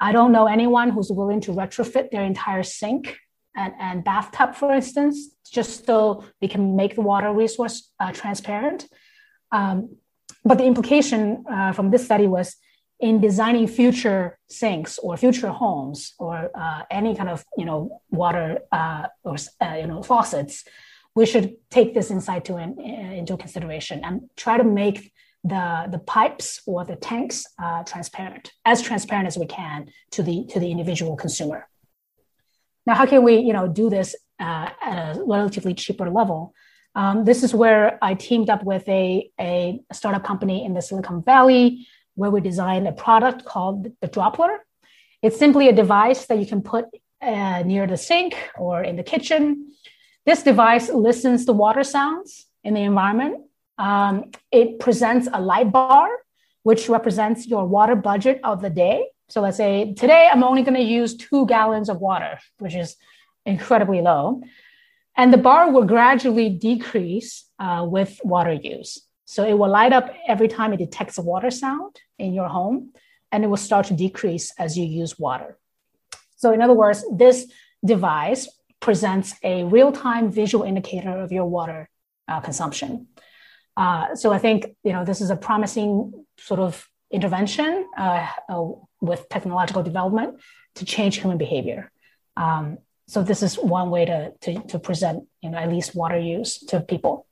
I 0.00 0.10
don't 0.10 0.32
know 0.32 0.46
anyone 0.46 0.90
who's 0.90 1.10
willing 1.10 1.40
to 1.42 1.52
retrofit 1.52 2.10
their 2.10 2.24
entire 2.24 2.64
sink 2.64 3.18
and, 3.54 3.72
and 3.78 4.04
bathtub, 4.04 4.56
for 4.56 4.72
instance, 4.72 5.28
just 5.52 5.86
so 5.86 6.24
they 6.40 6.48
can 6.48 6.74
make 6.74 6.96
the 6.96 7.02
water 7.02 7.32
resource 7.32 7.92
uh, 8.00 8.10
transparent. 8.12 8.88
Um, 9.52 9.96
but 10.44 10.58
the 10.58 10.64
implication 10.64 11.44
uh, 11.48 11.72
from 11.72 11.90
this 11.90 12.04
study 12.04 12.26
was 12.26 12.56
in 13.02 13.20
designing 13.20 13.66
future 13.66 14.38
sinks 14.48 14.96
or 14.98 15.16
future 15.16 15.50
homes 15.50 16.14
or 16.18 16.50
uh, 16.54 16.82
any 16.90 17.14
kind 17.16 17.28
of 17.28 17.44
you 17.58 17.64
know 17.64 18.00
water 18.10 18.60
uh, 18.70 19.08
or 19.24 19.36
uh, 19.60 19.74
you 19.74 19.88
know 19.88 20.02
faucets, 20.02 20.64
we 21.14 21.26
should 21.26 21.56
take 21.70 21.92
this 21.92 22.10
insight 22.10 22.44
to 22.46 22.56
in, 22.56 22.80
into 22.80 23.36
consideration 23.36 24.00
and 24.04 24.30
try 24.36 24.56
to 24.56 24.64
make 24.64 25.12
the, 25.44 25.88
the 25.90 25.98
pipes 25.98 26.62
or 26.66 26.84
the 26.84 26.94
tanks 26.94 27.44
uh, 27.60 27.82
transparent, 27.82 28.52
as 28.64 28.80
transparent 28.80 29.26
as 29.26 29.36
we 29.36 29.46
can 29.46 29.88
to 30.12 30.22
the 30.22 30.46
to 30.50 30.60
the 30.60 30.70
individual 30.70 31.16
consumer. 31.16 31.68
Now, 32.86 32.94
how 32.94 33.06
can 33.06 33.24
we 33.24 33.38
you 33.38 33.52
know 33.52 33.66
do 33.66 33.90
this 33.90 34.14
uh, 34.38 34.68
at 34.80 35.16
a 35.16 35.24
relatively 35.24 35.74
cheaper 35.74 36.08
level? 36.08 36.54
Um, 36.94 37.24
this 37.24 37.42
is 37.42 37.54
where 37.54 37.98
I 38.02 38.14
teamed 38.14 38.50
up 38.50 38.62
with 38.64 38.86
a, 38.86 39.30
a 39.40 39.80
startup 39.92 40.24
company 40.24 40.64
in 40.64 40.74
the 40.74 40.82
Silicon 40.82 41.22
Valley 41.22 41.86
where 42.14 42.30
we 42.30 42.40
designed 42.40 42.86
a 42.86 42.92
product 42.92 43.44
called 43.44 43.88
the 44.00 44.08
Droppler. 44.08 44.58
It's 45.22 45.38
simply 45.38 45.68
a 45.68 45.72
device 45.72 46.26
that 46.26 46.38
you 46.38 46.46
can 46.46 46.62
put 46.62 46.86
uh, 47.20 47.62
near 47.64 47.86
the 47.86 47.96
sink 47.96 48.34
or 48.56 48.82
in 48.82 48.96
the 48.96 49.02
kitchen. 49.02 49.72
This 50.26 50.42
device 50.42 50.88
listens 50.90 51.44
to 51.46 51.52
water 51.52 51.84
sounds 51.84 52.46
in 52.64 52.74
the 52.74 52.82
environment. 52.82 53.42
Um, 53.78 54.30
it 54.50 54.78
presents 54.78 55.28
a 55.32 55.40
light 55.40 55.72
bar, 55.72 56.08
which 56.62 56.88
represents 56.88 57.46
your 57.46 57.66
water 57.66 57.96
budget 57.96 58.40
of 58.44 58.62
the 58.62 58.70
day. 58.70 59.06
So 59.28 59.40
let's 59.40 59.56
say 59.56 59.94
today 59.94 60.28
I'm 60.30 60.44
only 60.44 60.62
going 60.62 60.76
to 60.76 60.82
use 60.82 61.16
two 61.16 61.46
gallons 61.46 61.88
of 61.88 62.00
water, 62.00 62.38
which 62.58 62.74
is 62.74 62.96
incredibly 63.46 64.00
low. 64.00 64.42
And 65.16 65.32
the 65.32 65.38
bar 65.38 65.70
will 65.70 65.84
gradually 65.84 66.48
decrease 66.50 67.44
uh, 67.58 67.86
with 67.88 68.20
water 68.24 68.52
use. 68.52 69.00
So 69.32 69.44
it 69.44 69.56
will 69.58 69.70
light 69.70 69.94
up 69.94 70.14
every 70.28 70.46
time 70.46 70.74
it 70.74 70.76
detects 70.76 71.16
a 71.16 71.22
water 71.22 71.50
sound 71.50 71.98
in 72.18 72.34
your 72.34 72.48
home, 72.48 72.92
and 73.30 73.42
it 73.42 73.46
will 73.46 73.64
start 73.68 73.86
to 73.86 73.94
decrease 73.94 74.52
as 74.58 74.76
you 74.76 74.84
use 74.84 75.18
water. 75.18 75.56
So, 76.36 76.52
in 76.52 76.60
other 76.60 76.74
words, 76.74 77.02
this 77.10 77.50
device 77.82 78.46
presents 78.80 79.34
a 79.42 79.64
real 79.64 79.90
time 79.90 80.30
visual 80.30 80.64
indicator 80.64 81.18
of 81.18 81.32
your 81.32 81.46
water 81.46 81.88
uh, 82.28 82.40
consumption. 82.40 83.06
Uh, 83.74 84.14
so, 84.14 84.34
I 84.34 84.38
think 84.38 84.66
you 84.84 84.92
know 84.92 85.02
this 85.02 85.22
is 85.22 85.30
a 85.30 85.36
promising 85.36 86.12
sort 86.36 86.60
of 86.60 86.86
intervention 87.10 87.86
uh, 87.96 88.26
uh 88.50 88.64
with 89.00 89.30
technological 89.30 89.82
development 89.82 90.30
to 90.74 90.84
change 90.84 91.20
human 91.22 91.38
behavior. 91.38 91.90
Um, 92.36 92.76
so 93.08 93.22
this 93.22 93.42
is 93.42 93.56
one 93.56 93.90
way 93.90 94.04
to, 94.04 94.32
to, 94.42 94.62
to 94.68 94.78
present, 94.78 95.24
you 95.42 95.50
know, 95.50 95.58
at 95.58 95.68
least 95.68 95.94
water 95.94 96.18
use 96.18 96.58
to 96.68 96.80
people. 96.80 97.26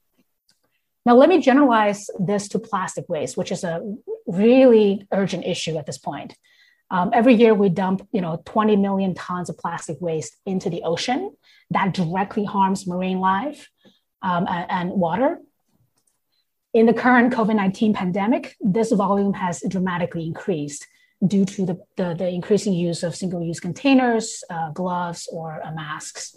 Now, 1.06 1.16
let 1.16 1.28
me 1.28 1.40
generalize 1.40 2.06
this 2.18 2.48
to 2.48 2.58
plastic 2.58 3.08
waste, 3.08 3.36
which 3.36 3.52
is 3.52 3.64
a 3.64 3.80
really 4.26 5.06
urgent 5.12 5.46
issue 5.46 5.78
at 5.78 5.86
this 5.86 5.98
point. 5.98 6.36
Um, 6.90 7.10
every 7.14 7.34
year, 7.34 7.54
we 7.54 7.68
dump, 7.68 8.06
you 8.12 8.20
know, 8.20 8.42
20 8.44 8.76
million 8.76 9.14
tons 9.14 9.48
of 9.48 9.56
plastic 9.56 10.00
waste 10.00 10.36
into 10.44 10.68
the 10.68 10.82
ocean. 10.82 11.34
That 11.70 11.94
directly 11.94 12.44
harms 12.44 12.86
marine 12.86 13.20
life 13.20 13.70
um, 14.22 14.46
and, 14.48 14.70
and 14.70 14.90
water. 14.90 15.38
In 16.74 16.86
the 16.86 16.94
current 16.94 17.32
COVID 17.32 17.56
19 17.56 17.94
pandemic, 17.94 18.56
this 18.60 18.92
volume 18.92 19.32
has 19.34 19.62
dramatically 19.68 20.26
increased 20.26 20.86
due 21.26 21.44
to 21.44 21.66
the, 21.66 21.80
the, 21.96 22.14
the 22.14 22.28
increasing 22.28 22.72
use 22.72 23.02
of 23.02 23.14
single 23.14 23.42
use 23.42 23.60
containers, 23.60 24.42
uh, 24.50 24.70
gloves, 24.70 25.28
or 25.32 25.60
uh, 25.64 25.72
masks. 25.72 26.34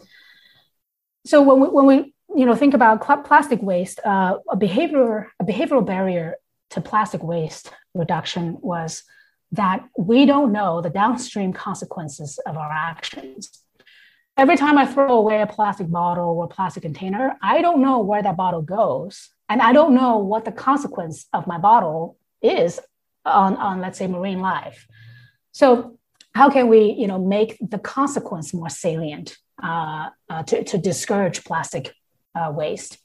So 1.25 1.41
when 1.41 1.59
we, 1.59 1.67
when 1.67 1.85
we 1.85 2.13
you 2.35 2.45
know 2.45 2.55
think 2.55 2.73
about 2.73 3.05
cl- 3.05 3.21
plastic 3.21 3.61
waste, 3.61 3.99
uh, 4.05 4.37
a 4.49 4.55
behavior 4.55 5.31
a 5.39 5.43
behavioral 5.43 5.85
barrier 5.85 6.35
to 6.71 6.81
plastic 6.81 7.23
waste 7.23 7.71
reduction 7.93 8.57
was 8.61 9.03
that 9.51 9.85
we 9.97 10.25
don't 10.25 10.51
know 10.51 10.81
the 10.81 10.89
downstream 10.89 11.53
consequences 11.53 12.39
of 12.47 12.57
our 12.57 12.71
actions. 12.71 13.51
Every 14.35 14.57
time 14.57 14.79
I 14.79 14.87
throw 14.87 15.15
away 15.15 15.41
a 15.41 15.47
plastic 15.47 15.91
bottle 15.91 16.31
or 16.39 16.47
plastic 16.47 16.81
container, 16.81 17.37
I 17.39 17.61
don't 17.61 17.83
know 17.83 17.99
where 17.99 18.23
that 18.23 18.35
bottle 18.35 18.63
goes. 18.63 19.29
And 19.47 19.61
I 19.61 19.71
don't 19.71 19.93
know 19.93 20.17
what 20.17 20.45
the 20.45 20.51
consequence 20.51 21.27
of 21.33 21.45
my 21.45 21.59
bottle 21.59 22.17
is 22.41 22.79
on, 23.25 23.55
on 23.57 23.79
let's 23.79 23.99
say, 23.99 24.07
marine 24.07 24.39
life. 24.39 24.87
So 25.51 25.99
how 26.33 26.49
can 26.49 26.67
we, 26.67 26.95
you 26.97 27.05
know, 27.05 27.19
make 27.19 27.57
the 27.61 27.77
consequence 27.77 28.55
more 28.55 28.69
salient 28.69 29.37
uh, 29.61 30.09
uh, 30.31 30.41
to, 30.43 30.63
to 30.63 30.79
discourage 30.79 31.43
plastic 31.43 31.93
uh, 32.35 32.51
waste? 32.51 32.97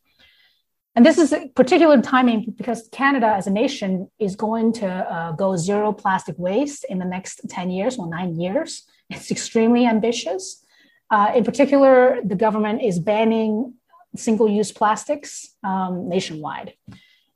And 0.94 1.06
this 1.06 1.18
is 1.18 1.32
a 1.32 1.46
particular 1.54 2.02
timing 2.02 2.54
because 2.56 2.88
Canada 2.90 3.28
as 3.28 3.46
a 3.46 3.50
nation 3.50 4.10
is 4.18 4.34
going 4.34 4.72
to 4.74 4.86
uh, 4.86 5.32
go 5.32 5.56
zero 5.56 5.92
plastic 5.92 6.34
waste 6.38 6.84
in 6.88 6.98
the 6.98 7.04
next 7.04 7.40
10 7.48 7.70
years 7.70 7.98
or 7.98 8.08
nine 8.08 8.40
years. 8.40 8.82
It's 9.10 9.30
extremely 9.30 9.86
ambitious. 9.86 10.62
Uh, 11.10 11.32
in 11.34 11.44
particular, 11.44 12.18
the 12.22 12.34
government 12.34 12.82
is 12.82 12.98
banning 12.98 13.74
single 14.16 14.48
use 14.48 14.72
plastics 14.72 15.54
um, 15.64 16.08
nationwide. 16.08 16.74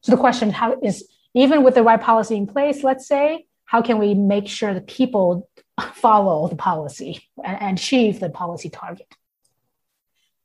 So 0.02 0.12
the 0.12 0.18
question 0.18 0.50
how 0.50 0.78
is 0.83 1.09
even 1.35 1.62
with 1.62 1.74
the 1.74 1.83
right 1.83 2.00
policy 2.00 2.37
in 2.37 2.46
place, 2.46 2.83
let's 2.83 3.07
say, 3.07 3.46
how 3.64 3.81
can 3.81 3.98
we 3.98 4.14
make 4.14 4.48
sure 4.48 4.74
that 4.74 4.87
people 4.87 5.48
follow 5.94 6.48
the 6.48 6.57
policy 6.57 7.28
and 7.42 7.78
achieve 7.78 8.20
the 8.20 8.28
policy 8.28 8.68
target? 8.68 9.07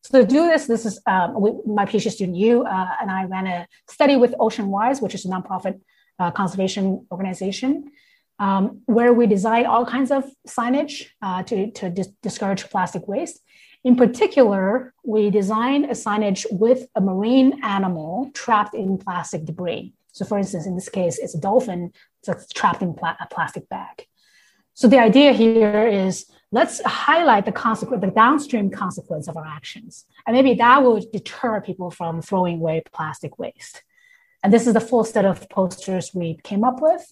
So 0.09 0.21
to 0.21 0.25
do 0.25 0.47
this, 0.47 0.67
this 0.67 0.85
is 0.85 1.01
um, 1.05 1.39
we, 1.41 1.51
my 1.65 1.85
PhD 1.85 2.09
student, 2.09 2.37
you 2.37 2.63
uh, 2.63 2.87
and 3.01 3.11
I 3.11 3.25
ran 3.25 3.45
a 3.45 3.67
study 3.89 4.15
with 4.15 4.33
OceanWise, 4.39 5.01
which 5.01 5.13
is 5.13 5.25
a 5.25 5.27
nonprofit 5.27 5.81
uh, 6.17 6.31
conservation 6.31 7.05
organization, 7.11 7.91
um, 8.39 8.83
where 8.85 9.11
we 9.11 9.27
design 9.27 9.65
all 9.65 9.85
kinds 9.85 10.11
of 10.11 10.23
signage 10.47 11.07
uh, 11.21 11.43
to, 11.43 11.71
to 11.71 11.89
dis- 11.89 12.13
discourage 12.23 12.63
plastic 12.69 13.05
waste. 13.05 13.41
In 13.83 13.97
particular, 13.97 14.93
we 15.03 15.29
designed 15.29 15.85
a 15.85 15.95
signage 16.05 16.45
with 16.51 16.87
a 16.95 17.01
marine 17.01 17.59
animal 17.61 18.31
trapped 18.33 18.75
in 18.75 18.97
plastic 18.97 19.43
debris. 19.43 19.93
So, 20.13 20.23
for 20.23 20.37
instance, 20.37 20.65
in 20.65 20.75
this 20.75 20.87
case, 20.87 21.19
it's 21.19 21.35
a 21.35 21.39
dolphin 21.39 21.91
that's 22.25 22.47
trapped 22.53 22.81
in 22.81 22.93
pla- 22.93 23.17
a 23.19 23.27
plastic 23.27 23.67
bag. 23.67 24.05
So 24.73 24.87
the 24.87 24.99
idea 24.99 25.33
here 25.33 25.85
is 25.85 26.31
let's 26.57 26.81
highlight 26.83 27.45
the 27.45 27.51
consequence, 27.51 28.01
the 28.01 28.17
downstream 28.23 28.67
consequence 28.83 29.27
of 29.27 29.37
our 29.37 29.45
actions. 29.45 30.05
And 30.25 30.35
maybe 30.35 30.55
that 30.55 30.81
will 30.83 30.99
deter 31.17 31.61
people 31.61 31.89
from 31.91 32.13
throwing 32.21 32.55
away 32.59 32.81
plastic 32.97 33.37
waste. 33.37 33.83
And 34.41 34.51
this 34.51 34.65
is 34.65 34.73
the 34.73 34.87
full 34.89 35.03
set 35.03 35.25
of 35.31 35.47
posters 35.49 36.05
we 36.15 36.39
came 36.49 36.63
up 36.63 36.77
with, 36.81 37.03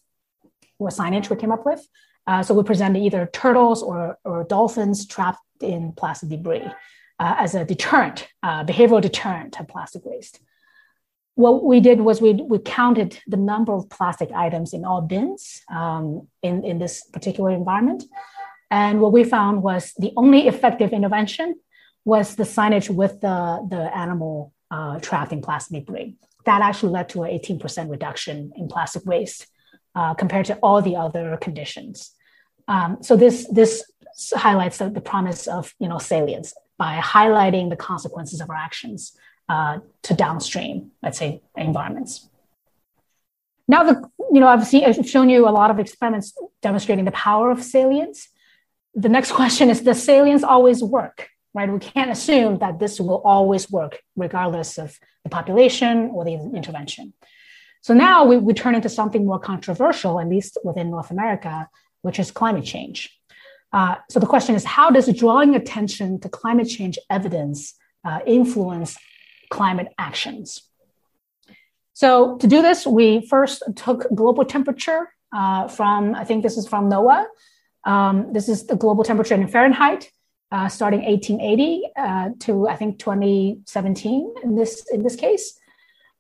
or 0.79 0.89
signage 0.89 1.29
we 1.29 1.35
came 1.35 1.51
up 1.57 1.65
with. 1.65 1.81
Uh, 2.25 2.41
so 2.41 2.55
we 2.55 2.63
presented 2.63 3.01
either 3.07 3.29
turtles 3.31 3.83
or, 3.83 4.17
or 4.25 4.45
dolphins 4.45 5.05
trapped 5.05 5.45
in 5.61 5.93
plastic 5.93 6.29
debris 6.29 6.71
uh, 7.19 7.35
as 7.37 7.53
a 7.53 7.63
deterrent, 7.63 8.27
uh, 8.41 8.63
behavioral 8.63 9.01
deterrent 9.09 9.53
to 9.53 9.63
plastic 9.63 10.03
waste. 10.05 10.39
What 11.35 11.63
we 11.63 11.81
did 11.81 11.99
was 12.01 12.19
we, 12.19 12.33
we 12.33 12.57
counted 12.59 13.19
the 13.27 13.37
number 13.37 13.73
of 13.73 13.89
plastic 13.89 14.31
items 14.31 14.73
in 14.73 14.85
all 14.85 15.01
bins 15.01 15.61
um, 15.69 16.27
in, 16.41 16.63
in 16.63 16.79
this 16.79 17.03
particular 17.15 17.51
environment. 17.51 18.01
And 18.71 18.99
what 18.99 19.11
we 19.11 19.23
found 19.23 19.61
was 19.61 19.93
the 19.97 20.11
only 20.17 20.47
effective 20.47 20.91
intervention 20.91 21.55
was 22.03 22.35
the 22.35 22.43
signage 22.43 22.89
with 22.89 23.21
the, 23.21 23.65
the 23.69 23.95
animal 23.95 24.53
uh, 24.71 24.99
trapped 24.99 25.31
in 25.31 25.41
plastic 25.41 25.85
debris. 25.85 26.15
That 26.45 26.61
actually 26.61 26.91
led 26.91 27.09
to 27.09 27.23
an 27.23 27.37
18% 27.37 27.89
reduction 27.89 28.51
in 28.55 28.67
plastic 28.67 29.05
waste 29.05 29.47
uh, 29.95 30.13
compared 30.13 30.45
to 30.47 30.55
all 30.57 30.81
the 30.81 30.95
other 30.95 31.37
conditions. 31.41 32.11
Um, 32.67 32.97
so 33.01 33.15
this, 33.15 33.47
this 33.51 33.83
highlights 34.35 34.77
the, 34.77 34.89
the, 34.89 35.01
promise 35.01 35.47
of 35.47 35.73
you 35.79 35.87
know, 35.87 35.97
salience 35.97 36.53
by 36.77 36.99
highlighting 36.99 37.69
the 37.69 37.75
consequences 37.75 38.41
of 38.41 38.49
our 38.49 38.55
actions 38.55 39.15
uh, 39.49 39.79
to 40.03 40.13
downstream, 40.13 40.91
let's 41.03 41.17
say, 41.17 41.41
environments. 41.55 42.27
Now, 43.67 43.83
the, 43.83 44.09
you 44.31 44.39
know, 44.39 44.47
I've, 44.47 44.65
seen, 44.65 44.83
I've 44.83 45.07
shown 45.07 45.29
you 45.29 45.47
a 45.47 45.51
lot 45.51 45.71
of 45.71 45.79
experiments 45.79 46.33
demonstrating 46.61 47.05
the 47.05 47.11
power 47.11 47.51
of 47.51 47.63
salience 47.63 48.29
the 48.95 49.09
next 49.09 49.33
question 49.33 49.69
is 49.69 49.81
does 49.81 50.01
salience 50.01 50.43
always 50.43 50.81
work? 50.81 51.29
Right? 51.53 51.71
We 51.71 51.79
can't 51.79 52.11
assume 52.11 52.59
that 52.59 52.79
this 52.79 52.99
will 52.99 53.21
always 53.23 53.69
work 53.71 53.99
regardless 54.15 54.77
of 54.77 54.97
the 55.23 55.29
population 55.29 56.11
or 56.13 56.25
the 56.25 56.33
intervention. 56.33 57.13
So 57.81 57.93
now 57.93 58.25
we, 58.25 58.37
we 58.37 58.53
turn 58.53 58.75
into 58.75 58.89
something 58.89 59.25
more 59.25 59.39
controversial 59.39 60.19
at 60.19 60.27
least 60.27 60.57
within 60.63 60.89
north 60.89 61.11
america 61.11 61.69
which 62.01 62.19
is 62.19 62.29
climate 62.29 62.65
change. 62.65 63.17
Uh, 63.73 63.95
so 64.09 64.19
the 64.19 64.27
question 64.27 64.53
is 64.55 64.63
how 64.63 64.89
does 64.89 65.11
drawing 65.13 65.55
attention 65.55 66.19
to 66.19 66.29
climate 66.29 66.67
change 66.67 66.99
evidence 67.09 67.73
uh, 68.03 68.19
influence 68.25 68.97
climate 69.49 69.87
actions? 69.97 70.61
So 71.93 72.37
to 72.37 72.47
do 72.47 72.61
this 72.61 72.85
we 72.85 73.25
first 73.27 73.63
took 73.75 74.07
global 74.13 74.45
temperature 74.45 75.09
uh, 75.33 75.67
from 75.67 76.15
i 76.15 76.23
think 76.23 76.43
this 76.43 76.57
is 76.57 76.67
from 76.67 76.89
noaa 76.89 77.25
um, 77.85 78.33
this 78.33 78.49
is 78.49 78.65
the 78.67 78.75
global 78.75 79.03
temperature 79.03 79.35
in 79.35 79.47
Fahrenheit, 79.47 80.09
uh, 80.51 80.67
starting 80.67 81.03
1880 81.03 81.83
uh, 81.95 82.29
to 82.39 82.67
I 82.67 82.75
think 82.75 82.99
2017 82.99 84.33
in 84.43 84.55
this 84.55 84.85
in 84.91 85.03
this 85.03 85.15
case, 85.15 85.57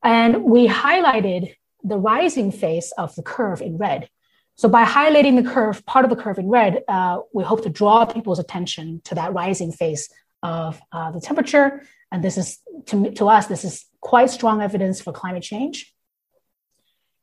and 0.03 0.43
we 0.43 0.67
highlighted 0.67 1.55
the 1.83 1.97
rising 1.97 2.51
phase 2.51 2.91
of 2.97 3.15
the 3.15 3.23
curve 3.23 3.61
in 3.61 3.77
red. 3.77 4.09
So 4.55 4.69
by 4.69 4.85
highlighting 4.85 5.41
the 5.41 5.49
curve, 5.49 5.85
part 5.85 6.05
of 6.05 6.09
the 6.09 6.15
curve 6.15 6.39
in 6.39 6.49
red, 6.49 6.83
uh, 6.87 7.19
we 7.33 7.43
hope 7.43 7.63
to 7.63 7.69
draw 7.69 8.05
people's 8.05 8.39
attention 8.39 9.01
to 9.05 9.15
that 9.15 9.33
rising 9.33 9.71
phase 9.71 10.09
of 10.41 10.79
uh, 10.91 11.11
the 11.11 11.19
temperature. 11.19 11.83
And 12.11 12.23
this 12.23 12.37
is 12.37 12.59
to, 12.87 13.11
to 13.11 13.27
us, 13.27 13.47
this 13.47 13.65
is 13.65 13.85
quite 13.99 14.29
strong 14.29 14.61
evidence 14.61 15.01
for 15.01 15.11
climate 15.11 15.43
change. 15.43 15.93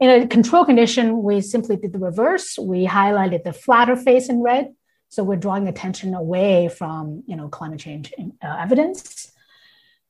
In 0.03 0.11
a 0.11 0.27
control 0.27 0.65
condition, 0.65 1.23
we 1.23 1.41
simply 1.41 1.77
did 1.77 1.93
the 1.93 1.99
reverse. 2.01 2.59
We 2.59 2.89
highlighted 2.89 3.45
the 3.45 3.53
flatter 3.53 3.95
face 3.95 4.29
in 4.29 4.43
red. 4.43 4.75
So 5.11 5.23
we're 5.23 5.37
drawing 5.37 5.69
attention 5.69 6.13
away 6.13 6.71
from 6.77 7.23
you 7.29 7.37
know, 7.37 7.47
climate 7.47 7.79
change 7.79 8.13
uh, 8.19 8.57
evidence. 8.59 9.31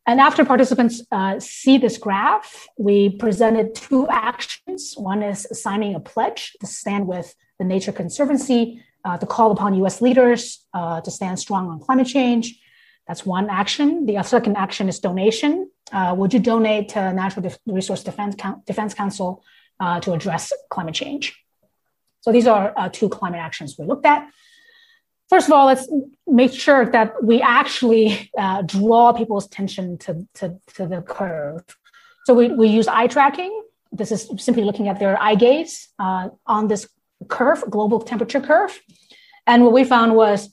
And 0.06 0.18
after 0.18 0.46
participants 0.46 1.02
uh, 1.12 1.38
see 1.40 1.76
this 1.76 1.98
graph, 1.98 2.66
we 2.78 3.10
presented 3.10 3.74
two 3.74 4.08
actions. 4.08 4.94
One 4.96 5.22
is 5.22 5.46
signing 5.52 5.94
a 5.94 6.00
pledge 6.00 6.56
to 6.60 6.66
stand 6.66 7.06
with 7.06 7.34
the 7.58 7.64
Nature 7.66 7.92
Conservancy 7.92 8.82
uh, 9.04 9.18
to 9.18 9.26
call 9.26 9.50
upon 9.52 9.74
US 9.84 10.00
leaders 10.00 10.64
uh, 10.72 11.02
to 11.02 11.10
stand 11.10 11.38
strong 11.38 11.68
on 11.68 11.80
climate 11.80 12.06
change. 12.06 12.58
That's 13.06 13.26
one 13.26 13.50
action. 13.50 14.06
The 14.06 14.22
second 14.22 14.56
action 14.56 14.88
is 14.88 15.00
donation. 15.00 15.70
Uh, 15.92 16.14
would 16.16 16.32
you 16.32 16.40
donate 16.40 16.88
to 16.90 17.12
Natural 17.12 17.52
Resource 17.66 18.02
Defense, 18.02 18.36
Defense 18.64 18.94
Council 18.94 19.44
uh, 19.82 19.98
to 20.00 20.12
address 20.12 20.52
climate 20.70 20.94
change. 20.94 21.24
So 22.20 22.30
these 22.30 22.46
are 22.46 22.72
uh, 22.76 22.88
two 22.88 23.08
climate 23.08 23.40
actions 23.40 23.76
we 23.76 23.84
looked 23.84 24.06
at. 24.06 24.28
First 25.28 25.48
of 25.48 25.52
all, 25.54 25.66
let's 25.66 25.88
make 26.26 26.52
sure 26.52 26.86
that 26.86 27.08
we 27.24 27.42
actually 27.42 28.30
uh, 28.38 28.62
draw 28.62 29.12
people's 29.12 29.46
attention 29.46 29.98
to, 30.04 30.10
to, 30.34 30.44
to, 30.74 30.86
the 30.86 31.02
curve. 31.02 31.64
So 32.26 32.34
we, 32.34 32.48
we 32.48 32.68
use 32.68 32.86
eye 32.86 33.08
tracking. 33.08 33.52
This 33.90 34.12
is 34.12 34.30
simply 34.38 34.62
looking 34.62 34.88
at 34.88 35.00
their 35.00 35.20
eye 35.20 35.34
gaze 35.34 35.88
uh, 35.98 36.28
on 36.46 36.68
this 36.68 36.88
curve, 37.28 37.64
global 37.68 38.00
temperature 38.00 38.40
curve. 38.40 38.78
And 39.46 39.64
what 39.64 39.72
we 39.72 39.84
found 39.84 40.14
was 40.14 40.50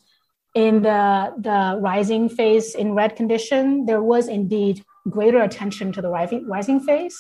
in 0.56 0.82
the, 0.82 1.34
the 1.38 1.78
rising 1.80 2.30
phase 2.30 2.74
in 2.74 2.94
red 2.94 3.16
condition, 3.16 3.86
there 3.86 4.02
was 4.02 4.28
indeed 4.28 4.84
greater 5.08 5.42
attention 5.42 5.92
to 5.92 6.02
the 6.02 6.10
rising, 6.10 6.48
rising 6.48 6.80
phase. 6.80 7.20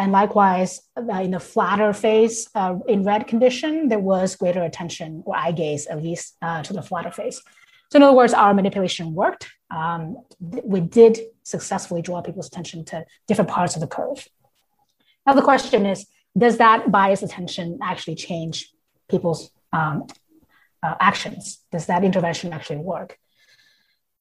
And 0.00 0.12
likewise, 0.12 0.80
uh, 0.96 1.20
in 1.26 1.32
the 1.32 1.38
flatter 1.38 1.92
face 1.92 2.48
uh, 2.54 2.76
in 2.88 3.04
red 3.04 3.26
condition, 3.26 3.88
there 3.88 3.98
was 3.98 4.34
greater 4.34 4.62
attention 4.62 5.22
or 5.26 5.36
eye 5.36 5.52
gaze, 5.52 5.86
at 5.88 6.02
least 6.02 6.38
uh, 6.40 6.62
to 6.62 6.72
the 6.72 6.80
flatter 6.80 7.10
face. 7.10 7.42
So 7.90 7.96
in 7.98 8.02
other 8.02 8.16
words, 8.16 8.32
our 8.32 8.54
manipulation 8.54 9.14
worked. 9.14 9.50
Um, 9.70 10.16
we 10.40 10.80
did 10.80 11.20
successfully 11.42 12.00
draw 12.00 12.22
people's 12.22 12.46
attention 12.46 12.86
to 12.86 13.04
different 13.28 13.50
parts 13.50 13.74
of 13.74 13.82
the 13.82 13.86
curve. 13.86 14.26
Now 15.26 15.34
the 15.34 15.42
question 15.42 15.84
is, 15.84 16.06
does 16.44 16.56
that 16.56 16.90
bias 16.90 17.22
attention 17.22 17.78
actually 17.82 18.14
change 18.14 18.72
people's 19.10 19.50
um, 19.70 20.06
uh, 20.82 20.94
actions? 20.98 21.58
Does 21.72 21.84
that 21.86 22.04
intervention 22.04 22.54
actually 22.54 22.78
work? 22.78 23.18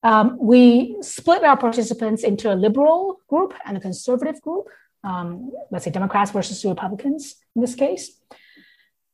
Um, 0.04 0.38
we 0.42 0.98
split 1.02 1.46
our 1.46 1.56
participants 1.56 2.24
into 2.24 2.54
a 2.54 2.56
liberal 2.68 3.22
group 3.30 3.54
and 3.66 3.78
a 3.78 3.80
conservative 3.80 4.42
group 4.42 4.68
um, 5.04 5.52
let's 5.72 5.86
say 5.86 5.92
Democrats 5.92 6.32
versus 6.32 6.64
Republicans 6.66 7.36
in 7.56 7.62
this 7.62 7.76
case. 7.76 8.12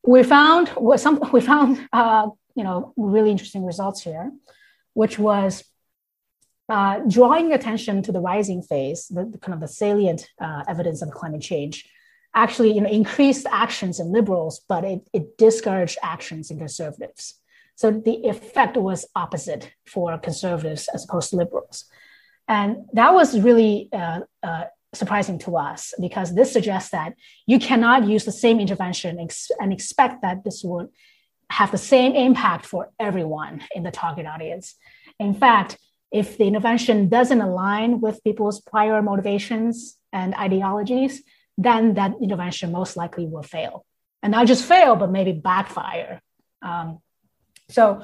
We 0.04 0.22
found 0.22 0.70
some 0.96 1.20
we 1.32 1.40
found 1.40 1.88
uh, 1.92 2.28
you 2.54 2.64
know 2.64 2.92
really 2.96 3.30
interesting 3.30 3.64
results 3.64 4.02
here, 4.02 4.32
which 4.94 5.18
was 5.18 5.64
uh, 6.68 7.00
drawing 7.08 7.52
attention 7.52 8.02
to 8.02 8.12
the 8.12 8.20
rising 8.20 8.62
phase, 8.62 9.06
the, 9.08 9.24
the 9.24 9.38
kind 9.38 9.54
of 9.54 9.60
the 9.60 9.68
salient 9.68 10.28
uh, 10.40 10.64
evidence 10.68 11.00
of 11.02 11.10
climate 11.10 11.42
change, 11.42 11.88
actually 12.34 12.72
you 12.72 12.80
know 12.80 12.90
increased 12.90 13.46
actions 13.50 14.00
in 14.00 14.12
liberals, 14.12 14.60
but 14.68 14.84
it, 14.84 15.00
it 15.12 15.38
discouraged 15.38 15.98
actions 16.02 16.50
in 16.50 16.58
conservatives. 16.58 17.40
So 17.76 17.90
the 17.90 18.26
effect 18.26 18.78
was 18.78 19.06
opposite 19.14 19.70
for 19.86 20.16
conservatives 20.18 20.88
as 20.94 21.04
opposed 21.04 21.30
to 21.30 21.36
liberals. 21.36 21.84
And 22.48 22.86
that 22.94 23.12
was 23.12 23.38
really 23.38 23.88
uh, 23.92 24.20
uh, 24.42 24.64
surprising 24.96 25.38
to 25.40 25.56
us 25.56 25.94
because 26.00 26.34
this 26.34 26.52
suggests 26.52 26.90
that 26.90 27.14
you 27.46 27.58
cannot 27.58 28.06
use 28.06 28.24
the 28.24 28.32
same 28.32 28.60
intervention 28.60 29.18
ex- 29.20 29.50
and 29.60 29.72
expect 29.72 30.22
that 30.22 30.44
this 30.44 30.62
would 30.64 30.88
have 31.50 31.70
the 31.70 31.78
same 31.78 32.14
impact 32.14 32.66
for 32.66 32.90
everyone 32.98 33.62
in 33.74 33.82
the 33.82 33.90
target 33.90 34.26
audience. 34.26 34.74
In 35.18 35.34
fact, 35.34 35.78
if 36.10 36.38
the 36.38 36.44
intervention 36.44 37.08
doesn't 37.08 37.40
align 37.40 38.00
with 38.00 38.22
people's 38.24 38.60
prior 38.60 39.02
motivations 39.02 39.96
and 40.12 40.34
ideologies, 40.34 41.22
then 41.58 41.94
that 41.94 42.14
intervention 42.22 42.72
most 42.72 42.96
likely 42.96 43.26
will 43.26 43.42
fail. 43.42 43.84
And 44.22 44.32
not 44.32 44.46
just 44.46 44.64
fail, 44.64 44.96
but 44.96 45.10
maybe 45.10 45.32
backfire. 45.32 46.20
Um, 46.62 46.98
so, 47.68 48.02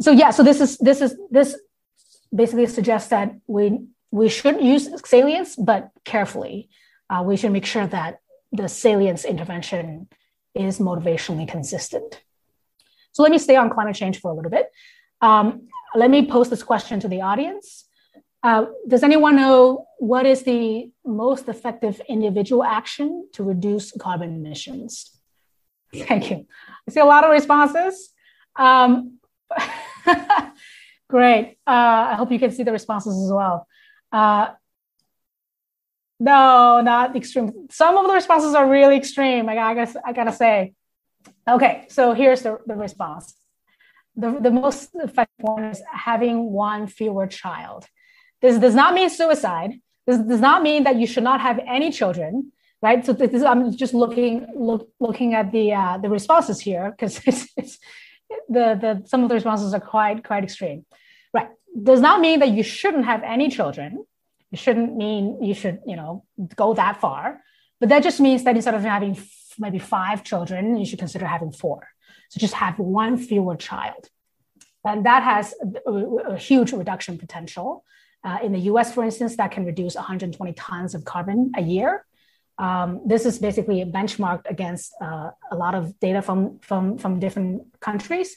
so 0.00 0.10
yeah, 0.10 0.30
so 0.30 0.42
this 0.42 0.60
is 0.60 0.78
this 0.78 1.00
is 1.00 1.16
this 1.30 1.58
basically 2.34 2.66
suggests 2.66 3.10
that 3.10 3.34
we 3.46 3.86
we 4.10 4.28
should 4.28 4.60
use 4.60 4.88
salience, 5.04 5.56
but 5.56 5.90
carefully. 6.04 6.68
Uh, 7.08 7.22
we 7.24 7.36
should 7.36 7.52
make 7.52 7.66
sure 7.66 7.86
that 7.86 8.20
the 8.52 8.68
salience 8.68 9.24
intervention 9.24 10.08
is 10.54 10.78
motivationally 10.78 11.48
consistent. 11.48 12.20
So 13.12 13.22
let 13.22 13.32
me 13.32 13.38
stay 13.38 13.56
on 13.56 13.70
climate 13.70 13.96
change 13.96 14.20
for 14.20 14.30
a 14.30 14.34
little 14.34 14.50
bit. 14.50 14.70
Um, 15.20 15.68
let 15.94 16.10
me 16.10 16.26
pose 16.26 16.50
this 16.50 16.62
question 16.62 17.00
to 17.00 17.08
the 17.08 17.22
audience. 17.22 17.86
Uh, 18.42 18.66
does 18.88 19.02
anyone 19.02 19.36
know 19.36 19.86
what 19.98 20.24
is 20.24 20.44
the 20.44 20.90
most 21.04 21.48
effective 21.48 22.00
individual 22.08 22.64
action 22.64 23.28
to 23.34 23.42
reduce 23.42 23.92
carbon 23.92 24.34
emissions? 24.34 25.20
Thank 25.94 26.30
you. 26.30 26.46
I 26.88 26.92
see 26.92 27.00
a 27.00 27.04
lot 27.04 27.24
of 27.24 27.30
responses. 27.30 28.10
Um, 28.56 29.18
great. 31.08 31.58
Uh, 31.66 32.10
I 32.10 32.14
hope 32.14 32.32
you 32.32 32.38
can 32.38 32.52
see 32.52 32.62
the 32.62 32.72
responses 32.72 33.12
as 33.24 33.32
well. 33.32 33.66
Uh, 34.12 34.48
no, 36.18 36.82
not 36.82 37.16
extreme. 37.16 37.68
Some 37.70 37.96
of 37.96 38.06
the 38.06 38.12
responses 38.12 38.54
are 38.54 38.68
really 38.68 38.96
extreme. 38.96 39.48
I, 39.48 39.74
guess, 39.74 39.96
I 40.04 40.12
gotta 40.12 40.32
say. 40.32 40.74
Okay, 41.48 41.86
so 41.88 42.12
here's 42.12 42.42
the, 42.42 42.58
the 42.66 42.74
response. 42.74 43.34
The, 44.16 44.38
the 44.38 44.50
most 44.50 44.90
effective 44.94 45.44
one 45.44 45.64
is 45.64 45.82
having 45.90 46.52
one 46.52 46.86
fewer 46.86 47.26
child. 47.26 47.86
This 48.42 48.58
does 48.58 48.74
not 48.74 48.94
mean 48.94 49.08
suicide. 49.08 49.80
This 50.06 50.18
does 50.18 50.40
not 50.40 50.62
mean 50.62 50.84
that 50.84 50.96
you 50.96 51.06
should 51.06 51.24
not 51.24 51.40
have 51.40 51.58
any 51.66 51.90
children, 51.90 52.52
right? 52.82 53.04
So 53.04 53.12
this, 53.12 53.42
I'm 53.42 53.74
just 53.74 53.94
looking 53.94 54.46
look, 54.54 54.90
looking 54.98 55.34
at 55.34 55.52
the 55.52 55.72
uh, 55.72 55.98
the 55.98 56.10
responses 56.10 56.60
here 56.60 56.90
because 56.90 57.20
it's, 57.26 57.48
it's, 57.56 57.78
the 58.48 58.78
the 58.80 59.02
some 59.06 59.22
of 59.22 59.28
the 59.28 59.34
responses 59.36 59.72
are 59.72 59.80
quite 59.80 60.24
quite 60.24 60.44
extreme? 60.44 60.84
Does 61.82 62.00
not 62.00 62.20
mean 62.20 62.40
that 62.40 62.50
you 62.50 62.62
shouldn't 62.62 63.04
have 63.04 63.22
any 63.22 63.48
children. 63.48 64.04
It 64.52 64.58
shouldn't 64.58 64.96
mean 64.96 65.42
you 65.42 65.54
should 65.54 65.80
you 65.86 65.96
know 65.96 66.24
go 66.56 66.74
that 66.74 67.00
far, 67.00 67.40
but 67.78 67.88
that 67.88 68.02
just 68.02 68.20
means 68.20 68.44
that 68.44 68.56
instead 68.56 68.74
of 68.74 68.82
having 68.82 69.16
maybe 69.58 69.78
five 69.78 70.24
children, 70.24 70.76
you 70.76 70.86
should 70.86 70.98
consider 70.98 71.26
having 71.26 71.52
four. 71.52 71.88
So 72.30 72.40
just 72.40 72.54
have 72.54 72.78
one 72.78 73.16
fewer 73.16 73.56
child. 73.56 74.08
And 74.84 75.04
that 75.04 75.22
has 75.22 75.54
a, 75.86 75.90
a 75.90 76.36
huge 76.36 76.72
reduction 76.72 77.18
potential. 77.18 77.84
Uh, 78.24 78.38
in 78.42 78.52
the 78.52 78.60
US, 78.70 78.94
for 78.94 79.04
instance, 79.04 79.36
that 79.36 79.50
can 79.50 79.64
reduce 79.64 79.94
120 79.94 80.52
tons 80.54 80.94
of 80.94 81.04
carbon 81.04 81.52
a 81.56 81.62
year. 81.62 82.06
Um, 82.58 83.00
this 83.06 83.24
is 83.24 83.38
basically 83.38 83.82
benchmarked 83.84 84.48
against 84.48 84.92
uh, 85.00 85.30
a 85.50 85.56
lot 85.56 85.74
of 85.74 85.98
data 86.00 86.20
from, 86.20 86.58
from, 86.60 86.98
from 86.98 87.18
different 87.18 87.80
countries. 87.80 88.36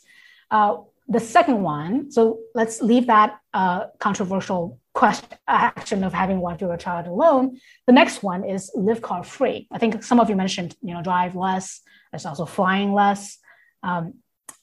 Uh, 0.50 0.78
the 1.08 1.20
second 1.20 1.62
one, 1.62 2.12
so 2.12 2.40
let's 2.56 2.82
leave 2.82 3.08
that 3.08 3.40
uh, 3.54 3.88
controversial 4.00 4.80
question 4.94 5.28
action 5.48 6.04
of 6.04 6.14
having 6.14 6.40
one 6.40 6.58
fewer 6.58 6.78
child 6.78 7.08
alone. 7.08 7.60
The 7.88 7.94
next 7.94 8.24
one 8.24 8.44
is 8.44 8.72
live 8.76 9.02
car 9.02 9.24
free. 9.24 9.68
I 9.72 9.80
think 9.80 10.04
some 10.04 10.20
of 10.20 10.30
you 10.30 10.36
mentioned, 10.36 10.76
you 10.82 10.94
know, 10.94 11.02
drive 11.02 11.36
less. 11.36 11.82
There's 12.12 12.26
also 12.26 12.46
flying 12.46 12.94
less. 12.94 13.38
Um, 13.82 14.16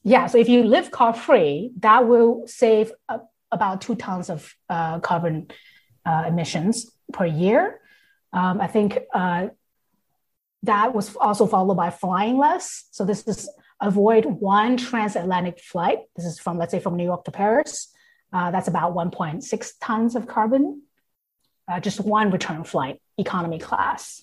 yeah, 0.02 0.26
so 0.26 0.38
if 0.38 0.48
you 0.48 0.62
live 0.62 0.90
car 0.90 1.12
free, 1.12 1.72
that 1.80 2.06
will 2.06 2.44
save 2.46 2.92
about 3.50 3.80
two 3.80 3.96
tons 3.96 4.30
of 4.30 4.54
uh, 4.68 5.00
carbon 5.00 5.50
uh, 6.06 6.24
emissions 6.26 6.90
per 7.12 7.26
year. 7.26 7.80
Um, 8.32 8.60
I 8.60 8.66
think 8.68 8.98
uh, 9.12 9.48
that 10.62 10.94
was 10.94 11.16
also 11.16 11.46
followed 11.46 11.74
by 11.74 11.90
flying 11.90 12.38
less. 12.38 12.84
So 12.92 13.04
this 13.04 13.26
is 13.26 13.50
avoid 13.80 14.24
one 14.24 14.76
transatlantic 14.76 15.60
flight. 15.60 16.00
This 16.16 16.26
is 16.26 16.38
from, 16.38 16.58
let's 16.58 16.72
say, 16.72 16.80
from 16.80 16.96
New 16.96 17.04
York 17.04 17.24
to 17.24 17.30
Paris. 17.30 17.88
Uh, 18.32 18.50
that's 18.50 18.68
about 18.68 18.94
1.6 18.94 19.72
tons 19.80 20.14
of 20.14 20.26
carbon. 20.26 20.82
Uh, 21.66 21.80
just 21.80 22.00
one 22.00 22.30
return 22.30 22.64
flight, 22.64 23.00
economy 23.16 23.58
class. 23.58 24.22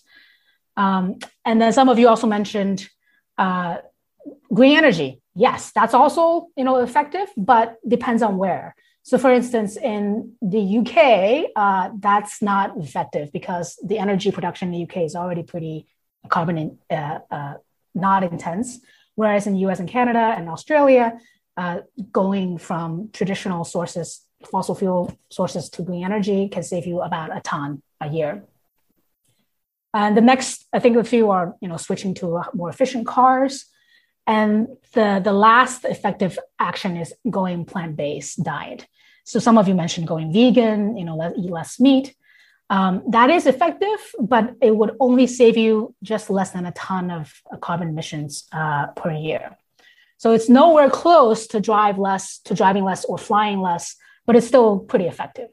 Um, 0.75 1.19
and 1.45 1.61
then 1.61 1.73
some 1.73 1.89
of 1.89 1.97
you 1.97 2.07
also 2.07 2.27
mentioned 2.27 2.87
uh, 3.37 3.77
green 4.53 4.77
energy. 4.77 5.21
Yes, 5.33 5.71
that's 5.71 5.93
also 5.93 6.47
you 6.55 6.63
know 6.63 6.77
effective, 6.77 7.27
but 7.37 7.77
depends 7.87 8.21
on 8.21 8.37
where. 8.37 8.75
So, 9.03 9.17
for 9.17 9.31
instance, 9.31 9.77
in 9.77 10.33
the 10.41 10.79
UK, 10.79 11.51
uh, 11.55 11.91
that's 11.97 12.41
not 12.41 12.75
effective 12.77 13.31
because 13.31 13.79
the 13.81 13.99
energy 13.99 14.31
production 14.31 14.73
in 14.73 14.73
the 14.73 14.83
UK 14.83 15.05
is 15.05 15.15
already 15.15 15.43
pretty 15.43 15.87
carbon 16.27 16.57
in, 16.57 16.77
uh, 16.89 17.19
uh, 17.31 17.53
not 17.95 18.23
intense. 18.23 18.79
Whereas 19.17 19.47
in 19.47 19.55
US 19.65 19.79
and 19.79 19.89
Canada 19.89 20.35
and 20.37 20.47
Australia, 20.47 21.05
uh, 21.57 21.79
going 22.11 22.59
from 22.59 23.09
traditional 23.11 23.63
sources, 23.65 24.21
fossil 24.51 24.75
fuel 24.75 25.17
sources 25.31 25.71
to 25.71 25.81
green 25.81 26.05
energy 26.05 26.47
can 26.49 26.61
save 26.61 26.85
you 26.85 27.01
about 27.01 27.35
a 27.35 27.41
ton 27.41 27.81
a 27.99 28.07
year. 28.07 28.43
And 29.91 30.15
the 30.15 30.21
next, 30.21 30.67
I 30.71 30.77
think 30.77 30.97
a 30.97 31.03
few 31.03 31.31
are, 31.31 31.55
you 31.61 31.67
know, 31.67 31.77
switching 31.77 32.13
to 32.15 32.43
more 32.53 32.69
efficient 32.69 33.07
cars. 33.07 33.65
And 34.27 34.67
the, 34.93 35.19
the 35.23 35.33
last 35.33 35.83
effective 35.83 36.37
action 36.59 36.95
is 36.95 37.11
going 37.27 37.65
plant-based 37.65 38.43
diet. 38.43 38.85
So 39.23 39.39
some 39.39 39.57
of 39.57 39.67
you 39.67 39.73
mentioned 39.73 40.07
going 40.07 40.31
vegan, 40.31 40.95
you 40.95 41.05
know, 41.05 41.33
eat 41.35 41.49
less 41.49 41.79
meat. 41.79 42.15
Um, 42.69 43.03
that 43.09 43.29
is 43.29 43.45
effective, 43.45 43.99
but 44.19 44.55
it 44.61 44.75
would 44.75 44.91
only 44.99 45.25
save 45.25 45.55
you 45.55 45.95
just 46.03 46.29
less 46.29 46.51
than 46.51 46.65
a 46.65 46.73
ton 46.73 47.09
of 47.11 47.33
carbon 47.61 47.89
emissions 47.89 48.47
uh, 48.51 48.87
per 48.87 49.11
year. 49.11 49.57
So 50.17 50.31
it's 50.31 50.49
nowhere 50.49 50.89
close 50.89 51.47
to 51.47 51.59
drive 51.59 51.97
less, 51.97 52.39
to 52.39 52.53
driving 52.53 52.83
less 52.83 53.05
or 53.05 53.17
flying 53.17 53.61
less, 53.61 53.95
but 54.25 54.35
it's 54.35 54.47
still 54.47 54.79
pretty 54.79 55.05
effective. 55.05 55.49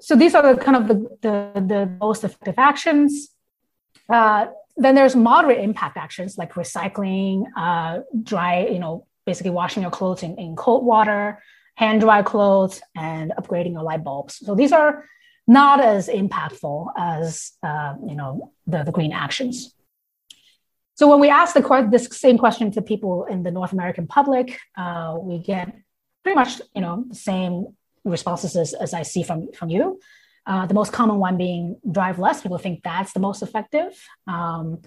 So 0.00 0.16
these 0.16 0.34
are 0.34 0.54
the 0.54 0.60
kind 0.60 0.76
of 0.76 0.88
the, 0.88 1.18
the, 1.20 1.60
the 1.60 1.90
most 2.00 2.24
effective 2.24 2.54
actions. 2.58 3.28
Uh, 4.08 4.46
then 4.76 4.94
there's 4.94 5.14
moderate 5.14 5.60
impact 5.60 5.96
actions 5.96 6.38
like 6.38 6.54
recycling, 6.54 7.44
uh, 7.56 8.00
dry, 8.22 8.66
you 8.66 8.78
know, 8.78 9.06
basically 9.26 9.50
washing 9.50 9.82
your 9.82 9.90
clothes 9.90 10.22
in, 10.22 10.36
in 10.38 10.56
cold 10.56 10.84
water, 10.84 11.42
hand 11.74 12.00
dry 12.00 12.22
clothes, 12.22 12.80
and 12.96 13.32
upgrading 13.38 13.72
your 13.72 13.82
light 13.82 14.02
bulbs. 14.02 14.36
So 14.36 14.54
these 14.54 14.72
are 14.72 15.04
not 15.46 15.80
as 15.80 16.08
impactful 16.08 16.92
as 16.96 17.52
uh, 17.62 17.94
you 18.06 18.14
know 18.14 18.52
the, 18.66 18.84
the 18.84 18.92
green 18.92 19.12
actions. 19.12 19.74
So 20.94 21.08
when 21.08 21.20
we 21.20 21.30
ask 21.30 21.54
the 21.54 21.88
this 21.90 22.08
same 22.12 22.38
question 22.38 22.70
to 22.72 22.82
people 22.82 23.24
in 23.24 23.42
the 23.42 23.50
North 23.50 23.72
American 23.72 24.06
public, 24.06 24.58
uh, 24.76 25.16
we 25.20 25.38
get 25.38 25.74
pretty 26.22 26.36
much 26.36 26.60
you 26.74 26.82
know 26.82 27.04
the 27.08 27.14
same 27.14 27.74
responses 28.04 28.56
as, 28.56 28.74
as 28.74 28.94
I 28.94 29.02
see 29.02 29.22
from 29.22 29.52
from 29.52 29.70
you. 29.70 30.00
Uh, 30.44 30.66
the 30.66 30.74
most 30.74 30.92
common 30.92 31.18
one 31.18 31.36
being 31.36 31.76
drive 31.90 32.18
less. 32.18 32.42
People 32.42 32.58
think 32.58 32.82
that's 32.82 33.12
the 33.12 33.20
most 33.20 33.42
effective. 33.42 33.92
Um, 34.26 34.82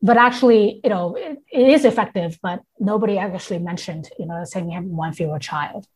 but 0.00 0.16
actually, 0.16 0.80
you 0.84 0.90
know, 0.90 1.16
it, 1.16 1.38
it 1.50 1.68
is 1.68 1.84
effective, 1.84 2.38
but 2.40 2.62
nobody 2.78 3.18
actually 3.18 3.58
mentioned, 3.58 4.08
you 4.18 4.26
know, 4.26 4.44
saying 4.44 4.68
one 4.94 5.12
fewer 5.12 5.38
child 5.40 5.88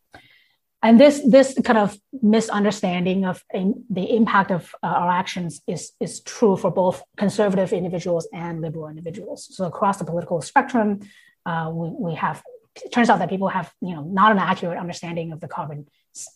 and 0.82 0.98
this 0.98 1.20
this 1.26 1.58
kind 1.62 1.78
of 1.78 1.96
misunderstanding 2.22 3.24
of 3.26 3.44
in, 3.52 3.84
the 3.90 4.16
impact 4.16 4.50
of 4.50 4.74
uh, 4.82 4.86
our 4.86 5.10
actions 5.10 5.60
is 5.66 5.92
is 6.00 6.20
true 6.20 6.56
for 6.56 6.70
both 6.70 7.02
conservative 7.16 7.72
individuals 7.72 8.26
and 8.32 8.62
liberal 8.62 8.88
individuals. 8.88 9.48
So 9.54 9.66
across 9.66 9.98
the 9.98 10.04
political 10.04 10.40
spectrum, 10.40 11.00
uh, 11.44 11.70
we, 11.72 11.88
we 11.90 12.14
have 12.14 12.42
it 12.84 12.92
turns 12.92 13.10
out 13.10 13.18
that 13.18 13.28
people 13.28 13.48
have 13.48 13.72
you 13.82 13.94
know 13.94 14.02
not 14.02 14.32
an 14.32 14.38
accurate 14.38 14.78
understanding 14.78 15.32
of 15.32 15.40
the 15.40 15.48
carbon 15.48 15.86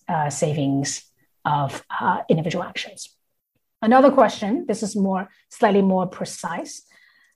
uh, 0.08 0.28
savings 0.28 1.02
of 1.44 1.82
uh, 2.00 2.20
individual 2.28 2.64
actions. 2.64 3.08
Another 3.80 4.10
question. 4.10 4.66
This 4.66 4.82
is 4.82 4.94
more 4.94 5.28
slightly 5.48 5.82
more 5.82 6.06
precise. 6.06 6.82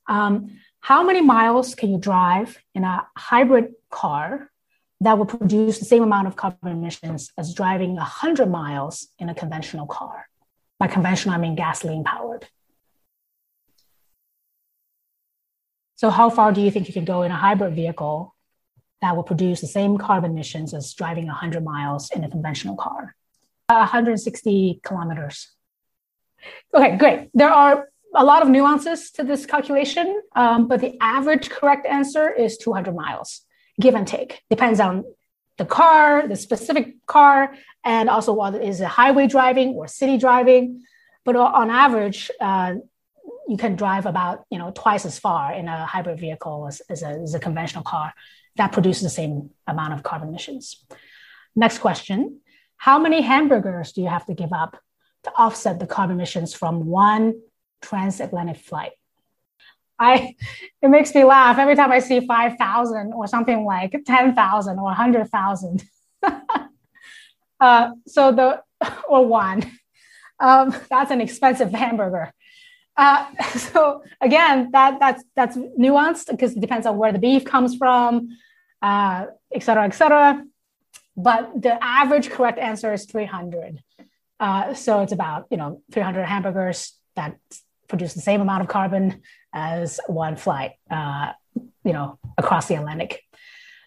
Um, 0.09 0.59
how 0.81 1.03
many 1.03 1.21
miles 1.23 1.75
can 1.75 1.91
you 1.91 1.99
drive 1.99 2.59
in 2.75 2.85
a 2.85 3.07
hybrid 3.17 3.73
car 3.91 4.51
that 5.01 5.17
will 5.17 5.27
produce 5.27 5.79
the 5.79 5.85
same 5.85 6.03
amount 6.03 6.27
of 6.27 6.37
carbon 6.37 6.73
emissions 6.73 7.33
as 7.39 7.55
driving 7.55 7.95
100 7.95 8.51
miles 8.51 9.09
in 9.19 9.29
a 9.29 9.35
conventional 9.35 9.87
car. 9.87 10.29
By 10.79 10.89
conventional, 10.89 11.35
I 11.35 11.39
mean 11.39 11.55
gasoline 11.55 12.05
powered. 12.05 12.49
So, 15.97 16.11
how 16.11 16.31
far 16.31 16.53
do 16.53 16.61
you 16.61 16.71
think 16.71 16.87
you 16.87 16.95
can 16.95 17.05
go 17.05 17.23
in 17.23 17.33
a 17.33 17.37
hybrid 17.37 17.75
vehicle 17.75 18.35
that 19.01 19.17
will 19.17 19.25
produce 19.25 19.61
the 19.61 19.67
same 19.67 19.99
carbon 19.99 20.33
emissions 20.33 20.73
as 20.73 20.93
driving 20.95 21.27
100 21.27 21.65
miles 21.65 22.11
in 22.11 22.23
a 22.23 22.31
conventional 22.31 22.77
car? 22.77 23.17
Uh, 23.69 23.83
160 23.83 24.81
kilometers. 24.85 25.49
Okay, 26.73 26.97
great. 26.97 27.31
There 27.35 27.51
are 27.51 27.89
a 28.15 28.25
lot 28.25 28.43
of 28.43 28.49
nuances 28.49 29.11
to 29.13 29.25
this 29.25 29.45
calculation, 29.45 30.23
um, 30.35 30.69
but 30.69 30.81
the 30.81 30.97
average 31.01 31.51
correct 31.51 31.87
answer 31.87 32.31
is 32.31 32.57
200 32.59 32.95
miles, 32.95 33.43
give 33.81 33.95
and 33.95 34.07
take. 34.07 34.43
Depends 34.51 34.81
on 34.81 35.05
the 35.57 35.65
car, 35.65 36.27
the 36.27 36.37
specific 36.37 36.95
car, 37.07 37.55
and 37.85 38.09
also 38.09 38.33
whether 38.33 38.61
is 38.61 38.81
it 38.81 38.87
highway 38.87 39.27
driving 39.27 39.71
or 39.71 39.89
city 39.89 40.17
driving. 40.17 40.83
But 41.25 41.37
on 41.37 41.71
average, 41.71 42.31
uh, 42.41 42.75
you 43.49 43.57
can 43.57 43.77
drive 43.77 44.07
about 44.07 44.45
you 44.51 44.59
know 44.59 44.71
twice 44.75 45.05
as 45.05 45.19
far 45.19 45.53
in 45.53 45.69
a 45.69 45.87
hybrid 45.87 46.21
vehicle 46.21 46.67
as, 46.69 46.81
as, 46.89 47.03
a, 47.03 47.09
as 47.09 47.35
a 47.35 47.41
conventional 47.41 47.83
car 47.83 48.15
that 48.57 48.73
produces 48.73 49.03
the 49.03 49.11
same 49.11 49.51
amount 49.67 49.95
of 49.95 50.03
carbon 50.03 50.29
emissions. 50.29 50.85
Next 51.57 51.79
question: 51.79 52.41
How 52.77 52.99
many 52.99 53.21
hamburgers 53.21 53.93
do 53.93 54.01
you 54.01 54.09
have 54.09 54.27
to 54.27 54.35
give 54.35 54.53
up 54.53 54.81
to 55.25 55.33
offset 55.37 55.81
the 55.81 55.87
carbon 55.87 56.17
emissions 56.17 56.55
from 56.55 56.87
one 56.87 57.41
transatlantic 57.83 58.59
flight? 58.59 58.93
I 59.99 60.35
it 60.81 60.89
makes 60.89 61.15
me 61.15 61.25
laugh 61.25 61.59
every 61.59 61.75
time 61.75 61.91
I 61.91 61.99
see 61.99 62.21
five 62.27 62.57
thousand 62.57 63.13
or 63.13 63.27
something 63.27 63.65
like 63.65 63.95
ten 64.07 64.35
thousand 64.35 64.79
or 64.79 64.93
hundred 64.93 65.29
thousand. 65.31 65.85
uh, 67.61 67.91
so 68.07 68.33
the 68.33 68.63
or 69.09 69.27
one, 69.27 69.71
um, 70.41 70.75
that's 70.89 71.11
an 71.11 71.21
expensive 71.21 71.73
hamburger. 71.73 72.33
Uh, 72.97 73.27
so 73.57 74.03
again, 74.21 74.71
that 74.73 74.99
that's 75.01 75.25
that's 75.35 75.57
nuanced 75.57 76.31
because 76.31 76.57
it 76.57 76.61
depends 76.61 76.87
on 76.87 76.97
where 76.97 77.13
the 77.13 77.19
beef 77.19 77.45
comes 77.45 77.77
from, 77.77 78.29
uh, 78.83 79.27
et 79.53 79.63
cetera, 79.63 79.85
et 79.85 79.95
cetera. 79.95 80.45
But 81.17 81.63
the 81.63 81.83
average 81.83 82.31
correct 82.31 82.59
answer 82.59 82.93
is 82.93 83.07
300. 83.07 83.83
Uh, 84.39 84.75
so 84.75 85.01
it's 85.01 85.13
about 85.13 85.47
you 85.51 85.57
know 85.57 85.83
300 85.93 86.25
hamburgers 86.25 86.93
that 87.17 87.37
produce 87.89 88.15
the 88.15 88.21
same 88.21 88.41
amount 88.41 88.63
of 88.63 88.69
carbon 88.69 89.23
as 89.53 90.01
one 90.07 90.37
flight, 90.37 90.73
uh, 90.91 91.33
you 91.85 91.93
know, 91.93 92.19
across 92.37 92.69
the 92.69 92.75
Atlantic. 92.75 93.25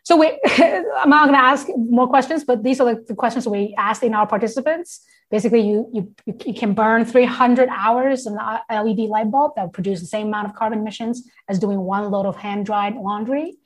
So 0.04 0.18
we, 0.18 0.28
I'm 0.58 1.10
not 1.10 1.28
going 1.28 1.39
to 1.39 1.45
ask 1.45 1.68
more 1.78 2.08
questions, 2.08 2.43
but 2.43 2.64
these 2.64 2.80
are 2.80 2.95
the 2.95 3.16
questions 3.16 3.47
we 3.47 3.76
asked 3.78 4.04
in 4.04 4.14
our 4.14 4.28
participants. 4.28 5.06
Basically, 5.30 5.62
you, 5.62 5.89
you, 5.93 6.16
you 6.45 6.54
can 6.54 6.74
burn 6.74 7.06
300 7.06 7.70
hours 7.70 8.26
in 8.26 8.38
an 8.38 8.86
LED 8.86 9.10
light 9.10 9.32
bulb 9.32 9.54
that 9.56 9.72
produce 9.72 10.02
the 10.02 10.08
same 10.08 10.28
amount 10.28 10.49
of 10.49 10.56
carbon 10.56 10.80
emissions 10.80 11.30
as 11.47 11.60
doing 11.60 11.80
one 11.80 12.10
load 12.12 12.26
of 12.26 12.36
hand 12.36 12.66
dried 12.66 12.95
laundry. 12.95 13.58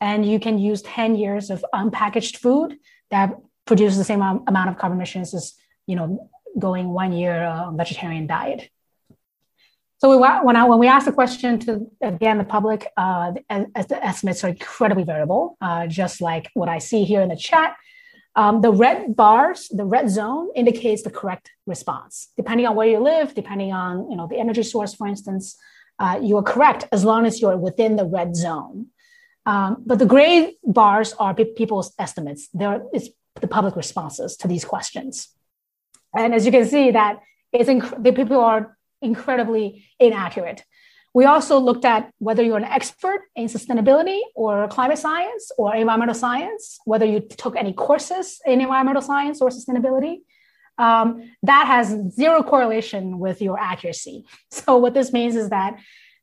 And 0.00 0.24
you 0.24 0.40
can 0.40 0.58
use 0.58 0.82
10 0.82 1.16
years 1.16 1.50
of 1.50 1.64
unpackaged 1.74 2.38
food 2.38 2.76
that 3.10 3.34
produces 3.66 3.98
the 3.98 4.04
same 4.04 4.22
amount 4.22 4.70
of 4.70 4.78
carbon 4.78 4.98
emissions 4.98 5.34
as, 5.34 5.54
you 5.86 5.96
know, 5.96 6.30
going 6.58 6.88
one 6.88 7.12
year 7.12 7.44
uh, 7.44 7.70
vegetarian 7.72 8.26
diet. 8.26 8.70
So 10.02 10.10
we, 10.10 10.16
when, 10.16 10.56
I, 10.56 10.64
when 10.64 10.80
we 10.80 10.88
ask 10.88 11.06
the 11.06 11.12
question 11.12 11.60
to, 11.60 11.86
again, 12.00 12.38
the 12.38 12.42
public, 12.42 12.88
uh, 12.96 13.34
as 13.48 13.86
the 13.86 14.04
estimates 14.04 14.42
are 14.42 14.48
incredibly 14.48 15.04
variable, 15.04 15.56
uh, 15.60 15.86
just 15.86 16.20
like 16.20 16.50
what 16.54 16.68
I 16.68 16.78
see 16.78 17.04
here 17.04 17.20
in 17.20 17.28
the 17.28 17.36
chat. 17.36 17.76
Um, 18.34 18.62
the 18.62 18.72
red 18.72 19.14
bars, 19.14 19.68
the 19.68 19.84
red 19.84 20.10
zone 20.10 20.48
indicates 20.56 21.02
the 21.04 21.10
correct 21.10 21.52
response. 21.68 22.32
Depending 22.36 22.66
on 22.66 22.74
where 22.74 22.88
you 22.88 22.98
live, 22.98 23.32
depending 23.36 23.72
on 23.72 24.10
you 24.10 24.16
know 24.16 24.26
the 24.26 24.38
energy 24.38 24.64
source, 24.64 24.92
for 24.92 25.06
instance, 25.06 25.56
uh, 26.00 26.18
you 26.20 26.36
are 26.36 26.42
correct 26.42 26.88
as 26.90 27.04
long 27.04 27.24
as 27.24 27.40
you're 27.40 27.56
within 27.56 27.94
the 27.94 28.04
red 28.04 28.34
zone. 28.34 28.86
Um, 29.46 29.84
but 29.86 30.00
the 30.00 30.06
gray 30.06 30.56
bars 30.64 31.12
are 31.12 31.32
people's 31.32 31.92
estimates. 31.96 32.48
There 32.52 32.82
is 32.92 33.10
the 33.40 33.46
public 33.46 33.76
responses 33.76 34.36
to 34.38 34.48
these 34.48 34.64
questions. 34.64 35.28
And 36.12 36.34
as 36.34 36.44
you 36.44 36.50
can 36.50 36.66
see, 36.66 36.90
that 36.90 37.20
it's 37.52 37.68
inc- 37.68 38.02
the 38.02 38.12
people 38.12 38.40
are 38.40 38.76
incredibly 39.02 39.86
inaccurate. 39.98 40.64
We 41.14 41.26
also 41.26 41.58
looked 41.58 41.84
at 41.84 42.10
whether 42.18 42.42
you're 42.42 42.56
an 42.56 42.64
expert 42.64 43.22
in 43.36 43.46
sustainability 43.46 44.20
or 44.34 44.66
climate 44.68 44.98
science 44.98 45.50
or 45.58 45.74
environmental 45.74 46.14
science, 46.14 46.78
whether 46.86 47.04
you 47.04 47.20
took 47.20 47.54
any 47.54 47.74
courses 47.74 48.40
in 48.46 48.60
environmental 48.60 49.02
science 49.02 49.42
or 49.42 49.50
sustainability. 49.50 50.20
Um, 50.78 51.30
that 51.42 51.66
has 51.66 51.94
zero 52.14 52.42
correlation 52.42 53.18
with 53.18 53.42
your 53.42 53.58
accuracy. 53.58 54.24
So, 54.50 54.78
what 54.78 54.94
this 54.94 55.12
means 55.12 55.36
is 55.36 55.50
that 55.50 55.78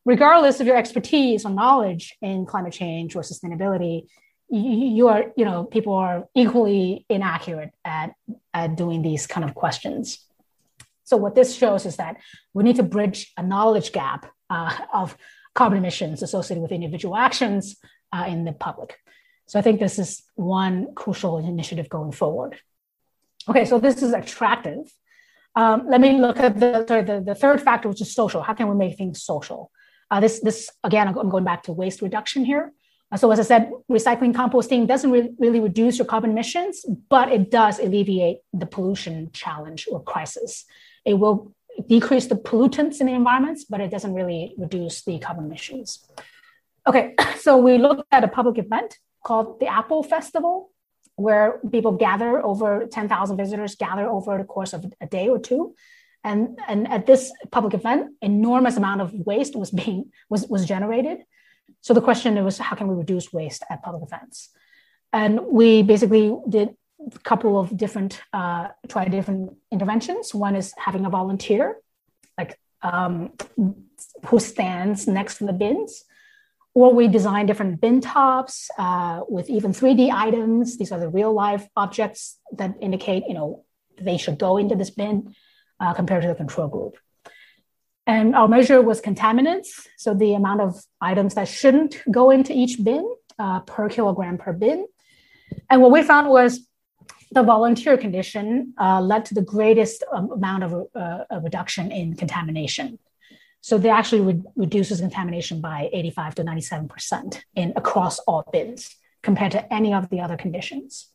regardless 0.06 0.60
of 0.60 0.66
your 0.66 0.76
expertise 0.76 1.46
or 1.46 1.52
knowledge 1.52 2.16
in 2.22 2.48
climate 2.48 2.74
change 2.74 3.16
or 3.16 3.22
sustainability, 3.22 4.08
you, 4.50 5.08
are, 5.08 5.32
you 5.38 5.46
know, 5.46 5.64
people 5.66 5.94
are 5.94 6.28
equally 6.36 7.06
inaccurate 7.10 7.72
at, 7.86 8.14
at 8.54 8.76
doing 8.76 9.04
these 9.04 9.28
kind 9.28 9.48
of 9.48 9.54
questions. 9.54 10.26
So 11.10 11.18
what 11.18 11.34
this 11.34 11.56
shows 11.56 11.88
is 11.88 11.96
that 11.98 12.18
we 12.54 12.64
need 12.64 12.76
to 12.76 12.84
bridge 12.84 13.34
a 13.36 13.42
knowledge 13.42 13.92
gap 13.94 14.32
uh, 14.52 14.78
of 14.94 15.18
carbon 15.56 15.80
emissions 15.80 16.22
associated 16.22 16.62
with 16.62 16.72
individual 16.72 17.16
actions 17.18 17.78
uh, 18.14 18.26
in 18.28 18.46
the 18.46 18.54
public. 18.54 18.96
So 19.48 19.58
I 19.58 19.64
think 19.64 19.80
this 19.80 19.98
is 19.98 20.22
one 20.36 20.94
crucial 20.94 21.40
initiative 21.40 21.90
going 21.90 22.12
forward. 22.12 22.60
Okay, 23.50 23.66
so 23.66 23.80
this 23.80 24.04
is 24.04 24.14
attractive. 24.14 24.84
Um, 25.56 25.88
let 25.90 26.00
me 26.00 26.12
look 26.20 26.40
at 26.40 26.60
the, 26.60 26.86
sorry, 26.88 27.02
the, 27.02 27.22
the 27.22 27.34
third 27.34 27.60
factor, 27.60 27.90
which 27.90 28.02
is 28.02 28.14
social. 28.14 28.44
How 28.44 28.54
can 28.54 28.68
we 28.70 28.76
make 28.76 28.96
things 28.96 29.24
social? 29.24 29.72
Uh, 30.12 30.20
this, 30.20 30.40
this 30.42 30.70
again, 30.84 31.08
I'm 31.08 31.30
going 31.30 31.44
back 31.44 31.64
to 31.64 31.72
waste 31.72 32.04
reduction 32.04 32.46
here. 32.46 32.72
Uh, 33.12 33.18
so 33.18 33.32
as 33.32 33.40
I 33.40 33.44
said, 33.44 33.72
recycling 33.92 34.34
composting 34.36 34.86
doesn't 34.86 35.10
re- 35.10 35.34
really 35.40 35.60
reduce 35.60 35.98
your 35.98 36.06
carbon 36.06 36.30
emissions, 36.30 36.86
but 37.10 37.32
it 37.32 37.50
does 37.50 37.80
alleviate 37.80 38.42
the 38.54 38.68
pollution 38.68 39.32
challenge 39.34 39.88
or 39.92 40.04
crisis 40.04 40.66
it 41.10 41.18
will 41.18 41.52
decrease 41.88 42.28
the 42.28 42.36
pollutants 42.36 43.02
in 43.02 43.08
the 43.08 43.14
environments, 43.14 43.64
but 43.64 43.82
it 43.82 43.90
doesn't 43.90 44.14
really 44.14 44.54
reduce 44.58 45.04
the 45.04 45.18
carbon 45.18 45.46
emissions. 45.46 46.08
Okay, 46.86 47.16
so 47.40 47.58
we 47.58 47.78
looked 47.80 48.04
at 48.12 48.24
a 48.24 48.28
public 48.28 48.58
event 48.60 48.98
called 49.26 49.60
the 49.60 49.66
Apple 49.68 50.04
Festival, 50.04 50.70
where 51.16 51.60
people 51.72 51.94
gather 51.94 52.46
over 52.46 52.86
10,000 52.86 53.36
visitors 53.38 53.76
gather 53.76 54.08
over 54.08 54.38
the 54.38 54.44
course 54.44 54.72
of 54.72 54.86
a 55.02 55.08
day 55.08 55.28
or 55.30 55.40
two. 55.40 55.74
And, 56.24 56.60
and 56.68 56.88
at 56.88 57.08
this 57.08 57.32
public 57.52 57.74
event, 57.74 58.12
enormous 58.22 58.78
amount 58.78 59.02
of 59.02 59.12
waste 59.14 59.56
was 59.56 59.72
being 59.72 60.12
was, 60.30 60.48
was 60.48 60.66
generated. 60.66 61.18
So 61.82 61.94
the 61.94 62.02
question 62.02 62.42
was, 62.44 62.60
how 62.60 62.76
can 62.76 62.88
we 62.88 62.96
reduce 62.96 63.34
waste 63.34 63.64
at 63.70 63.82
public 63.82 64.04
events? 64.04 64.50
And 65.12 65.40
we 65.48 65.82
basically 65.82 66.38
did 66.48 66.70
couple 67.24 67.60
of 67.60 67.76
different 67.76 68.22
uh, 68.34 68.70
try 68.88 69.08
different 69.08 69.56
interventions. 69.72 70.34
One 70.34 70.56
is 70.56 70.74
having 70.78 71.06
a 71.06 71.10
volunteer, 71.10 71.78
like 72.38 72.60
um, 72.82 73.32
who 74.26 74.40
stands 74.40 75.08
next 75.08 75.38
to 75.38 75.46
the 75.46 75.54
bins, 75.54 76.04
or 76.74 76.94
we 76.94 77.08
design 77.08 77.46
different 77.46 77.82
bin 77.82 78.02
tops 78.02 78.70
uh, 78.78 79.22
with 79.28 79.50
even 79.50 79.72
3D 79.72 80.12
items. 80.12 80.78
These 80.78 80.92
are 80.92 81.00
the 81.00 81.10
real 81.10 81.34
life 81.34 81.68
objects 81.76 82.38
that 82.54 82.76
indicate, 82.82 83.24
you 83.28 83.34
know, 83.34 83.66
they 84.00 84.18
should 84.18 84.38
go 84.38 84.58
into 84.58 84.76
this 84.76 84.90
bin 84.90 85.36
uh, 85.80 85.94
compared 85.94 86.22
to 86.24 86.28
the 86.30 86.36
control 86.36 86.68
group. 86.68 86.98
And 88.08 88.36
our 88.36 88.48
measure 88.48 88.82
was 88.82 89.02
contaminants, 89.02 89.88
so 89.98 90.14
the 90.14 90.34
amount 90.34 90.62
of 90.62 90.84
items 91.00 91.36
that 91.36 91.48
shouldn't 91.48 92.02
go 92.10 92.32
into 92.32 92.54
each 92.54 92.84
bin 92.84 93.08
uh, 93.38 93.60
per 93.62 93.88
kilogram 93.90 94.38
per 94.38 94.54
bin. 94.54 94.88
And 95.70 95.82
what 95.82 95.92
we 95.92 96.02
found 96.02 96.30
was 96.30 96.68
the 97.32 97.44
volunteer 97.44 97.98
condition 97.98 98.74
uh, 98.80 99.02
led 99.02 99.26
to 99.26 99.34
the 99.34 99.42
greatest 99.42 100.04
um, 100.12 100.32
amount 100.32 100.64
of 100.64 100.74
uh, 100.96 101.24
a 101.30 101.40
reduction 101.40 101.92
in 101.92 102.16
contamination. 102.16 103.00
So 103.62 103.78
they 103.78 103.90
actually 103.90 104.22
re- 104.22 104.44
reduces 104.56 105.02
contamination 105.02 105.62
by 105.62 105.90
85 105.92 106.36
to 106.36 106.44
97% 106.44 107.42
in 107.56 107.74
across 107.76 108.20
all 108.20 108.44
bins 108.52 108.96
compared 109.22 109.52
to 109.52 109.74
any 109.74 109.94
of 109.94 110.10
the 110.10 110.22
other 110.22 110.38
conditions. 110.38 111.10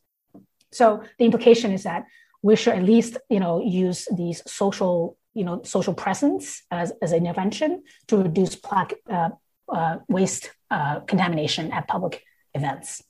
So 0.71 1.03
the 1.17 1.25
implication 1.25 1.71
is 1.71 1.83
that 1.83 2.05
we 2.41 2.55
should 2.55 2.75
at 2.75 2.83
least, 2.83 3.17
you 3.29 3.39
know, 3.39 3.61
use 3.61 4.07
these 4.15 4.43
social, 4.45 5.17
you 5.33 5.43
know, 5.43 5.63
social 5.63 5.93
presence 5.93 6.61
as, 6.69 6.93
as 7.01 7.11
an 7.11 7.25
intervention 7.25 7.83
to 8.07 8.17
reduce 8.17 8.55
plaque, 8.55 8.93
uh, 9.09 9.29
uh 9.67 9.97
waste 10.07 10.51
uh, 10.69 10.99
contamination 11.01 11.71
at 11.71 11.87
public 11.87 12.23
events. 12.53 13.01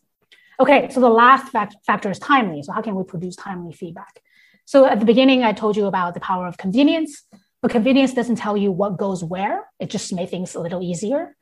Okay, 0.59 0.89
so 0.89 1.01
the 1.01 1.09
last 1.09 1.51
fact, 1.51 1.75
factor 1.85 2.09
is 2.09 2.19
timely. 2.19 2.63
So 2.63 2.71
how 2.71 2.81
can 2.81 2.95
we 2.95 3.03
produce 3.03 3.35
timely 3.35 3.73
feedback? 3.73 4.21
So 4.65 4.85
at 4.85 4.99
the 4.99 5.05
beginning, 5.05 5.43
I 5.43 5.51
told 5.51 5.75
you 5.75 5.85
about 5.85 6.13
the 6.13 6.19
power 6.19 6.47
of 6.47 6.57
convenience, 6.57 7.23
but 7.61 7.71
convenience 7.71 8.13
doesn't 8.13 8.37
tell 8.37 8.55
you 8.55 8.71
what 8.71 8.97
goes 8.97 9.23
where. 9.23 9.65
It 9.79 9.89
just 9.89 10.13
makes 10.13 10.31
things 10.31 10.55
a 10.55 10.61
little 10.61 10.81
easier. 10.81 11.35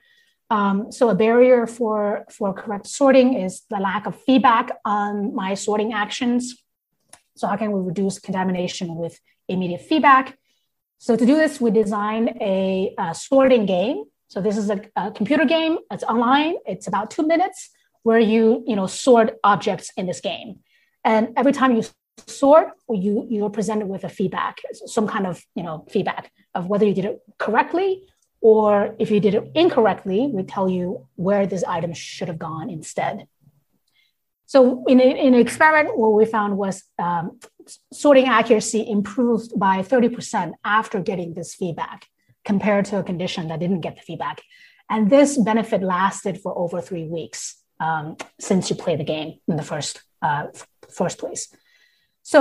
Um, 0.50 0.92
so 0.92 1.10
a 1.10 1.16
barrier 1.16 1.68
for, 1.68 2.26
for 2.30 2.54
correct 2.54 2.88
sorting 2.88 3.36
is 3.36 3.62
the 3.70 3.78
lack 3.78 4.06
of 4.08 4.20
feedback 4.24 4.72
on 4.84 5.34
my 5.34 5.54
sorting 5.54 5.94
actions. 5.94 6.64
So 7.36 7.48
how 7.48 7.56
can 7.56 7.72
we 7.72 7.82
reduce 7.82 8.20
contamination 8.20 8.96
with 8.96 9.20
immediate 9.48 9.82
feedback? 9.82 10.38
So 10.98 11.16
to 11.16 11.26
do 11.26 11.36
this, 11.36 11.62
we 11.62 11.72
designed 11.72 12.38
a, 12.42 12.94
a 12.98 13.16
sorting 13.16 13.66
game. 13.66 14.04
So 14.28 14.42
this 14.42 14.58
is 14.58 14.70
a, 14.70 14.82
a 14.96 15.12
computer 15.12 15.46
game. 15.46 15.78
It's 15.92 16.04
online. 16.04 16.56
It's 16.66 16.88
about 16.88 17.12
two 17.12 17.26
minutes 17.26 17.70
where 18.04 18.20
you 18.20 18.64
you 18.68 18.76
know 18.76 18.88
sort 18.88 19.40
objects 19.44 19.92
in 19.98 20.06
this 20.06 20.22
game 20.22 20.60
and 21.04 21.34
every 21.36 21.52
time 21.52 21.76
you 21.76 21.84
sort, 22.28 22.70
you 22.90 23.28
you 23.30 23.46
are 23.46 23.50
presented 23.50 23.88
with 23.88 24.04
a 24.04 24.10
feedback, 24.10 24.62
some 24.86 25.08
kind 25.08 25.28
of 25.28 25.44
you 25.56 25.64
know 25.64 25.86
feedback 25.90 26.32
of 26.54 26.68
whether 26.68 26.86
you 26.86 26.94
did 26.94 27.06
it 27.06 27.22
correctly 27.38 28.04
or 28.42 28.96
if 29.00 29.10
you 29.10 29.20
did 29.22 29.36
it 29.36 29.52
incorrectly, 29.56 30.28
we 30.28 30.44
tell 30.44 30.70
you 30.70 31.08
where 31.16 31.48
this 31.48 31.64
item 31.64 31.94
should 31.94 32.28
have 32.28 32.38
gone 32.38 32.70
instead. 32.70 33.26
So 34.48 34.84
in, 34.86 35.00
a, 35.00 35.04
in 35.04 35.34
an 35.34 35.40
experiment, 35.40 35.98
what 35.98 36.10
we 36.10 36.26
found 36.26 36.58
was 36.58 36.84
um, 37.00 37.40
sorting 37.94 38.28
accuracy 38.28 38.86
improved 38.88 39.58
by 39.58 39.82
30% 39.82 40.52
after 40.66 41.00
getting 41.00 41.34
this 41.34 41.56
feedback 41.56 42.08
compared 42.44 42.84
to 42.86 43.00
a 43.00 43.04
condition 43.04 43.48
that 43.48 43.62
didn't 43.62 43.80
get 43.80 43.96
the 43.96 44.02
feedback. 44.02 44.42
And 44.90 45.10
this 45.10 45.38
benefit 45.38 45.82
lasted 45.82 46.42
for 46.42 46.56
over 46.56 46.82
three 46.82 47.08
weeks 47.08 47.63
um, 47.84 48.18
since 48.40 48.70
you 48.70 48.76
play 48.76 48.96
the 48.96 49.04
game 49.04 49.30
in 49.48 49.56
the 49.58 49.64
first, 49.72 50.02
uh, 50.22 50.48
first 50.90 51.18
place. 51.18 51.44
So 52.24 52.38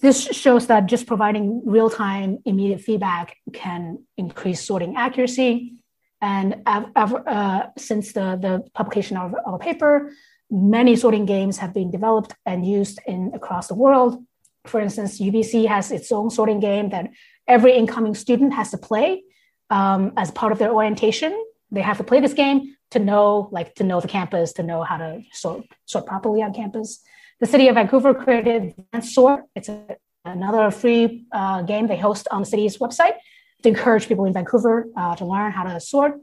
this 0.00 0.18
shows 0.42 0.66
that 0.66 0.86
just 0.86 1.06
providing 1.06 1.62
real-time 1.64 2.38
immediate 2.44 2.80
feedback 2.80 3.36
can 3.52 3.82
increase 4.16 4.60
sorting 4.60 4.96
accuracy. 4.96 5.74
And 6.20 6.62
uh, 6.66 7.66
since 7.76 8.12
the, 8.12 8.38
the 8.46 8.64
publication 8.74 9.16
of, 9.16 9.34
a 9.46 9.58
paper, 9.58 10.12
many 10.50 10.96
sorting 10.96 11.26
games 11.26 11.58
have 11.58 11.74
been 11.74 11.90
developed 11.90 12.34
and 12.46 12.66
used 12.66 13.00
in 13.06 13.32
across 13.34 13.68
the 13.68 13.74
world. 13.74 14.24
For 14.66 14.80
instance, 14.80 15.20
UBC 15.20 15.66
has 15.66 15.90
its 15.90 16.10
own 16.12 16.30
sorting 16.30 16.60
game 16.60 16.90
that 16.90 17.10
every 17.46 17.72
incoming 17.74 18.14
student 18.14 18.54
has 18.54 18.70
to 18.70 18.78
play 18.78 19.24
um, 19.70 20.12
as 20.16 20.30
part 20.30 20.52
of 20.52 20.58
their 20.58 20.72
orientation. 20.72 21.32
They 21.70 21.82
have 21.82 21.98
to 21.98 22.04
play 22.04 22.20
this 22.20 22.34
game 22.34 22.76
to 22.92 22.98
know, 22.98 23.48
like, 23.50 23.74
to 23.76 23.84
know 23.84 24.00
the 24.00 24.08
campus, 24.08 24.52
to 24.54 24.62
know 24.62 24.82
how 24.82 24.96
to 24.96 25.22
sort 25.32 25.64
sort 25.84 26.06
properly 26.06 26.42
on 26.42 26.54
campus. 26.54 27.02
The 27.40 27.46
city 27.46 27.68
of 27.68 27.74
Vancouver 27.74 28.14
created 28.14 28.74
Sort. 29.02 29.42
It's 29.56 29.68
a, 29.68 29.96
another 30.24 30.70
free 30.70 31.26
uh, 31.32 31.62
game 31.62 31.86
they 31.88 31.96
host 31.96 32.28
on 32.30 32.42
the 32.42 32.46
city's 32.46 32.78
website 32.78 33.16
to 33.62 33.68
encourage 33.68 34.06
people 34.08 34.24
in 34.26 34.32
Vancouver 34.32 34.86
uh, 34.96 35.16
to 35.16 35.24
learn 35.24 35.52
how 35.52 35.64
to 35.64 35.80
sort. 35.80 36.20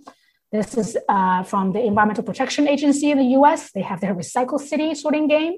This 0.51 0.75
is 0.77 0.97
uh, 1.07 1.43
from 1.43 1.73
the 1.73 1.81
Environmental 1.83 2.23
Protection 2.23 2.67
Agency 2.67 3.11
in 3.11 3.17
the 3.17 3.29
US. 3.39 3.71
They 3.71 3.81
have 3.81 4.01
their 4.01 4.15
Recycle 4.15 4.59
City 4.59 4.95
sorting 4.95 5.27
game 5.27 5.55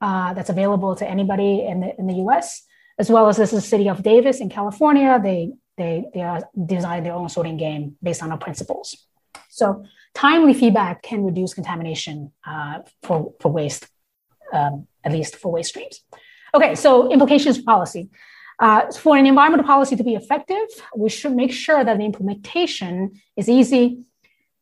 uh, 0.00 0.34
that's 0.34 0.50
available 0.50 0.94
to 0.96 1.08
anybody 1.08 1.64
in 1.66 1.80
the, 1.80 1.98
in 1.98 2.06
the 2.06 2.14
US, 2.24 2.62
as 2.98 3.10
well 3.10 3.28
as 3.28 3.36
this 3.36 3.52
is 3.52 3.62
the 3.62 3.68
city 3.68 3.88
of 3.88 4.02
Davis 4.02 4.40
in 4.40 4.50
California. 4.50 5.20
They, 5.22 5.52
they, 5.76 6.04
they 6.12 6.22
are 6.22 6.42
designed 6.66 7.06
their 7.06 7.14
own 7.14 7.28
sorting 7.28 7.56
game 7.56 7.96
based 8.02 8.22
on 8.22 8.30
our 8.30 8.38
principles. 8.38 9.06
So 9.56 9.84
timely 10.14 10.54
feedback 10.54 11.02
can 11.02 11.24
reduce 11.24 11.54
contamination 11.54 12.32
uh, 12.46 12.80
for, 13.02 13.34
for 13.40 13.50
waste 13.50 13.86
um, 14.52 14.86
at 15.04 15.12
least 15.12 15.36
for 15.36 15.52
waste 15.52 15.70
streams. 15.70 16.00
Okay, 16.54 16.74
so 16.74 17.10
implications 17.10 17.58
for 17.58 17.64
policy. 17.64 18.10
Uh, 18.58 18.90
for 18.92 19.16
an 19.16 19.26
environmental 19.26 19.66
policy 19.66 19.96
to 19.96 20.04
be 20.04 20.14
effective, 20.14 20.66
we 20.96 21.10
should 21.10 21.34
make 21.34 21.52
sure 21.52 21.84
that 21.84 21.98
the 21.98 22.04
implementation 22.04 23.20
is 23.36 23.48
easy, 23.48 24.00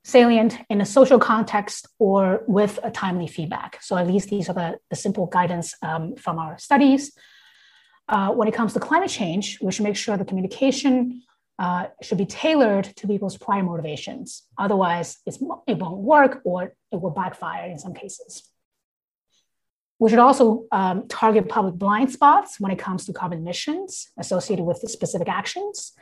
salient 0.02 0.58
in 0.68 0.80
a 0.80 0.86
social 0.86 1.18
context, 1.18 1.86
or 1.98 2.42
with 2.46 2.78
a 2.82 2.90
timely 2.90 3.28
feedback. 3.28 3.78
So 3.80 3.96
at 3.96 4.06
least 4.06 4.30
these 4.30 4.48
are 4.48 4.54
the, 4.54 4.78
the 4.90 4.96
simple 4.96 5.26
guidance 5.26 5.74
um, 5.82 6.16
from 6.16 6.38
our 6.38 6.58
studies. 6.58 7.12
Uh, 8.08 8.30
when 8.32 8.48
it 8.48 8.54
comes 8.54 8.72
to 8.74 8.80
climate 8.80 9.10
change, 9.10 9.58
we 9.62 9.70
should 9.72 9.84
make 9.84 9.96
sure 9.96 10.16
the 10.16 10.24
communication 10.24 11.22
uh, 11.58 11.86
should 12.02 12.18
be 12.18 12.26
tailored 12.26 12.84
to 12.96 13.06
people's 13.06 13.36
prior 13.36 13.62
motivations. 13.62 14.42
Otherwise, 14.58 15.18
it 15.26 15.38
won't 15.40 15.98
work 15.98 16.40
or 16.44 16.74
it 16.90 17.00
will 17.00 17.10
backfire 17.10 17.70
in 17.70 17.78
some 17.78 17.94
cases. 17.94 18.50
We 19.98 20.10
should 20.10 20.18
also 20.18 20.64
um, 20.72 21.06
target 21.08 21.48
public 21.48 21.76
blind 21.76 22.10
spots 22.10 22.58
when 22.58 22.72
it 22.72 22.78
comes 22.78 23.06
to 23.06 23.12
carbon 23.12 23.38
emissions 23.38 24.10
associated 24.18 24.64
with 24.64 24.80
the 24.80 24.88
specific 24.88 25.28
actions. 25.28 25.92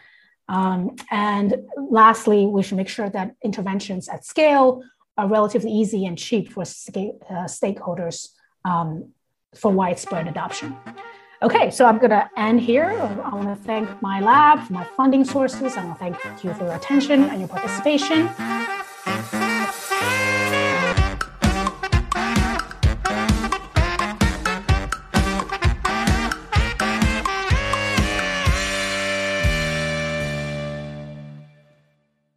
Um, 0.48 0.96
and 1.10 1.56
lastly, 1.76 2.46
we 2.46 2.62
should 2.62 2.78
make 2.78 2.88
sure 2.88 3.10
that 3.10 3.34
interventions 3.44 4.08
at 4.08 4.24
scale 4.24 4.82
are 5.18 5.28
relatively 5.28 5.70
easy 5.70 6.06
and 6.06 6.18
cheap 6.18 6.50
for 6.50 6.62
uh, 6.62 6.64
stakeholders 7.46 8.28
um, 8.64 9.12
for 9.54 9.70
widespread 9.70 10.26
adoption. 10.26 10.76
Okay, 11.42 11.72
so 11.72 11.86
I'm 11.86 11.98
going 11.98 12.10
to 12.10 12.30
end 12.36 12.60
here. 12.60 12.84
I 12.84 13.34
want 13.34 13.48
to 13.48 13.56
thank 13.64 14.00
my 14.00 14.20
lab 14.20 14.70
my 14.70 14.84
funding 14.96 15.24
sources. 15.24 15.76
I 15.76 15.84
want 15.84 15.98
to 15.98 16.04
thank 16.04 16.44
you 16.44 16.54
for 16.54 16.64
your 16.64 16.74
attention 16.74 17.24
and 17.24 17.40
your 17.40 17.48
participation. 17.48 18.28